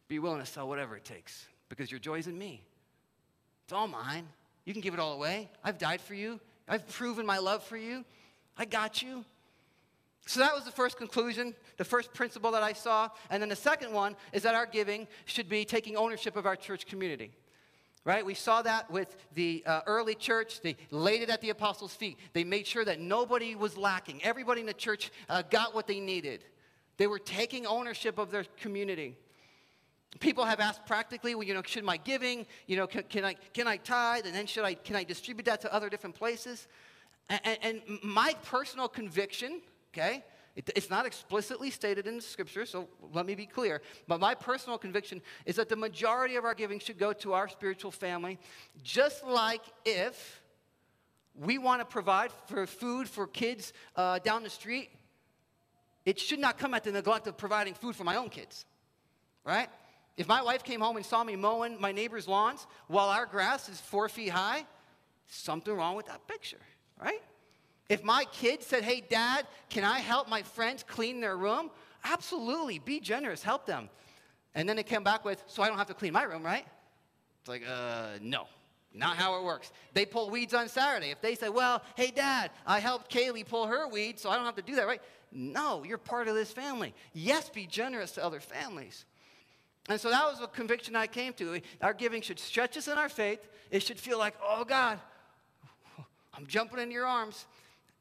be 0.08 0.18
willing 0.18 0.40
to 0.40 0.46
sell 0.46 0.68
whatever 0.68 0.96
it 0.96 1.04
takes 1.04 1.46
because 1.68 1.90
your 1.90 2.00
joy 2.00 2.18
is 2.18 2.26
in 2.26 2.36
me. 2.36 2.62
It's 3.64 3.72
all 3.72 3.88
mine. 3.88 4.28
You 4.64 4.72
can 4.72 4.82
give 4.82 4.92
it 4.92 5.00
all 5.00 5.14
away. 5.14 5.50
I've 5.62 5.78
died 5.78 6.00
for 6.00 6.14
you. 6.14 6.40
I've 6.68 6.86
proven 6.88 7.24
my 7.24 7.38
love 7.38 7.62
for 7.62 7.76
you. 7.76 8.04
I 8.56 8.64
got 8.64 9.02
you. 9.02 9.24
So 10.26 10.40
that 10.40 10.54
was 10.54 10.64
the 10.64 10.70
first 10.70 10.96
conclusion, 10.96 11.54
the 11.76 11.84
first 11.84 12.14
principle 12.14 12.50
that 12.52 12.62
I 12.62 12.72
saw. 12.72 13.10
And 13.30 13.42
then 13.42 13.50
the 13.50 13.56
second 13.56 13.92
one 13.92 14.16
is 14.32 14.42
that 14.42 14.54
our 14.54 14.66
giving 14.66 15.06
should 15.26 15.48
be 15.48 15.64
taking 15.64 15.96
ownership 15.96 16.36
of 16.36 16.46
our 16.46 16.56
church 16.56 16.86
community. 16.86 17.32
Right? 18.06 18.24
We 18.24 18.34
saw 18.34 18.60
that 18.62 18.90
with 18.90 19.16
the 19.34 19.62
uh, 19.64 19.80
early 19.86 20.14
church. 20.14 20.60
They 20.60 20.76
laid 20.90 21.22
it 21.22 21.30
at 21.30 21.40
the 21.40 21.50
apostles' 21.50 21.94
feet. 21.94 22.18
They 22.34 22.44
made 22.44 22.66
sure 22.66 22.84
that 22.84 23.00
nobody 23.00 23.54
was 23.54 23.78
lacking. 23.78 24.22
Everybody 24.22 24.60
in 24.60 24.66
the 24.66 24.74
church 24.74 25.10
uh, 25.28 25.42
got 25.42 25.74
what 25.74 25.86
they 25.86 26.00
needed. 26.00 26.44
They 26.96 27.06
were 27.06 27.18
taking 27.18 27.66
ownership 27.66 28.18
of 28.18 28.30
their 28.30 28.44
community. 28.60 29.16
People 30.20 30.44
have 30.44 30.60
asked 30.60 30.86
practically, 30.86 31.34
well, 31.34 31.44
you 31.44 31.54
know, 31.54 31.62
should 31.64 31.82
my 31.82 31.96
giving, 31.96 32.46
you 32.66 32.76
know, 32.76 32.86
can, 32.86 33.02
can 33.04 33.24
I, 33.24 33.34
can 33.52 33.66
I 33.66 33.78
tithe? 33.78 34.26
And 34.26 34.34
then 34.34 34.46
should 34.46 34.64
I, 34.64 34.74
can 34.74 34.96
I 34.96 35.04
distribute 35.04 35.46
that 35.46 35.60
to 35.62 35.74
other 35.74 35.88
different 35.88 36.14
places? 36.14 36.68
And, 37.28 37.58
and 37.62 37.82
my 38.02 38.34
personal 38.44 38.86
conviction, 38.86 39.60
okay, 39.94 40.24
it, 40.56 40.70
it's 40.76 40.90
not 40.90 41.06
explicitly 41.06 41.70
stated 41.70 42.06
in 42.06 42.16
the 42.16 42.22
scripture, 42.22 42.66
so 42.66 42.88
let 43.12 43.26
me 43.26 43.34
be 43.34 43.46
clear. 43.46 43.80
But 44.08 44.20
my 44.20 44.34
personal 44.34 44.78
conviction 44.78 45.22
is 45.46 45.56
that 45.56 45.68
the 45.68 45.76
majority 45.76 46.36
of 46.36 46.44
our 46.44 46.54
giving 46.54 46.78
should 46.78 46.98
go 46.98 47.12
to 47.12 47.32
our 47.32 47.48
spiritual 47.48 47.90
family, 47.90 48.38
just 48.82 49.24
like 49.24 49.62
if 49.84 50.42
we 51.34 51.58
want 51.58 51.80
to 51.80 51.84
provide 51.84 52.30
for 52.46 52.66
food 52.66 53.08
for 53.08 53.26
kids 53.26 53.72
uh, 53.96 54.18
down 54.20 54.42
the 54.42 54.50
street, 54.50 54.90
it 56.04 56.20
should 56.20 56.38
not 56.38 56.58
come 56.58 56.74
at 56.74 56.84
the 56.84 56.92
neglect 56.92 57.26
of 57.26 57.36
providing 57.36 57.74
food 57.74 57.96
for 57.96 58.04
my 58.04 58.16
own 58.16 58.28
kids, 58.28 58.66
right? 59.44 59.68
If 60.16 60.28
my 60.28 60.42
wife 60.42 60.62
came 60.62 60.80
home 60.80 60.96
and 60.96 61.04
saw 61.04 61.24
me 61.24 61.34
mowing 61.34 61.80
my 61.80 61.90
neighbor's 61.90 62.28
lawns 62.28 62.66
while 62.86 63.08
our 63.08 63.26
grass 63.26 63.68
is 63.68 63.80
four 63.80 64.08
feet 64.08 64.28
high, 64.28 64.64
something 65.26 65.74
wrong 65.74 65.96
with 65.96 66.06
that 66.06 66.26
picture, 66.28 66.60
right? 67.00 67.20
If 67.88 68.02
my 68.02 68.24
kids 68.32 68.66
said, 68.66 68.82
hey, 68.82 69.02
dad, 69.08 69.46
can 69.68 69.84
I 69.84 69.98
help 69.98 70.28
my 70.28 70.42
friends 70.42 70.82
clean 70.82 71.20
their 71.20 71.36
room? 71.36 71.70
Absolutely, 72.04 72.78
be 72.78 73.00
generous, 73.00 73.42
help 73.42 73.66
them. 73.66 73.90
And 74.54 74.68
then 74.68 74.76
they 74.76 74.82
come 74.82 75.04
back 75.04 75.24
with, 75.24 75.42
so 75.46 75.62
I 75.62 75.68
don't 75.68 75.78
have 75.78 75.88
to 75.88 75.94
clean 75.94 76.12
my 76.12 76.22
room, 76.22 76.42
right? 76.42 76.64
It's 77.40 77.48
like, 77.48 77.62
uh, 77.68 78.18
no, 78.22 78.46
not 78.94 79.16
how 79.16 79.38
it 79.38 79.44
works. 79.44 79.72
They 79.92 80.06
pull 80.06 80.30
weeds 80.30 80.54
on 80.54 80.68
Saturday. 80.68 81.10
If 81.10 81.20
they 81.20 81.34
say, 81.34 81.48
well, 81.48 81.82
hey, 81.96 82.10
dad, 82.10 82.52
I 82.66 82.78
helped 82.78 83.12
Kaylee 83.12 83.46
pull 83.46 83.66
her 83.66 83.88
weeds, 83.88 84.22
so 84.22 84.30
I 84.30 84.36
don't 84.36 84.46
have 84.46 84.56
to 84.56 84.62
do 84.62 84.76
that, 84.76 84.86
right? 84.86 85.02
No, 85.32 85.82
you're 85.84 85.98
part 85.98 86.28
of 86.28 86.34
this 86.34 86.52
family. 86.52 86.94
Yes, 87.12 87.50
be 87.50 87.66
generous 87.66 88.12
to 88.12 88.24
other 88.24 88.40
families. 88.40 89.04
And 89.88 90.00
so 90.00 90.08
that 90.08 90.24
was 90.24 90.40
a 90.40 90.46
conviction 90.46 90.96
I 90.96 91.06
came 91.06 91.34
to. 91.34 91.60
Our 91.82 91.92
giving 91.92 92.22
should 92.22 92.38
stretch 92.38 92.78
us 92.78 92.88
in 92.88 92.96
our 92.96 93.08
faith. 93.10 93.40
It 93.70 93.82
should 93.82 93.98
feel 93.98 94.18
like, 94.18 94.34
oh, 94.42 94.64
God, 94.64 94.98
I'm 96.32 96.46
jumping 96.46 96.78
in 96.78 96.90
your 96.90 97.04
arms 97.04 97.46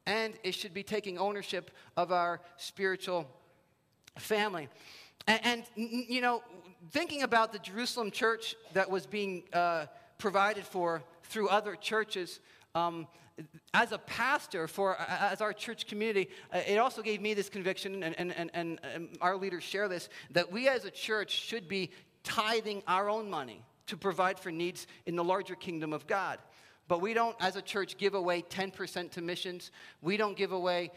and 0.06 0.34
it 0.42 0.54
should 0.54 0.74
be 0.74 0.82
taking 0.82 1.18
ownership 1.18 1.70
of 1.96 2.12
our 2.12 2.40
spiritual 2.56 3.26
family. 4.18 4.68
And, 5.26 5.40
and 5.44 5.64
you 5.76 6.20
know, 6.20 6.42
thinking 6.90 7.22
about 7.22 7.52
the 7.52 7.58
Jerusalem 7.58 8.10
church 8.10 8.54
that 8.72 8.90
was 8.90 9.06
being 9.06 9.44
uh, 9.52 9.86
provided 10.18 10.64
for 10.64 11.02
through 11.24 11.48
other 11.48 11.76
churches, 11.76 12.40
um, 12.74 13.06
as 13.72 13.90
a 13.92 13.98
pastor 13.98 14.68
for 14.68 14.96
as 15.00 15.40
our 15.40 15.52
church 15.52 15.86
community, 15.86 16.28
uh, 16.52 16.60
it 16.66 16.76
also 16.76 17.02
gave 17.02 17.20
me 17.20 17.34
this 17.34 17.48
conviction, 17.48 18.02
and, 18.02 18.14
and, 18.18 18.32
and, 18.54 18.78
and 18.84 19.08
our 19.20 19.36
leaders 19.36 19.64
share 19.64 19.88
this, 19.88 20.08
that 20.30 20.52
we 20.52 20.68
as 20.68 20.84
a 20.84 20.90
church 20.90 21.30
should 21.30 21.68
be 21.68 21.90
tithing 22.22 22.82
our 22.86 23.08
own 23.08 23.28
money 23.28 23.62
to 23.86 23.96
provide 23.96 24.38
for 24.38 24.50
needs 24.50 24.86
in 25.06 25.16
the 25.16 25.24
larger 25.24 25.54
kingdom 25.54 25.92
of 25.92 26.06
God. 26.06 26.38
But 26.86 27.00
we 27.00 27.14
don't, 27.14 27.36
as 27.40 27.56
a 27.56 27.62
church, 27.62 27.96
give 27.96 28.14
away 28.14 28.42
10% 28.42 29.10
to 29.12 29.22
missions. 29.22 29.70
We 30.02 30.16
don't 30.16 30.36
give 30.36 30.52
away 30.52 30.90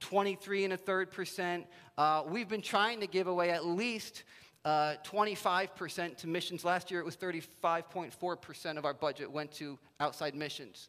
23 0.00 0.64
and 0.64 0.72
a 0.72 0.76
third 0.76 1.10
percent. 1.10 1.66
Uh, 1.98 2.22
we've 2.26 2.48
been 2.48 2.62
trying 2.62 3.00
to 3.00 3.06
give 3.06 3.26
away 3.26 3.50
at 3.50 3.64
least 3.64 4.24
uh, 4.64 4.94
25% 5.04 6.16
to 6.18 6.28
missions. 6.28 6.64
Last 6.64 6.90
year 6.90 7.00
it 7.00 7.06
was 7.06 7.16
35.4% 7.16 8.78
of 8.78 8.84
our 8.84 8.94
budget 8.94 9.30
went 9.30 9.52
to 9.52 9.78
outside 10.00 10.34
missions. 10.34 10.88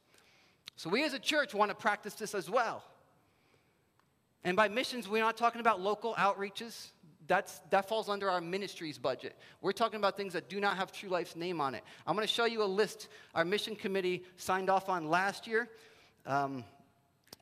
So 0.75 0.89
we 0.89 1.03
as 1.03 1.13
a 1.13 1.19
church 1.19 1.53
want 1.53 1.69
to 1.69 1.75
practice 1.75 2.13
this 2.13 2.35
as 2.35 2.49
well. 2.49 2.83
And 4.43 4.57
by 4.57 4.67
missions, 4.67 5.07
we're 5.07 5.23
not 5.23 5.37
talking 5.37 5.61
about 5.61 5.79
local 5.79 6.13
outreaches 6.15 6.89
that's, 7.27 7.61
that 7.69 7.87
falls 7.87 8.09
under 8.09 8.29
our 8.29 8.41
ministries 8.41 8.97
budget. 8.97 9.35
We're 9.61 9.71
talking 9.71 9.97
about 9.97 10.17
things 10.17 10.33
that 10.33 10.49
do 10.49 10.59
not 10.59 10.77
have 10.77 10.91
True 10.91 11.09
Life's 11.09 11.35
name 11.35 11.61
on 11.61 11.75
it. 11.75 11.83
I'm 12.05 12.15
going 12.15 12.27
to 12.27 12.33
show 12.33 12.45
you 12.45 12.63
a 12.63 12.65
list 12.65 13.07
our 13.33 13.45
mission 13.45 13.75
committee 13.75 14.23
signed 14.37 14.69
off 14.69 14.89
on 14.89 15.09
last 15.09 15.47
year. 15.47 15.69
Um, 16.25 16.63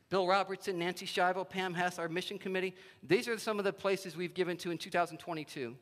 Bill 0.10 0.28
Robertson, 0.28 0.78
Nancy 0.78 1.06
Shivo, 1.06 1.48
Pam 1.48 1.74
Hess, 1.74 1.98
our 1.98 2.10
mission 2.10 2.38
committee. 2.38 2.76
These 3.02 3.28
are 3.30 3.38
some 3.38 3.60
of 3.60 3.65
the 3.65 3.72
places 3.72 4.17
we've 4.17 4.34
given 4.34 4.58
to 4.58 4.70
in 4.70 4.78
2022. 4.78 5.76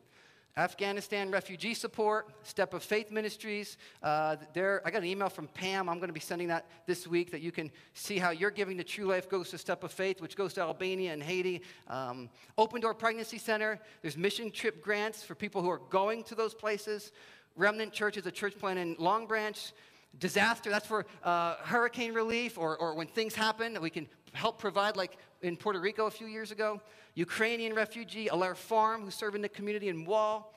Afghanistan 0.56 1.30
Refugee 1.30 1.74
Support, 1.74 2.28
Step 2.42 2.74
of 2.74 2.82
Faith 2.82 3.10
Ministries. 3.10 3.76
Uh, 4.02 4.36
there, 4.52 4.82
I 4.84 4.90
got 4.90 5.02
an 5.02 5.08
email 5.08 5.28
from 5.28 5.46
Pam. 5.48 5.88
I'm 5.88 5.98
going 5.98 6.08
to 6.08 6.14
be 6.14 6.20
sending 6.20 6.48
that 6.48 6.66
this 6.86 7.06
week 7.06 7.30
that 7.30 7.40
you 7.40 7.52
can 7.52 7.70
see 7.94 8.18
how 8.18 8.30
your 8.30 8.50
giving 8.50 8.76
to 8.78 8.84
True 8.84 9.06
Life 9.06 9.28
goes 9.28 9.50
to 9.50 9.58
Step 9.58 9.84
of 9.84 9.92
Faith, 9.92 10.20
which 10.20 10.36
goes 10.36 10.52
to 10.54 10.62
Albania 10.62 11.12
and 11.12 11.22
Haiti. 11.22 11.62
Um, 11.86 12.28
Open 12.58 12.80
Door 12.80 12.94
Pregnancy 12.94 13.38
Center. 13.38 13.78
There's 14.02 14.16
mission 14.16 14.50
trip 14.50 14.82
grants 14.82 15.22
for 15.22 15.34
people 15.34 15.62
who 15.62 15.70
are 15.70 15.80
going 15.90 16.24
to 16.24 16.34
those 16.34 16.54
places. 16.54 17.12
Remnant 17.56 17.92
Church 17.92 18.16
is 18.16 18.26
a 18.26 18.32
church 18.32 18.58
plant 18.58 18.78
in 18.78 18.96
Long 18.98 19.26
Branch. 19.26 19.72
Disaster, 20.18 20.70
that's 20.70 20.86
for 20.86 21.06
uh, 21.22 21.54
hurricane 21.62 22.14
relief 22.14 22.58
or, 22.58 22.76
or 22.76 22.94
when 22.94 23.06
things 23.06 23.34
happen 23.34 23.80
we 23.80 23.90
can 23.90 24.08
help 24.32 24.58
provide, 24.58 24.96
like 24.96 25.16
in 25.42 25.56
Puerto 25.56 25.80
Rico 25.80 26.06
a 26.06 26.10
few 26.10 26.26
years 26.26 26.50
ago. 26.50 26.80
Ukrainian 27.14 27.74
refugee, 27.74 28.28
Allaire 28.28 28.54
Farm, 28.54 29.02
who 29.02 29.10
serve 29.10 29.34
in 29.34 29.42
the 29.42 29.48
community 29.48 29.88
in 29.88 30.04
Wall, 30.04 30.54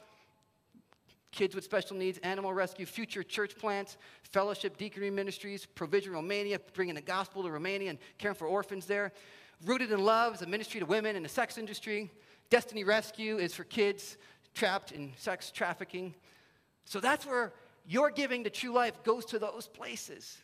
kids 1.31 1.55
with 1.55 1.63
special 1.63 1.97
needs, 1.97 2.19
animal 2.19 2.53
rescue, 2.53 2.85
future 2.85 3.23
church 3.23 3.57
plants, 3.57 3.97
fellowship, 4.23 4.77
deaconry 4.77 5.11
ministries, 5.11 5.65
provision 5.65 6.13
Romania, 6.13 6.59
bringing 6.73 6.95
the 6.95 7.01
gospel 7.01 7.43
to 7.43 7.49
Romania 7.49 7.89
and 7.89 7.99
caring 8.17 8.35
for 8.35 8.47
orphans 8.47 8.85
there. 8.85 9.11
Rooted 9.65 9.91
in 9.91 10.03
Love 10.03 10.35
is 10.35 10.41
a 10.41 10.47
ministry 10.47 10.79
to 10.79 10.85
women 10.85 11.15
in 11.15 11.23
the 11.23 11.29
sex 11.29 11.57
industry. 11.57 12.11
Destiny 12.49 12.83
Rescue 12.83 13.37
is 13.37 13.53
for 13.53 13.63
kids 13.63 14.17
trapped 14.53 14.91
in 14.91 15.11
sex 15.17 15.51
trafficking. 15.51 16.13
So 16.85 16.99
that's 16.99 17.25
where 17.25 17.53
your 17.87 18.11
giving 18.11 18.43
to 18.43 18.49
True 18.49 18.71
Life 18.71 19.03
goes 19.03 19.25
to 19.25 19.39
those 19.39 19.67
places. 19.67 20.37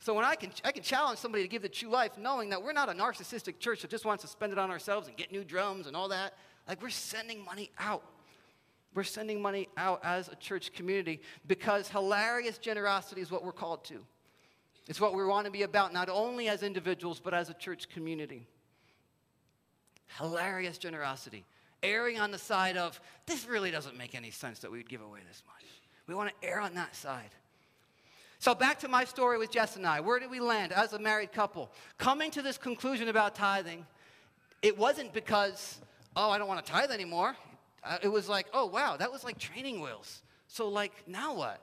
So 0.00 0.14
when 0.14 0.24
I 0.24 0.36
can, 0.36 0.52
I 0.64 0.72
can 0.72 0.82
challenge 0.82 1.18
somebody 1.18 1.42
to 1.44 1.48
give 1.48 1.62
the 1.62 1.68
true 1.68 1.88
life, 1.88 2.12
knowing 2.18 2.50
that 2.50 2.62
we're 2.62 2.72
not 2.72 2.88
a 2.88 2.92
narcissistic 2.92 3.58
church 3.58 3.82
that 3.82 3.90
just 3.90 4.04
wants 4.04 4.22
to 4.22 4.28
spend 4.28 4.52
it 4.52 4.58
on 4.58 4.70
ourselves 4.70 5.08
and 5.08 5.16
get 5.16 5.32
new 5.32 5.44
drums 5.44 5.86
and 5.86 5.96
all 5.96 6.08
that. 6.08 6.34
Like 6.68 6.80
we're 6.80 6.90
sending 6.90 7.44
money 7.44 7.70
out. 7.78 8.04
We're 8.94 9.04
sending 9.04 9.42
money 9.42 9.68
out 9.76 10.00
as 10.04 10.28
a 10.28 10.36
church 10.36 10.72
community 10.72 11.20
because 11.46 11.88
hilarious 11.88 12.58
generosity 12.58 13.20
is 13.20 13.30
what 13.30 13.44
we're 13.44 13.52
called 13.52 13.84
to. 13.86 14.04
It's 14.86 15.00
what 15.00 15.14
we 15.14 15.24
want 15.24 15.44
to 15.44 15.52
be 15.52 15.62
about, 15.62 15.92
not 15.92 16.08
only 16.08 16.48
as 16.48 16.62
individuals, 16.62 17.20
but 17.20 17.34
as 17.34 17.50
a 17.50 17.54
church 17.54 17.88
community. 17.90 18.46
Hilarious 20.18 20.78
generosity. 20.78 21.44
Erring 21.82 22.18
on 22.18 22.30
the 22.30 22.38
side 22.38 22.76
of, 22.76 22.98
this 23.26 23.46
really 23.46 23.70
doesn't 23.70 23.96
make 23.96 24.14
any 24.14 24.30
sense 24.30 24.60
that 24.60 24.70
we 24.70 24.78
would 24.78 24.88
give 24.88 25.02
away 25.02 25.20
this 25.28 25.42
much. 25.46 25.64
We 26.06 26.14
want 26.14 26.30
to 26.30 26.48
err 26.48 26.60
on 26.60 26.74
that 26.74 26.96
side. 26.96 27.30
So, 28.40 28.54
back 28.54 28.78
to 28.80 28.88
my 28.88 29.04
story 29.04 29.36
with 29.36 29.50
Jess 29.50 29.74
and 29.74 29.84
I. 29.84 29.98
Where 29.98 30.20
did 30.20 30.30
we 30.30 30.38
land 30.38 30.72
as 30.72 30.92
a 30.92 30.98
married 30.98 31.32
couple? 31.32 31.72
Coming 31.98 32.30
to 32.30 32.42
this 32.42 32.56
conclusion 32.56 33.08
about 33.08 33.34
tithing, 33.34 33.84
it 34.62 34.78
wasn't 34.78 35.12
because, 35.12 35.80
oh, 36.14 36.30
I 36.30 36.38
don't 36.38 36.46
want 36.46 36.64
to 36.64 36.70
tithe 36.70 36.92
anymore. 36.92 37.36
Uh, 37.82 37.98
it 38.00 38.08
was 38.08 38.28
like, 38.28 38.46
oh, 38.52 38.66
wow, 38.66 38.96
that 38.96 39.10
was 39.10 39.24
like 39.24 39.38
training 39.38 39.80
wheels. 39.80 40.22
So, 40.46 40.68
like, 40.68 40.92
now 41.08 41.34
what? 41.34 41.60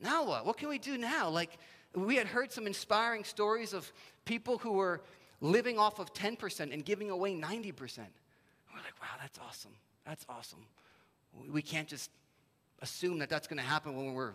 Now 0.00 0.24
what? 0.24 0.44
What 0.44 0.56
can 0.56 0.68
we 0.68 0.78
do 0.78 0.98
now? 0.98 1.28
Like, 1.28 1.56
we 1.94 2.16
had 2.16 2.26
heard 2.26 2.50
some 2.50 2.66
inspiring 2.66 3.22
stories 3.22 3.72
of 3.72 3.92
people 4.24 4.58
who 4.58 4.72
were 4.72 5.02
living 5.40 5.78
off 5.78 6.00
of 6.00 6.12
10% 6.12 6.72
and 6.72 6.84
giving 6.84 7.10
away 7.10 7.34
90%. 7.34 7.38
And 7.38 8.06
we're 8.72 8.80
like, 8.80 9.00
wow, 9.00 9.08
that's 9.20 9.38
awesome. 9.38 9.72
That's 10.04 10.26
awesome. 10.28 10.66
We 11.48 11.62
can't 11.62 11.86
just 11.86 12.10
assume 12.80 13.20
that 13.20 13.28
that's 13.28 13.46
going 13.46 13.58
to 13.58 13.64
happen 13.64 13.96
when 13.96 14.14
we're 14.14 14.32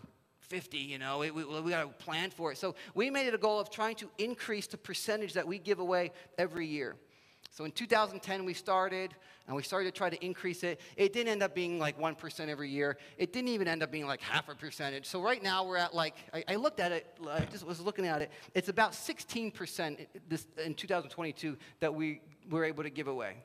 50, 0.47 0.77
you 0.77 0.97
know, 0.97 1.19
we, 1.19 1.31
we, 1.31 1.43
we 1.43 1.71
got 1.71 1.83
to 1.83 2.05
plan 2.05 2.29
for 2.29 2.51
it. 2.51 2.57
So 2.57 2.75
we 2.95 3.09
made 3.09 3.27
it 3.27 3.33
a 3.33 3.37
goal 3.37 3.59
of 3.59 3.69
trying 3.69 3.95
to 3.95 4.09
increase 4.17 4.67
the 4.67 4.77
percentage 4.77 5.33
that 5.33 5.45
we 5.45 5.59
give 5.59 5.79
away 5.79 6.11
every 6.37 6.65
year. 6.65 6.95
So 7.51 7.65
in 7.65 7.71
2010, 7.71 8.45
we 8.45 8.53
started, 8.53 9.15
and 9.47 9.55
we 9.55 9.63
started 9.63 9.93
to 9.93 9.97
try 9.97 10.09
to 10.09 10.25
increase 10.25 10.63
it. 10.63 10.79
It 10.95 11.11
didn't 11.11 11.31
end 11.31 11.43
up 11.43 11.55
being 11.55 11.79
like 11.79 11.99
1% 11.99 12.47
every 12.49 12.69
year. 12.69 12.97
It 13.17 13.33
didn't 13.33 13.49
even 13.49 13.67
end 13.67 13.83
up 13.83 13.91
being 13.91 14.05
like 14.05 14.21
half 14.21 14.47
a 14.47 14.55
percentage. 14.55 15.05
So 15.05 15.21
right 15.21 15.41
now, 15.41 15.65
we're 15.65 15.77
at 15.77 15.93
like, 15.93 16.15
I, 16.33 16.43
I 16.49 16.55
looked 16.55 16.79
at 16.79 16.91
it, 16.91 17.07
I 17.27 17.41
just 17.45 17.65
was 17.65 17.81
looking 17.81 18.05
at 18.05 18.21
it. 18.21 18.31
It's 18.53 18.69
about 18.69 18.91
16% 18.91 20.07
this, 20.29 20.45
in 20.63 20.75
2022 20.75 21.57
that 21.79 21.93
we 21.93 22.21
were 22.49 22.63
able 22.63 22.83
to 22.83 22.89
give 22.89 23.07
away. 23.07 23.37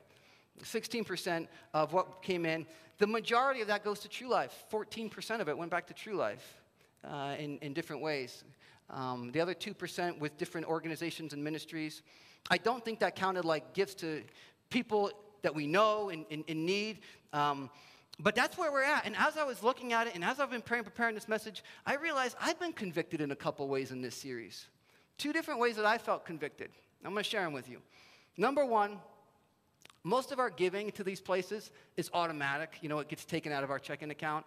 16% 0.61 1.47
of 1.73 1.91
what 1.91 2.21
came 2.21 2.45
in. 2.45 2.65
The 2.99 3.07
majority 3.07 3.61
of 3.61 3.67
that 3.67 3.83
goes 3.83 3.99
to 4.01 4.07
True 4.07 4.29
Life. 4.29 4.65
14% 4.71 5.41
of 5.41 5.49
it 5.49 5.57
went 5.57 5.71
back 5.71 5.87
to 5.87 5.93
True 5.93 6.15
Life 6.15 6.62
uh, 7.03 7.35
in, 7.37 7.57
in 7.59 7.73
different 7.73 8.01
ways. 8.01 8.43
Um, 8.89 9.31
the 9.31 9.39
other 9.39 9.53
2% 9.53 10.19
with 10.19 10.37
different 10.37 10.67
organizations 10.67 11.33
and 11.33 11.43
ministries. 11.43 12.01
I 12.49 12.57
don't 12.57 12.83
think 12.83 12.99
that 12.99 13.15
counted 13.15 13.45
like 13.45 13.73
gifts 13.73 13.95
to 13.95 14.23
people 14.69 15.11
that 15.41 15.53
we 15.53 15.67
know 15.67 16.09
in, 16.09 16.25
in, 16.29 16.43
in 16.47 16.65
need. 16.65 16.99
Um, 17.31 17.69
but 18.19 18.35
that's 18.35 18.57
where 18.57 18.71
we're 18.71 18.83
at. 18.83 19.05
And 19.05 19.15
as 19.17 19.37
I 19.37 19.43
was 19.43 19.63
looking 19.63 19.93
at 19.93 20.07
it 20.07 20.15
and 20.15 20.23
as 20.23 20.39
I've 20.39 20.51
been 20.51 20.61
praying, 20.61 20.83
preparing 20.83 21.15
this 21.15 21.27
message, 21.27 21.63
I 21.85 21.95
realized 21.95 22.35
I've 22.39 22.59
been 22.59 22.73
convicted 22.73 23.21
in 23.21 23.31
a 23.31 23.35
couple 23.35 23.67
ways 23.67 23.91
in 23.91 24.01
this 24.01 24.15
series. 24.15 24.67
Two 25.17 25.33
different 25.33 25.59
ways 25.59 25.75
that 25.77 25.85
I 25.85 25.97
felt 25.97 26.25
convicted. 26.25 26.69
I'm 27.03 27.11
going 27.11 27.23
to 27.23 27.29
share 27.29 27.43
them 27.43 27.53
with 27.53 27.69
you. 27.69 27.79
Number 28.37 28.65
one, 28.65 28.99
most 30.03 30.31
of 30.31 30.39
our 30.39 30.49
giving 30.49 30.91
to 30.91 31.03
these 31.03 31.21
places 31.21 31.71
is 31.97 32.09
automatic. 32.13 32.77
You 32.81 32.89
know, 32.89 32.99
it 32.99 33.07
gets 33.07 33.25
taken 33.25 33.51
out 33.51 33.63
of 33.63 33.71
our 33.71 33.79
checking 33.79 34.11
account, 34.11 34.45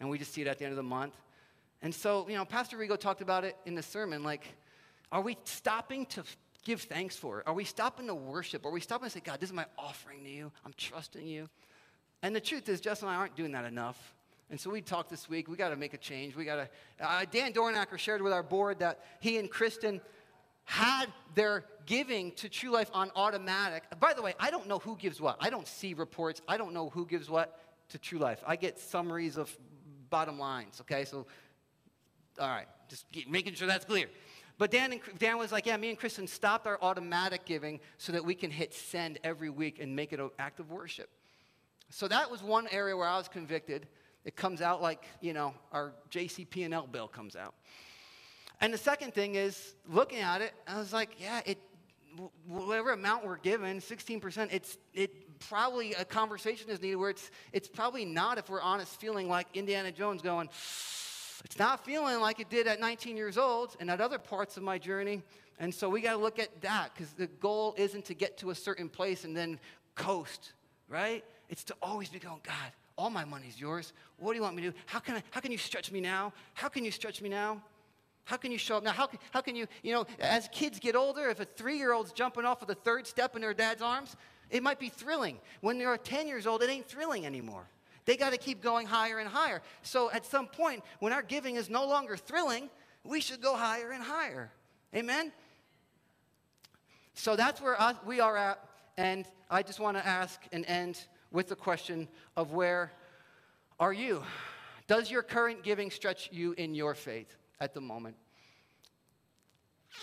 and 0.00 0.08
we 0.08 0.18
just 0.18 0.32
see 0.32 0.42
it 0.42 0.46
at 0.46 0.58
the 0.58 0.64
end 0.64 0.72
of 0.72 0.76
the 0.76 0.82
month. 0.82 1.14
And 1.82 1.94
so, 1.94 2.28
you 2.28 2.36
know, 2.36 2.44
Pastor 2.44 2.76
Rigo 2.76 2.98
talked 2.98 3.20
about 3.20 3.44
it 3.44 3.56
in 3.64 3.74
the 3.74 3.82
sermon. 3.82 4.22
Like, 4.22 4.46
are 5.12 5.20
we 5.22 5.36
stopping 5.44 6.06
to 6.06 6.24
give 6.64 6.82
thanks 6.82 7.16
for 7.16 7.40
it? 7.40 7.46
Are 7.46 7.54
we 7.54 7.64
stopping 7.64 8.08
to 8.08 8.14
worship? 8.14 8.66
Are 8.66 8.70
we 8.70 8.80
stopping 8.80 9.06
to 9.06 9.10
say, 9.10 9.20
God, 9.20 9.40
this 9.40 9.50
is 9.50 9.54
my 9.54 9.66
offering 9.78 10.24
to 10.24 10.30
you? 10.30 10.52
I'm 10.64 10.74
trusting 10.76 11.26
you. 11.26 11.48
And 12.22 12.34
the 12.34 12.40
truth 12.40 12.68
is, 12.68 12.80
Justin 12.80 13.08
and 13.08 13.16
I 13.16 13.20
aren't 13.20 13.36
doing 13.36 13.52
that 13.52 13.64
enough. 13.64 14.14
And 14.50 14.58
so 14.58 14.70
we 14.70 14.80
talked 14.80 15.10
this 15.10 15.28
week. 15.28 15.48
We 15.48 15.56
got 15.56 15.68
to 15.68 15.76
make 15.76 15.94
a 15.94 15.98
change. 15.98 16.34
We 16.34 16.44
got 16.44 16.56
to. 16.56 17.06
Uh, 17.06 17.24
Dan 17.30 17.52
Dornacker 17.52 17.98
shared 17.98 18.22
with 18.22 18.32
our 18.32 18.42
board 18.42 18.78
that 18.80 19.04
he 19.20 19.36
and 19.38 19.50
Kristen 19.50 20.00
had 20.64 21.06
their 21.34 21.64
giving 21.86 22.32
to 22.32 22.48
True 22.48 22.70
Life 22.70 22.90
on 22.92 23.10
automatic. 23.14 23.84
By 24.00 24.14
the 24.14 24.22
way, 24.22 24.34
I 24.38 24.50
don't 24.50 24.66
know 24.66 24.78
who 24.78 24.96
gives 24.96 25.20
what. 25.20 25.36
I 25.40 25.48
don't 25.50 25.66
see 25.66 25.94
reports. 25.94 26.42
I 26.48 26.56
don't 26.56 26.72
know 26.72 26.88
who 26.90 27.06
gives 27.06 27.30
what 27.30 27.60
to 27.90 27.98
True 27.98 28.18
Life. 28.18 28.42
I 28.46 28.56
get 28.56 28.78
summaries 28.78 29.36
of 29.36 29.54
bottom 30.10 30.38
lines. 30.38 30.80
Okay, 30.80 31.04
so 31.04 31.26
all 32.38 32.48
right, 32.48 32.68
just 32.88 33.06
making 33.28 33.54
sure 33.54 33.66
that's 33.66 33.84
clear. 33.84 34.06
But 34.58 34.72
Dan, 34.72 34.92
and, 34.92 35.00
Dan 35.18 35.38
was 35.38 35.52
like, 35.52 35.66
yeah, 35.66 35.76
me 35.76 35.88
and 35.90 35.98
Kristen 35.98 36.26
stopped 36.26 36.66
our 36.66 36.78
automatic 36.82 37.44
giving 37.44 37.78
so 37.96 38.12
that 38.12 38.24
we 38.24 38.34
can 38.34 38.50
hit 38.50 38.74
send 38.74 39.18
every 39.22 39.50
week 39.50 39.78
and 39.80 39.94
make 39.94 40.12
it 40.12 40.18
an 40.18 40.30
act 40.38 40.58
of 40.58 40.70
worship. 40.70 41.08
So 41.90 42.08
that 42.08 42.30
was 42.30 42.42
one 42.42 42.66
area 42.70 42.96
where 42.96 43.08
I 43.08 43.16
was 43.16 43.28
convicted. 43.28 43.86
It 44.24 44.36
comes 44.36 44.60
out 44.60 44.82
like, 44.82 45.04
you 45.20 45.32
know, 45.32 45.54
our 45.72 45.92
JCP&L 46.10 46.88
bill 46.88 47.08
comes 47.08 47.36
out. 47.36 47.54
And 48.60 48.74
the 48.74 48.78
second 48.78 49.14
thing 49.14 49.36
is, 49.36 49.74
looking 49.88 50.18
at 50.18 50.42
it, 50.42 50.52
I 50.66 50.78
was 50.78 50.92
like, 50.92 51.10
yeah, 51.20 51.40
it, 51.46 51.58
whatever 52.46 52.90
amount 52.90 53.24
we're 53.24 53.38
given, 53.38 53.78
16%, 53.78 54.48
it's, 54.52 54.76
it 54.92 55.38
probably 55.38 55.94
a 55.94 56.04
conversation 56.04 56.68
is 56.68 56.82
needed 56.82 56.96
where 56.96 57.10
it's, 57.10 57.30
it's 57.52 57.68
probably 57.68 58.04
not, 58.04 58.38
if 58.38 58.50
we're 58.50 58.60
honest, 58.60 59.00
feeling 59.00 59.28
like 59.28 59.46
Indiana 59.54 59.92
Jones 59.92 60.20
going, 60.20 60.48
it's 61.44 61.58
not 61.58 61.84
feeling 61.84 62.20
like 62.20 62.40
it 62.40 62.50
did 62.50 62.66
at 62.66 62.80
19 62.80 63.16
years 63.16 63.38
old 63.38 63.76
and 63.80 63.90
at 63.90 64.00
other 64.00 64.18
parts 64.18 64.56
of 64.56 64.62
my 64.62 64.78
journey. 64.78 65.22
And 65.58 65.74
so 65.74 65.88
we 65.88 66.00
got 66.00 66.12
to 66.12 66.18
look 66.18 66.38
at 66.38 66.60
that 66.62 66.94
because 66.94 67.12
the 67.12 67.26
goal 67.26 67.74
isn't 67.76 68.04
to 68.06 68.14
get 68.14 68.38
to 68.38 68.50
a 68.50 68.54
certain 68.54 68.88
place 68.88 69.24
and 69.24 69.36
then 69.36 69.58
coast, 69.94 70.52
right? 70.88 71.24
It's 71.48 71.64
to 71.64 71.76
always 71.82 72.08
be 72.08 72.18
going, 72.18 72.40
God, 72.42 72.72
all 72.96 73.10
my 73.10 73.24
money's 73.24 73.60
yours. 73.60 73.92
What 74.18 74.32
do 74.32 74.36
you 74.36 74.42
want 74.42 74.56
me 74.56 74.62
to 74.62 74.70
do? 74.70 74.76
How 74.86 74.98
can, 74.98 75.16
I, 75.16 75.22
how 75.30 75.40
can 75.40 75.52
you 75.52 75.58
stretch 75.58 75.92
me 75.92 76.00
now? 76.00 76.32
How 76.54 76.68
can 76.68 76.84
you 76.84 76.90
stretch 76.90 77.22
me 77.22 77.28
now? 77.28 77.62
How 78.24 78.36
can 78.36 78.52
you 78.52 78.58
show 78.58 78.76
up 78.76 78.82
now? 78.82 78.92
How 78.92 79.06
can, 79.06 79.18
how 79.30 79.40
can 79.40 79.56
you, 79.56 79.66
you 79.82 79.92
know, 79.92 80.06
as 80.20 80.48
kids 80.52 80.78
get 80.78 80.94
older, 80.94 81.30
if 81.30 81.40
a 81.40 81.44
three 81.44 81.78
year 81.78 81.92
old's 81.92 82.12
jumping 82.12 82.44
off 82.44 82.60
of 82.60 82.68
the 82.68 82.74
third 82.74 83.06
step 83.06 83.34
in 83.36 83.40
their 83.40 83.54
dad's 83.54 83.80
arms, 83.80 84.16
it 84.50 84.62
might 84.62 84.78
be 84.78 84.88
thrilling. 84.88 85.38
When 85.60 85.78
they're 85.78 85.96
10 85.96 86.26
years 86.26 86.46
old, 86.46 86.62
it 86.62 86.70
ain't 86.70 86.86
thrilling 86.86 87.24
anymore. 87.24 87.66
They 88.08 88.16
got 88.16 88.32
to 88.32 88.38
keep 88.38 88.62
going 88.62 88.86
higher 88.86 89.18
and 89.18 89.28
higher. 89.28 89.60
So 89.82 90.10
at 90.10 90.24
some 90.24 90.46
point, 90.46 90.82
when 90.98 91.12
our 91.12 91.20
giving 91.20 91.56
is 91.56 91.68
no 91.68 91.86
longer 91.86 92.16
thrilling, 92.16 92.70
we 93.04 93.20
should 93.20 93.42
go 93.42 93.54
higher 93.54 93.90
and 93.90 94.02
higher. 94.02 94.50
Amen? 94.96 95.30
So 97.12 97.36
that's 97.36 97.60
where 97.60 97.76
we 98.06 98.18
are 98.18 98.34
at. 98.34 98.66
And 98.96 99.26
I 99.50 99.62
just 99.62 99.78
want 99.78 99.98
to 99.98 100.06
ask 100.06 100.40
and 100.52 100.64
end 100.64 101.04
with 101.32 101.48
the 101.48 101.54
question 101.54 102.08
of 102.34 102.54
where 102.54 102.92
are 103.78 103.92
you? 103.92 104.22
Does 104.86 105.10
your 105.10 105.22
current 105.22 105.62
giving 105.62 105.90
stretch 105.90 106.30
you 106.32 106.54
in 106.56 106.74
your 106.74 106.94
faith 106.94 107.36
at 107.60 107.74
the 107.74 107.82
moment? 107.82 108.16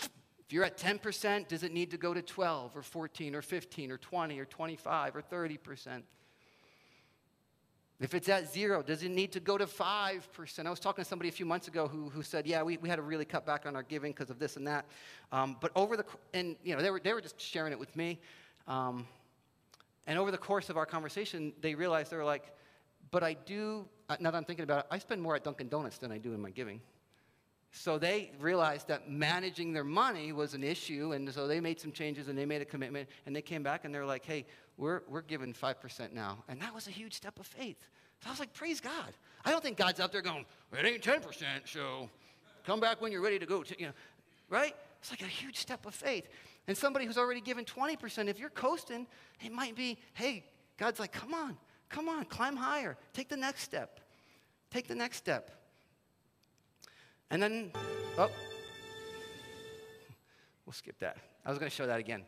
If 0.00 0.52
you're 0.52 0.62
at 0.62 0.78
10%, 0.78 1.48
does 1.48 1.64
it 1.64 1.72
need 1.72 1.90
to 1.90 1.96
go 1.96 2.14
to 2.14 2.22
12 2.22 2.76
or 2.76 2.82
14 2.82 3.34
or 3.34 3.42
15 3.42 3.90
or 3.90 3.98
20 3.98 4.38
or 4.38 4.44
25 4.44 5.16
or 5.16 5.22
30%? 5.22 6.02
If 7.98 8.12
it's 8.12 8.28
at 8.28 8.52
zero, 8.52 8.82
does 8.82 9.02
it 9.02 9.10
need 9.10 9.32
to 9.32 9.40
go 9.40 9.56
to 9.56 9.64
5%? 9.64 10.66
I 10.66 10.70
was 10.70 10.80
talking 10.80 11.02
to 11.02 11.08
somebody 11.08 11.30
a 11.30 11.32
few 11.32 11.46
months 11.46 11.66
ago 11.66 11.88
who, 11.88 12.10
who 12.10 12.22
said, 12.22 12.46
yeah, 12.46 12.62
we, 12.62 12.76
we 12.76 12.90
had 12.90 12.96
to 12.96 13.02
really 13.02 13.24
cut 13.24 13.46
back 13.46 13.64
on 13.64 13.74
our 13.74 13.82
giving 13.82 14.12
because 14.12 14.28
of 14.28 14.38
this 14.38 14.56
and 14.56 14.66
that. 14.66 14.84
Um, 15.32 15.56
but 15.62 15.72
over 15.74 15.96
the, 15.96 16.04
and 16.34 16.56
you 16.62 16.76
know, 16.76 16.82
they 16.82 16.90
were, 16.90 17.00
they 17.00 17.14
were 17.14 17.22
just 17.22 17.40
sharing 17.40 17.72
it 17.72 17.78
with 17.78 17.94
me. 17.96 18.20
Um, 18.68 19.06
and 20.06 20.18
over 20.18 20.30
the 20.30 20.38
course 20.38 20.68
of 20.68 20.76
our 20.76 20.84
conversation, 20.84 21.54
they 21.62 21.74
realized 21.74 22.12
they 22.12 22.18
were 22.18 22.24
like, 22.24 22.54
but 23.10 23.22
I 23.22 23.32
do, 23.32 23.88
uh, 24.10 24.16
now 24.20 24.30
that 24.30 24.36
I'm 24.36 24.44
thinking 24.44 24.64
about 24.64 24.80
it, 24.80 24.86
I 24.90 24.98
spend 24.98 25.22
more 25.22 25.34
at 25.34 25.44
Dunkin' 25.44 25.68
Donuts 25.68 25.96
than 25.96 26.12
I 26.12 26.18
do 26.18 26.34
in 26.34 26.40
my 26.40 26.50
giving. 26.50 26.82
So 27.72 27.98
they 27.98 28.30
realized 28.40 28.88
that 28.88 29.10
managing 29.10 29.72
their 29.72 29.84
money 29.84 30.32
was 30.32 30.54
an 30.54 30.64
issue, 30.64 31.12
and 31.12 31.32
so 31.32 31.46
they 31.46 31.60
made 31.60 31.80
some 31.80 31.92
changes 31.92 32.28
and 32.28 32.36
they 32.38 32.46
made 32.46 32.62
a 32.62 32.64
commitment, 32.64 33.08
and 33.24 33.34
they 33.34 33.42
came 33.42 33.62
back 33.62 33.84
and 33.84 33.94
they're 33.94 34.06
like, 34.06 34.24
hey, 34.24 34.46
we're, 34.76 35.02
we're 35.08 35.22
giving 35.22 35.52
5% 35.52 36.12
now. 36.12 36.44
And 36.48 36.60
that 36.60 36.74
was 36.74 36.86
a 36.86 36.90
huge 36.90 37.14
step 37.14 37.38
of 37.38 37.46
faith. 37.46 37.88
So 38.22 38.28
I 38.28 38.32
was 38.32 38.40
like, 38.40 38.52
praise 38.52 38.80
God. 38.80 39.12
I 39.44 39.50
don't 39.50 39.62
think 39.62 39.76
God's 39.76 40.00
out 40.00 40.12
there 40.12 40.22
going, 40.22 40.44
it 40.72 40.84
ain't 40.84 41.02
10%, 41.02 41.44
so 41.64 42.08
come 42.64 42.80
back 42.80 43.00
when 43.00 43.12
you're 43.12 43.22
ready 43.22 43.38
to 43.38 43.46
go. 43.46 43.62
To, 43.62 43.78
you 43.78 43.86
know, 43.86 43.92
right? 44.48 44.74
It's 45.00 45.10
like 45.10 45.22
a 45.22 45.26
huge 45.26 45.56
step 45.56 45.86
of 45.86 45.94
faith. 45.94 46.28
And 46.66 46.76
somebody 46.76 47.06
who's 47.06 47.18
already 47.18 47.40
given 47.40 47.64
20%, 47.64 48.28
if 48.28 48.38
you're 48.38 48.50
coasting, 48.50 49.06
it 49.40 49.52
might 49.52 49.76
be, 49.76 49.98
hey, 50.14 50.44
God's 50.78 50.98
like, 50.98 51.12
come 51.12 51.32
on, 51.32 51.56
come 51.88 52.08
on, 52.08 52.24
climb 52.24 52.56
higher. 52.56 52.96
Take 53.12 53.28
the 53.28 53.36
next 53.36 53.62
step. 53.62 54.00
Take 54.70 54.88
the 54.88 54.94
next 54.94 55.18
step. 55.18 55.50
And 57.30 57.42
then, 57.42 57.70
oh, 58.18 58.30
we'll 60.64 60.72
skip 60.72 60.98
that. 60.98 61.18
I 61.44 61.50
was 61.50 61.58
going 61.58 61.70
to 61.70 61.74
show 61.74 61.86
that 61.86 62.00
again. 62.00 62.24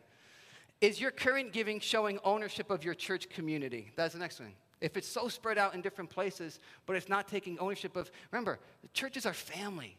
Is 0.81 1.01
your 1.01 1.11
current 1.11 1.53
giving 1.53 1.81
showing 1.81 2.19
ownership 2.25 2.71
of 2.71 2.85
your 2.85 2.95
church 2.95 3.29
community? 3.29 3.91
That's 3.97 4.15
the 4.15 4.21
next 4.21 4.39
one. 4.39 4.53
If 4.81 4.97
it's 4.97 5.09
so 5.09 5.29
spread 5.29 5.59
out 5.59 5.75
in 5.75 5.81
different 5.81 6.09
places, 6.09 6.61
but 6.87 6.95
it's 6.95 7.09
not 7.09 7.27
taking 7.27 7.59
ownership 7.59 7.97
of, 7.97 8.11
remember, 8.31 8.61
the 8.83 8.89
church 8.89 9.17
is 9.17 9.27
our 9.27 9.35
family. 9.35 9.97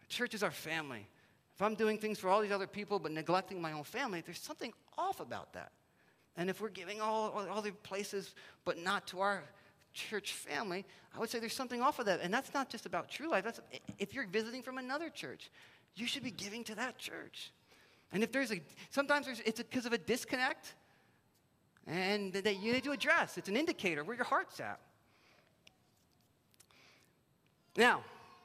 The 0.00 0.06
church 0.06 0.34
is 0.34 0.42
our 0.42 0.50
family. 0.50 1.08
If 1.54 1.62
I'm 1.62 1.74
doing 1.74 1.98
things 1.98 2.18
for 2.18 2.28
all 2.28 2.42
these 2.42 2.52
other 2.52 2.66
people 2.66 2.98
but 2.98 3.12
neglecting 3.12 3.62
my 3.62 3.72
own 3.72 3.84
family, 3.84 4.22
there's 4.24 4.40
something 4.40 4.72
off 4.98 5.20
about 5.20 5.54
that. 5.54 5.72
And 6.36 6.50
if 6.50 6.60
we're 6.60 6.68
giving 6.68 7.00
all, 7.00 7.30
all, 7.50 7.62
the 7.62 7.70
places 7.70 8.34
but 8.64 8.76
not 8.76 9.06
to 9.08 9.20
our 9.20 9.44
church 9.94 10.32
family, 10.32 10.84
I 11.14 11.20
would 11.20 11.30
say 11.30 11.38
there's 11.38 11.54
something 11.54 11.80
off 11.80 12.00
of 12.00 12.06
that. 12.06 12.20
And 12.20 12.34
that's 12.34 12.52
not 12.52 12.68
just 12.68 12.86
about 12.86 13.08
true 13.08 13.30
life. 13.30 13.44
That's, 13.44 13.60
if 13.98 14.12
you're 14.12 14.26
visiting 14.26 14.62
from 14.62 14.78
another 14.78 15.08
church, 15.08 15.50
you 15.94 16.06
should 16.06 16.24
be 16.24 16.32
giving 16.32 16.64
to 16.64 16.74
that 16.74 16.98
church. 16.98 17.52
And 18.14 18.22
if 18.22 18.30
there's 18.30 18.52
a, 18.52 18.60
sometimes 18.90 19.26
there's, 19.26 19.40
it's 19.40 19.60
because 19.60 19.86
of 19.86 19.92
a 19.92 19.98
disconnect 19.98 20.74
and 21.86 22.32
that 22.32 22.62
you 22.62 22.72
need 22.72 22.84
to 22.84 22.92
address. 22.92 23.36
It's 23.36 23.48
an 23.48 23.56
indicator 23.56 24.04
where 24.04 24.16
your 24.16 24.24
heart's 24.24 24.60
at. 24.60 24.80
Now, 27.76 28.04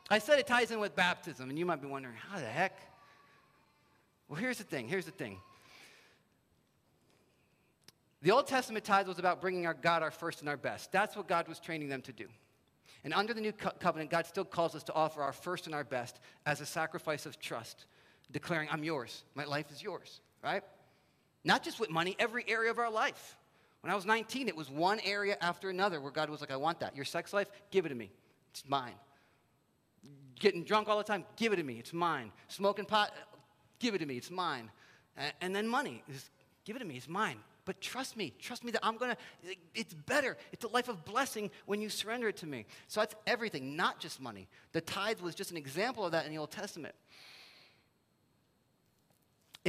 I 0.10 0.18
said 0.18 0.40
it 0.40 0.48
ties 0.48 0.72
in 0.72 0.80
with 0.80 0.96
baptism, 0.96 1.52
and 1.52 1.58
you 1.58 1.68
might 1.68 1.82
be 1.82 1.88
wondering, 1.88 2.16
how 2.16 2.40
the 2.40 2.46
heck? 2.46 2.82
Well, 4.28 4.40
here's 4.40 4.58
the 4.58 4.64
thing. 4.64 4.88
Here's 4.88 5.06
the 5.06 5.12
thing. 5.12 5.38
The 8.24 8.32
Old 8.32 8.48
Testament 8.48 8.84
tithe 8.84 9.08
was 9.08 9.20
about 9.20 9.40
bringing 9.40 9.68
our 9.68 9.76
God 9.76 10.02
our 10.02 10.12
first 10.12 10.42
and 10.42 10.50
our 10.50 10.58
best. 10.58 10.92
That's 10.92 11.16
what 11.16 11.28
God 11.28 11.48
was 11.48 11.60
training 11.60 11.90
them 11.90 12.02
to 12.02 12.12
do. 12.12 12.26
And 13.04 13.14
under 13.14 13.36
the 13.36 13.40
new 13.40 13.52
co- 13.52 13.72
covenant, 13.80 14.10
God 14.10 14.26
still 14.26 14.44
calls 14.44 14.74
us 14.74 14.84
to 14.86 14.94
offer 14.94 15.22
our 15.22 15.32
first 15.32 15.68
and 15.68 15.76
our 15.76 15.84
best 15.84 16.20
as 16.48 16.60
a 16.60 16.66
sacrifice 16.66 17.28
of 17.28 17.40
trust 17.40 17.86
declaring, 18.32 18.70
I'm 18.72 18.84
yours. 18.84 19.24
My 19.36 19.46
life 19.46 19.72
is 19.72 19.82
yours, 19.82 20.22
right? 20.44 20.64
Not 21.44 21.64
just 21.64 21.80
with 21.80 21.90
money, 21.90 22.16
every 22.20 22.44
area 22.48 22.72
of 22.72 22.80
our 22.80 22.92
life. 22.92 23.38
When 23.82 23.92
I 23.92 23.96
was 23.96 24.06
19, 24.06 24.48
it 24.48 24.56
was 24.56 24.70
one 24.70 25.00
area 25.06 25.38
after 25.42 25.70
another 25.70 26.02
where 26.02 26.12
God 26.12 26.30
was 26.30 26.42
like, 26.42 26.52
I 26.52 26.58
want 26.58 26.82
that. 26.82 26.96
Your 26.96 27.06
sex 27.06 27.32
life, 27.34 27.50
give 27.72 27.86
it 27.86 27.90
to 27.90 27.96
me. 27.96 28.12
It's 28.52 28.64
mine. 28.68 28.96
Getting 30.38 30.64
drunk 30.64 30.90
all 30.90 30.98
the 30.98 31.04
time, 31.04 31.26
give 31.38 31.54
it 31.54 31.58
to 31.58 31.64
me. 31.64 31.80
It's 31.80 31.94
mine. 31.94 32.32
Smoking 32.48 32.86
pot, 32.86 33.14
give 33.80 33.96
it 33.96 34.00
to 34.00 34.06
me. 34.06 34.18
It's 34.18 34.32
mine. 34.32 34.70
And 35.42 35.56
then 35.56 35.68
money, 35.68 36.04
is, 36.10 36.30
give 36.66 36.76
it 36.76 36.80
to 36.80 36.86
me. 36.86 36.96
It's 36.98 37.10
mine. 37.10 37.38
But 37.66 37.82
trust 37.82 38.18
me, 38.18 38.34
trust 38.40 38.64
me 38.64 38.72
that 38.72 38.84
I'm 38.84 38.98
gonna, 38.98 39.18
it's 39.76 39.94
better. 39.94 40.38
It's 40.52 40.64
a 40.66 40.70
life 40.70 40.90
of 40.90 41.06
blessing 41.06 41.52
when 41.66 41.80
you 41.80 41.90
surrender 41.90 42.30
it 42.30 42.38
to 42.38 42.48
me. 42.48 42.66
So 42.88 43.02
that's 43.02 43.16
everything, 43.28 43.76
not 43.76 44.00
just 44.00 44.20
money. 44.20 44.48
The 44.72 44.82
tithe 44.82 45.20
was 45.20 45.36
just 45.36 45.52
an 45.52 45.58
example 45.58 46.04
of 46.04 46.14
that 46.14 46.26
in 46.26 46.32
the 46.32 46.38
Old 46.40 46.52
Testament. 46.52 46.96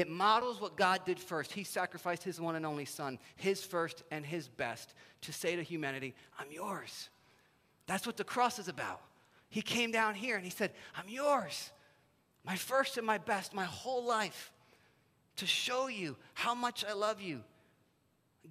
It 0.01 0.09
models 0.09 0.63
what 0.63 0.79
God 0.79 1.05
did 1.05 1.21
first. 1.21 1.53
He 1.53 1.63
sacrificed 1.63 2.25
his 2.25 2.41
one 2.41 2.57
and 2.57 2.65
only 2.65 2.87
son, 2.87 3.19
his 3.37 3.63
first 3.63 4.03
and 4.11 4.25
his 4.25 4.49
best, 4.49 4.95
to 5.21 5.31
say 5.31 5.57
to 5.57 5.63
humanity, 5.63 6.15
I'm 6.39 6.51
yours. 6.51 7.11
That's 7.87 8.07
what 8.07 8.17
the 8.17 8.25
cross 8.25 8.59
is 8.59 8.69
about. 8.69 9.03
He 9.51 9.61
came 9.61 9.91
down 9.91 10.15
here 10.15 10.37
and 10.37 10.45
he 10.45 10.51
said, 10.51 10.73
I'm 10.97 11.11
yours, 11.11 11.71
my 12.47 12.57
first 12.57 12.97
and 12.97 13.07
my 13.07 13.19
best, 13.19 13.53
my 13.53 13.67
whole 13.67 14.03
life, 14.03 14.51
to 15.37 15.45
show 15.47 15.89
you 15.89 16.17
how 16.33 16.55
much 16.55 16.83
I 16.83 16.95
love 16.95 17.21
you. 17.21 17.43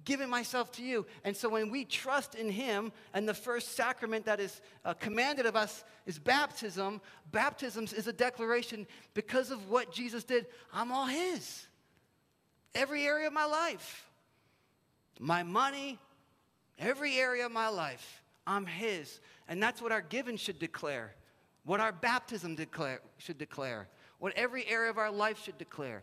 Giving 0.04 0.28
myself 0.28 0.72
to 0.72 0.82
you. 0.82 1.06
And 1.24 1.36
so 1.36 1.48
when 1.48 1.70
we 1.70 1.84
trust 1.84 2.34
in 2.34 2.50
Him, 2.50 2.92
and 3.14 3.28
the 3.28 3.34
first 3.34 3.76
sacrament 3.76 4.24
that 4.26 4.40
is 4.40 4.60
uh, 4.84 4.94
commanded 4.94 5.46
of 5.46 5.56
us 5.56 5.84
is 6.06 6.18
baptism, 6.18 7.00
baptism 7.32 7.84
is 7.84 8.06
a 8.06 8.12
declaration 8.12 8.86
because 9.14 9.50
of 9.50 9.70
what 9.70 9.92
Jesus 9.92 10.24
did, 10.24 10.46
I'm 10.72 10.92
all 10.92 11.06
His. 11.06 11.66
Every 12.74 13.04
area 13.04 13.26
of 13.26 13.32
my 13.32 13.46
life, 13.46 14.08
my 15.18 15.42
money, 15.42 15.98
every 16.78 17.16
area 17.16 17.46
of 17.46 17.52
my 17.52 17.68
life, 17.68 18.22
I'm 18.46 18.66
His. 18.66 19.20
And 19.48 19.62
that's 19.62 19.82
what 19.82 19.92
our 19.92 20.02
giving 20.02 20.36
should 20.36 20.58
declare, 20.58 21.14
what 21.64 21.80
our 21.80 21.92
baptism 21.92 22.54
declare, 22.54 23.00
should 23.18 23.38
declare, 23.38 23.88
what 24.18 24.32
every 24.36 24.66
area 24.68 24.90
of 24.90 24.98
our 24.98 25.10
life 25.10 25.42
should 25.42 25.58
declare. 25.58 26.02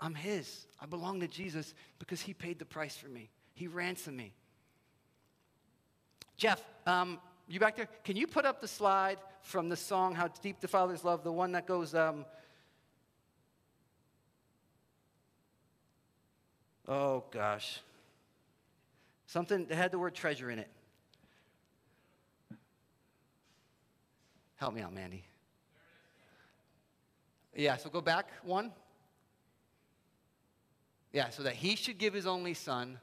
I'm 0.00 0.14
His. 0.14 0.66
I 0.80 0.86
belong 0.86 1.20
to 1.20 1.28
Jesus 1.28 1.74
because 1.98 2.20
He 2.20 2.34
paid 2.34 2.58
the 2.58 2.64
price 2.64 2.96
for 2.96 3.08
me. 3.08 3.30
He 3.54 3.66
ransomed 3.66 4.16
me. 4.16 4.32
Jeff, 6.36 6.62
um, 6.86 7.18
you 7.48 7.58
back 7.58 7.76
there? 7.76 7.88
Can 8.04 8.16
you 8.16 8.26
put 8.26 8.44
up 8.44 8.60
the 8.60 8.68
slide 8.68 9.18
from 9.42 9.68
the 9.68 9.76
song 9.76 10.14
"How 10.14 10.28
Deep 10.28 10.60
the 10.60 10.68
Father's 10.68 11.02
Love"? 11.02 11.24
The 11.24 11.32
one 11.32 11.52
that 11.52 11.66
goes. 11.66 11.94
Um, 11.94 12.24
oh 16.86 17.24
gosh, 17.32 17.80
something 19.26 19.66
that 19.66 19.74
had 19.74 19.90
the 19.90 19.98
word 19.98 20.14
treasure 20.14 20.50
in 20.50 20.60
it. 20.60 20.70
Help 24.56 24.74
me 24.74 24.82
out, 24.82 24.92
Mandy. 24.92 25.24
Yeah, 27.54 27.76
so 27.76 27.90
go 27.90 28.00
back 28.00 28.28
one. 28.44 28.72
Yeah, 31.12 31.30
so 31.30 31.42
that 31.42 31.54
he 31.54 31.76
should 31.76 31.98
give 31.98 32.14
his 32.14 32.26
only 32.26 32.54
son 32.54 32.98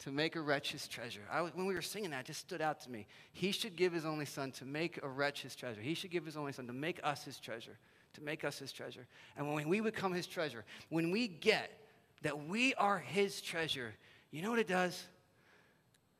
to 0.00 0.12
make 0.12 0.36
a 0.36 0.40
wretch 0.40 0.72
his 0.72 0.86
treasure. 0.86 1.22
I, 1.30 1.42
when 1.42 1.66
we 1.66 1.74
were 1.74 1.82
singing 1.82 2.10
that, 2.10 2.20
it 2.20 2.26
just 2.26 2.40
stood 2.40 2.60
out 2.60 2.80
to 2.82 2.90
me. 2.90 3.06
He 3.32 3.52
should 3.52 3.76
give 3.76 3.92
his 3.92 4.04
only 4.04 4.24
son 4.24 4.52
to 4.52 4.64
make 4.64 5.00
a 5.02 5.08
wretch 5.08 5.42
his 5.42 5.56
treasure. 5.56 5.80
He 5.80 5.94
should 5.94 6.10
give 6.10 6.24
his 6.24 6.36
only 6.36 6.52
son 6.52 6.66
to 6.66 6.72
make 6.72 7.00
us 7.02 7.24
his 7.24 7.38
treasure, 7.38 7.78
to 8.14 8.22
make 8.22 8.44
us 8.44 8.58
his 8.58 8.70
treasure. 8.72 9.06
And 9.36 9.52
when 9.52 9.68
we 9.68 9.80
become 9.80 10.12
his 10.12 10.26
treasure, 10.26 10.64
when 10.88 11.10
we 11.10 11.26
get 11.26 11.70
that 12.22 12.46
we 12.46 12.74
are 12.74 12.98
his 12.98 13.40
treasure, 13.40 13.94
you 14.30 14.42
know 14.42 14.50
what 14.50 14.60
it 14.60 14.68
does? 14.68 15.04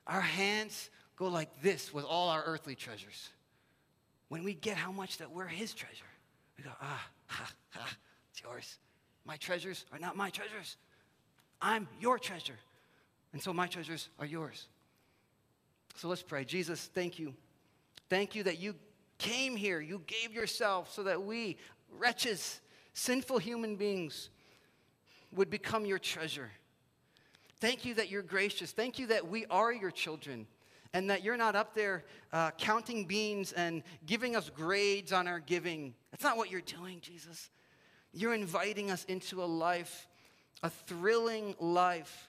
Our 0.06 0.20
hands 0.20 0.90
go 1.16 1.28
like 1.28 1.62
this 1.62 1.92
with 1.92 2.04
all 2.04 2.30
our 2.30 2.42
earthly 2.44 2.74
treasures. 2.74 3.28
When 4.28 4.44
we 4.44 4.54
get 4.54 4.76
how 4.76 4.92
much 4.92 5.18
that 5.18 5.30
we're 5.30 5.46
his 5.46 5.72
treasure, 5.72 6.04
we 6.56 6.64
go, 6.64 6.70
ah, 6.80 7.06
ha, 7.26 7.52
ha, 7.70 7.88
it's 8.30 8.42
yours. 8.42 8.78
My 9.28 9.36
treasures 9.36 9.84
are 9.92 9.98
not 9.98 10.16
my 10.16 10.30
treasures. 10.30 10.78
I'm 11.60 11.86
your 12.00 12.18
treasure. 12.18 12.58
And 13.34 13.42
so 13.42 13.52
my 13.52 13.66
treasures 13.66 14.08
are 14.18 14.24
yours. 14.24 14.68
So 15.96 16.08
let's 16.08 16.22
pray. 16.22 16.46
Jesus, 16.46 16.88
thank 16.94 17.18
you. 17.18 17.34
Thank 18.08 18.34
you 18.34 18.42
that 18.44 18.58
you 18.58 18.74
came 19.18 19.54
here. 19.54 19.80
You 19.80 20.00
gave 20.06 20.32
yourself 20.32 20.90
so 20.94 21.02
that 21.02 21.22
we, 21.22 21.58
wretches, 21.90 22.62
sinful 22.94 23.36
human 23.36 23.76
beings, 23.76 24.30
would 25.32 25.50
become 25.50 25.84
your 25.84 25.98
treasure. 25.98 26.50
Thank 27.60 27.84
you 27.84 27.92
that 27.94 28.08
you're 28.08 28.22
gracious. 28.22 28.72
Thank 28.72 28.98
you 28.98 29.08
that 29.08 29.28
we 29.28 29.44
are 29.50 29.74
your 29.74 29.90
children 29.90 30.46
and 30.94 31.10
that 31.10 31.22
you're 31.22 31.36
not 31.36 31.54
up 31.54 31.74
there 31.74 32.04
uh, 32.32 32.52
counting 32.52 33.04
beans 33.04 33.52
and 33.52 33.82
giving 34.06 34.36
us 34.36 34.48
grades 34.48 35.12
on 35.12 35.28
our 35.28 35.40
giving. 35.40 35.92
That's 36.12 36.24
not 36.24 36.38
what 36.38 36.50
you're 36.50 36.62
doing, 36.62 37.00
Jesus. 37.02 37.50
You're 38.12 38.34
inviting 38.34 38.90
us 38.90 39.04
into 39.04 39.42
a 39.42 39.46
life, 39.46 40.08
a 40.62 40.70
thrilling 40.70 41.54
life 41.60 42.28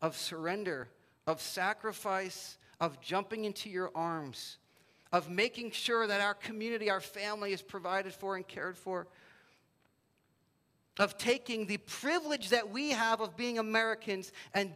of 0.00 0.16
surrender, 0.16 0.88
of 1.26 1.40
sacrifice, 1.40 2.58
of 2.80 3.00
jumping 3.00 3.44
into 3.44 3.68
your 3.68 3.90
arms, 3.94 4.58
of 5.12 5.30
making 5.30 5.70
sure 5.72 6.06
that 6.06 6.20
our 6.20 6.34
community, 6.34 6.90
our 6.90 7.00
family 7.00 7.52
is 7.52 7.62
provided 7.62 8.12
for 8.12 8.36
and 8.36 8.46
cared 8.46 8.76
for, 8.76 9.06
of 10.98 11.18
taking 11.18 11.66
the 11.66 11.76
privilege 11.78 12.50
that 12.50 12.70
we 12.70 12.90
have 12.90 13.20
of 13.20 13.36
being 13.36 13.58
Americans 13.58 14.32
and 14.54 14.72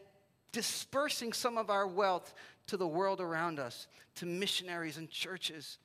dispersing 0.53 1.33
some 1.33 1.57
of 1.57 1.71
our 1.71 1.87
wealth 1.87 2.35
to 2.67 2.77
the 2.77 2.87
world 2.87 3.21
around 3.21 3.59
us, 3.59 3.87
to 4.17 4.27
missionaries 4.27 4.99
and 4.99 5.09
churches, 5.09 5.79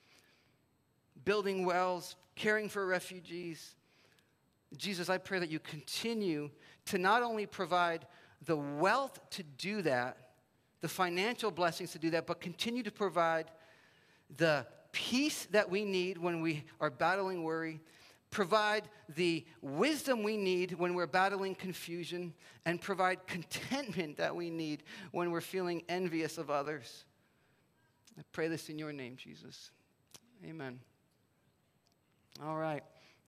building 1.24 1.64
wells, 1.64 2.16
caring 2.34 2.68
for 2.68 2.86
refugees, 2.86 3.75
Jesus, 4.76 5.08
I 5.08 5.18
pray 5.18 5.38
that 5.38 5.50
you 5.50 5.58
continue 5.58 6.50
to 6.86 6.98
not 6.98 7.22
only 7.22 7.46
provide 7.46 8.06
the 8.44 8.56
wealth 8.56 9.18
to 9.30 9.42
do 9.42 9.82
that, 9.82 10.16
the 10.80 10.88
financial 10.88 11.50
blessings 11.50 11.92
to 11.92 11.98
do 11.98 12.10
that, 12.10 12.26
but 12.26 12.40
continue 12.40 12.82
to 12.82 12.90
provide 12.90 13.50
the 14.36 14.66
peace 14.92 15.46
that 15.50 15.70
we 15.70 15.84
need 15.84 16.18
when 16.18 16.40
we 16.40 16.64
are 16.80 16.90
battling 16.90 17.44
worry, 17.44 17.80
provide 18.30 18.88
the 19.14 19.44
wisdom 19.62 20.22
we 20.22 20.36
need 20.36 20.72
when 20.72 20.94
we're 20.94 21.06
battling 21.06 21.54
confusion, 21.54 22.34
and 22.64 22.80
provide 22.80 23.26
contentment 23.26 24.16
that 24.16 24.34
we 24.34 24.50
need 24.50 24.82
when 25.12 25.30
we're 25.30 25.40
feeling 25.40 25.82
envious 25.88 26.38
of 26.38 26.50
others. 26.50 27.04
I 28.18 28.22
pray 28.32 28.48
this 28.48 28.68
in 28.68 28.78
your 28.78 28.92
name, 28.92 29.16
Jesus. 29.16 29.70
Amen. 30.44 30.80
All 32.44 32.56
right. 32.56 32.82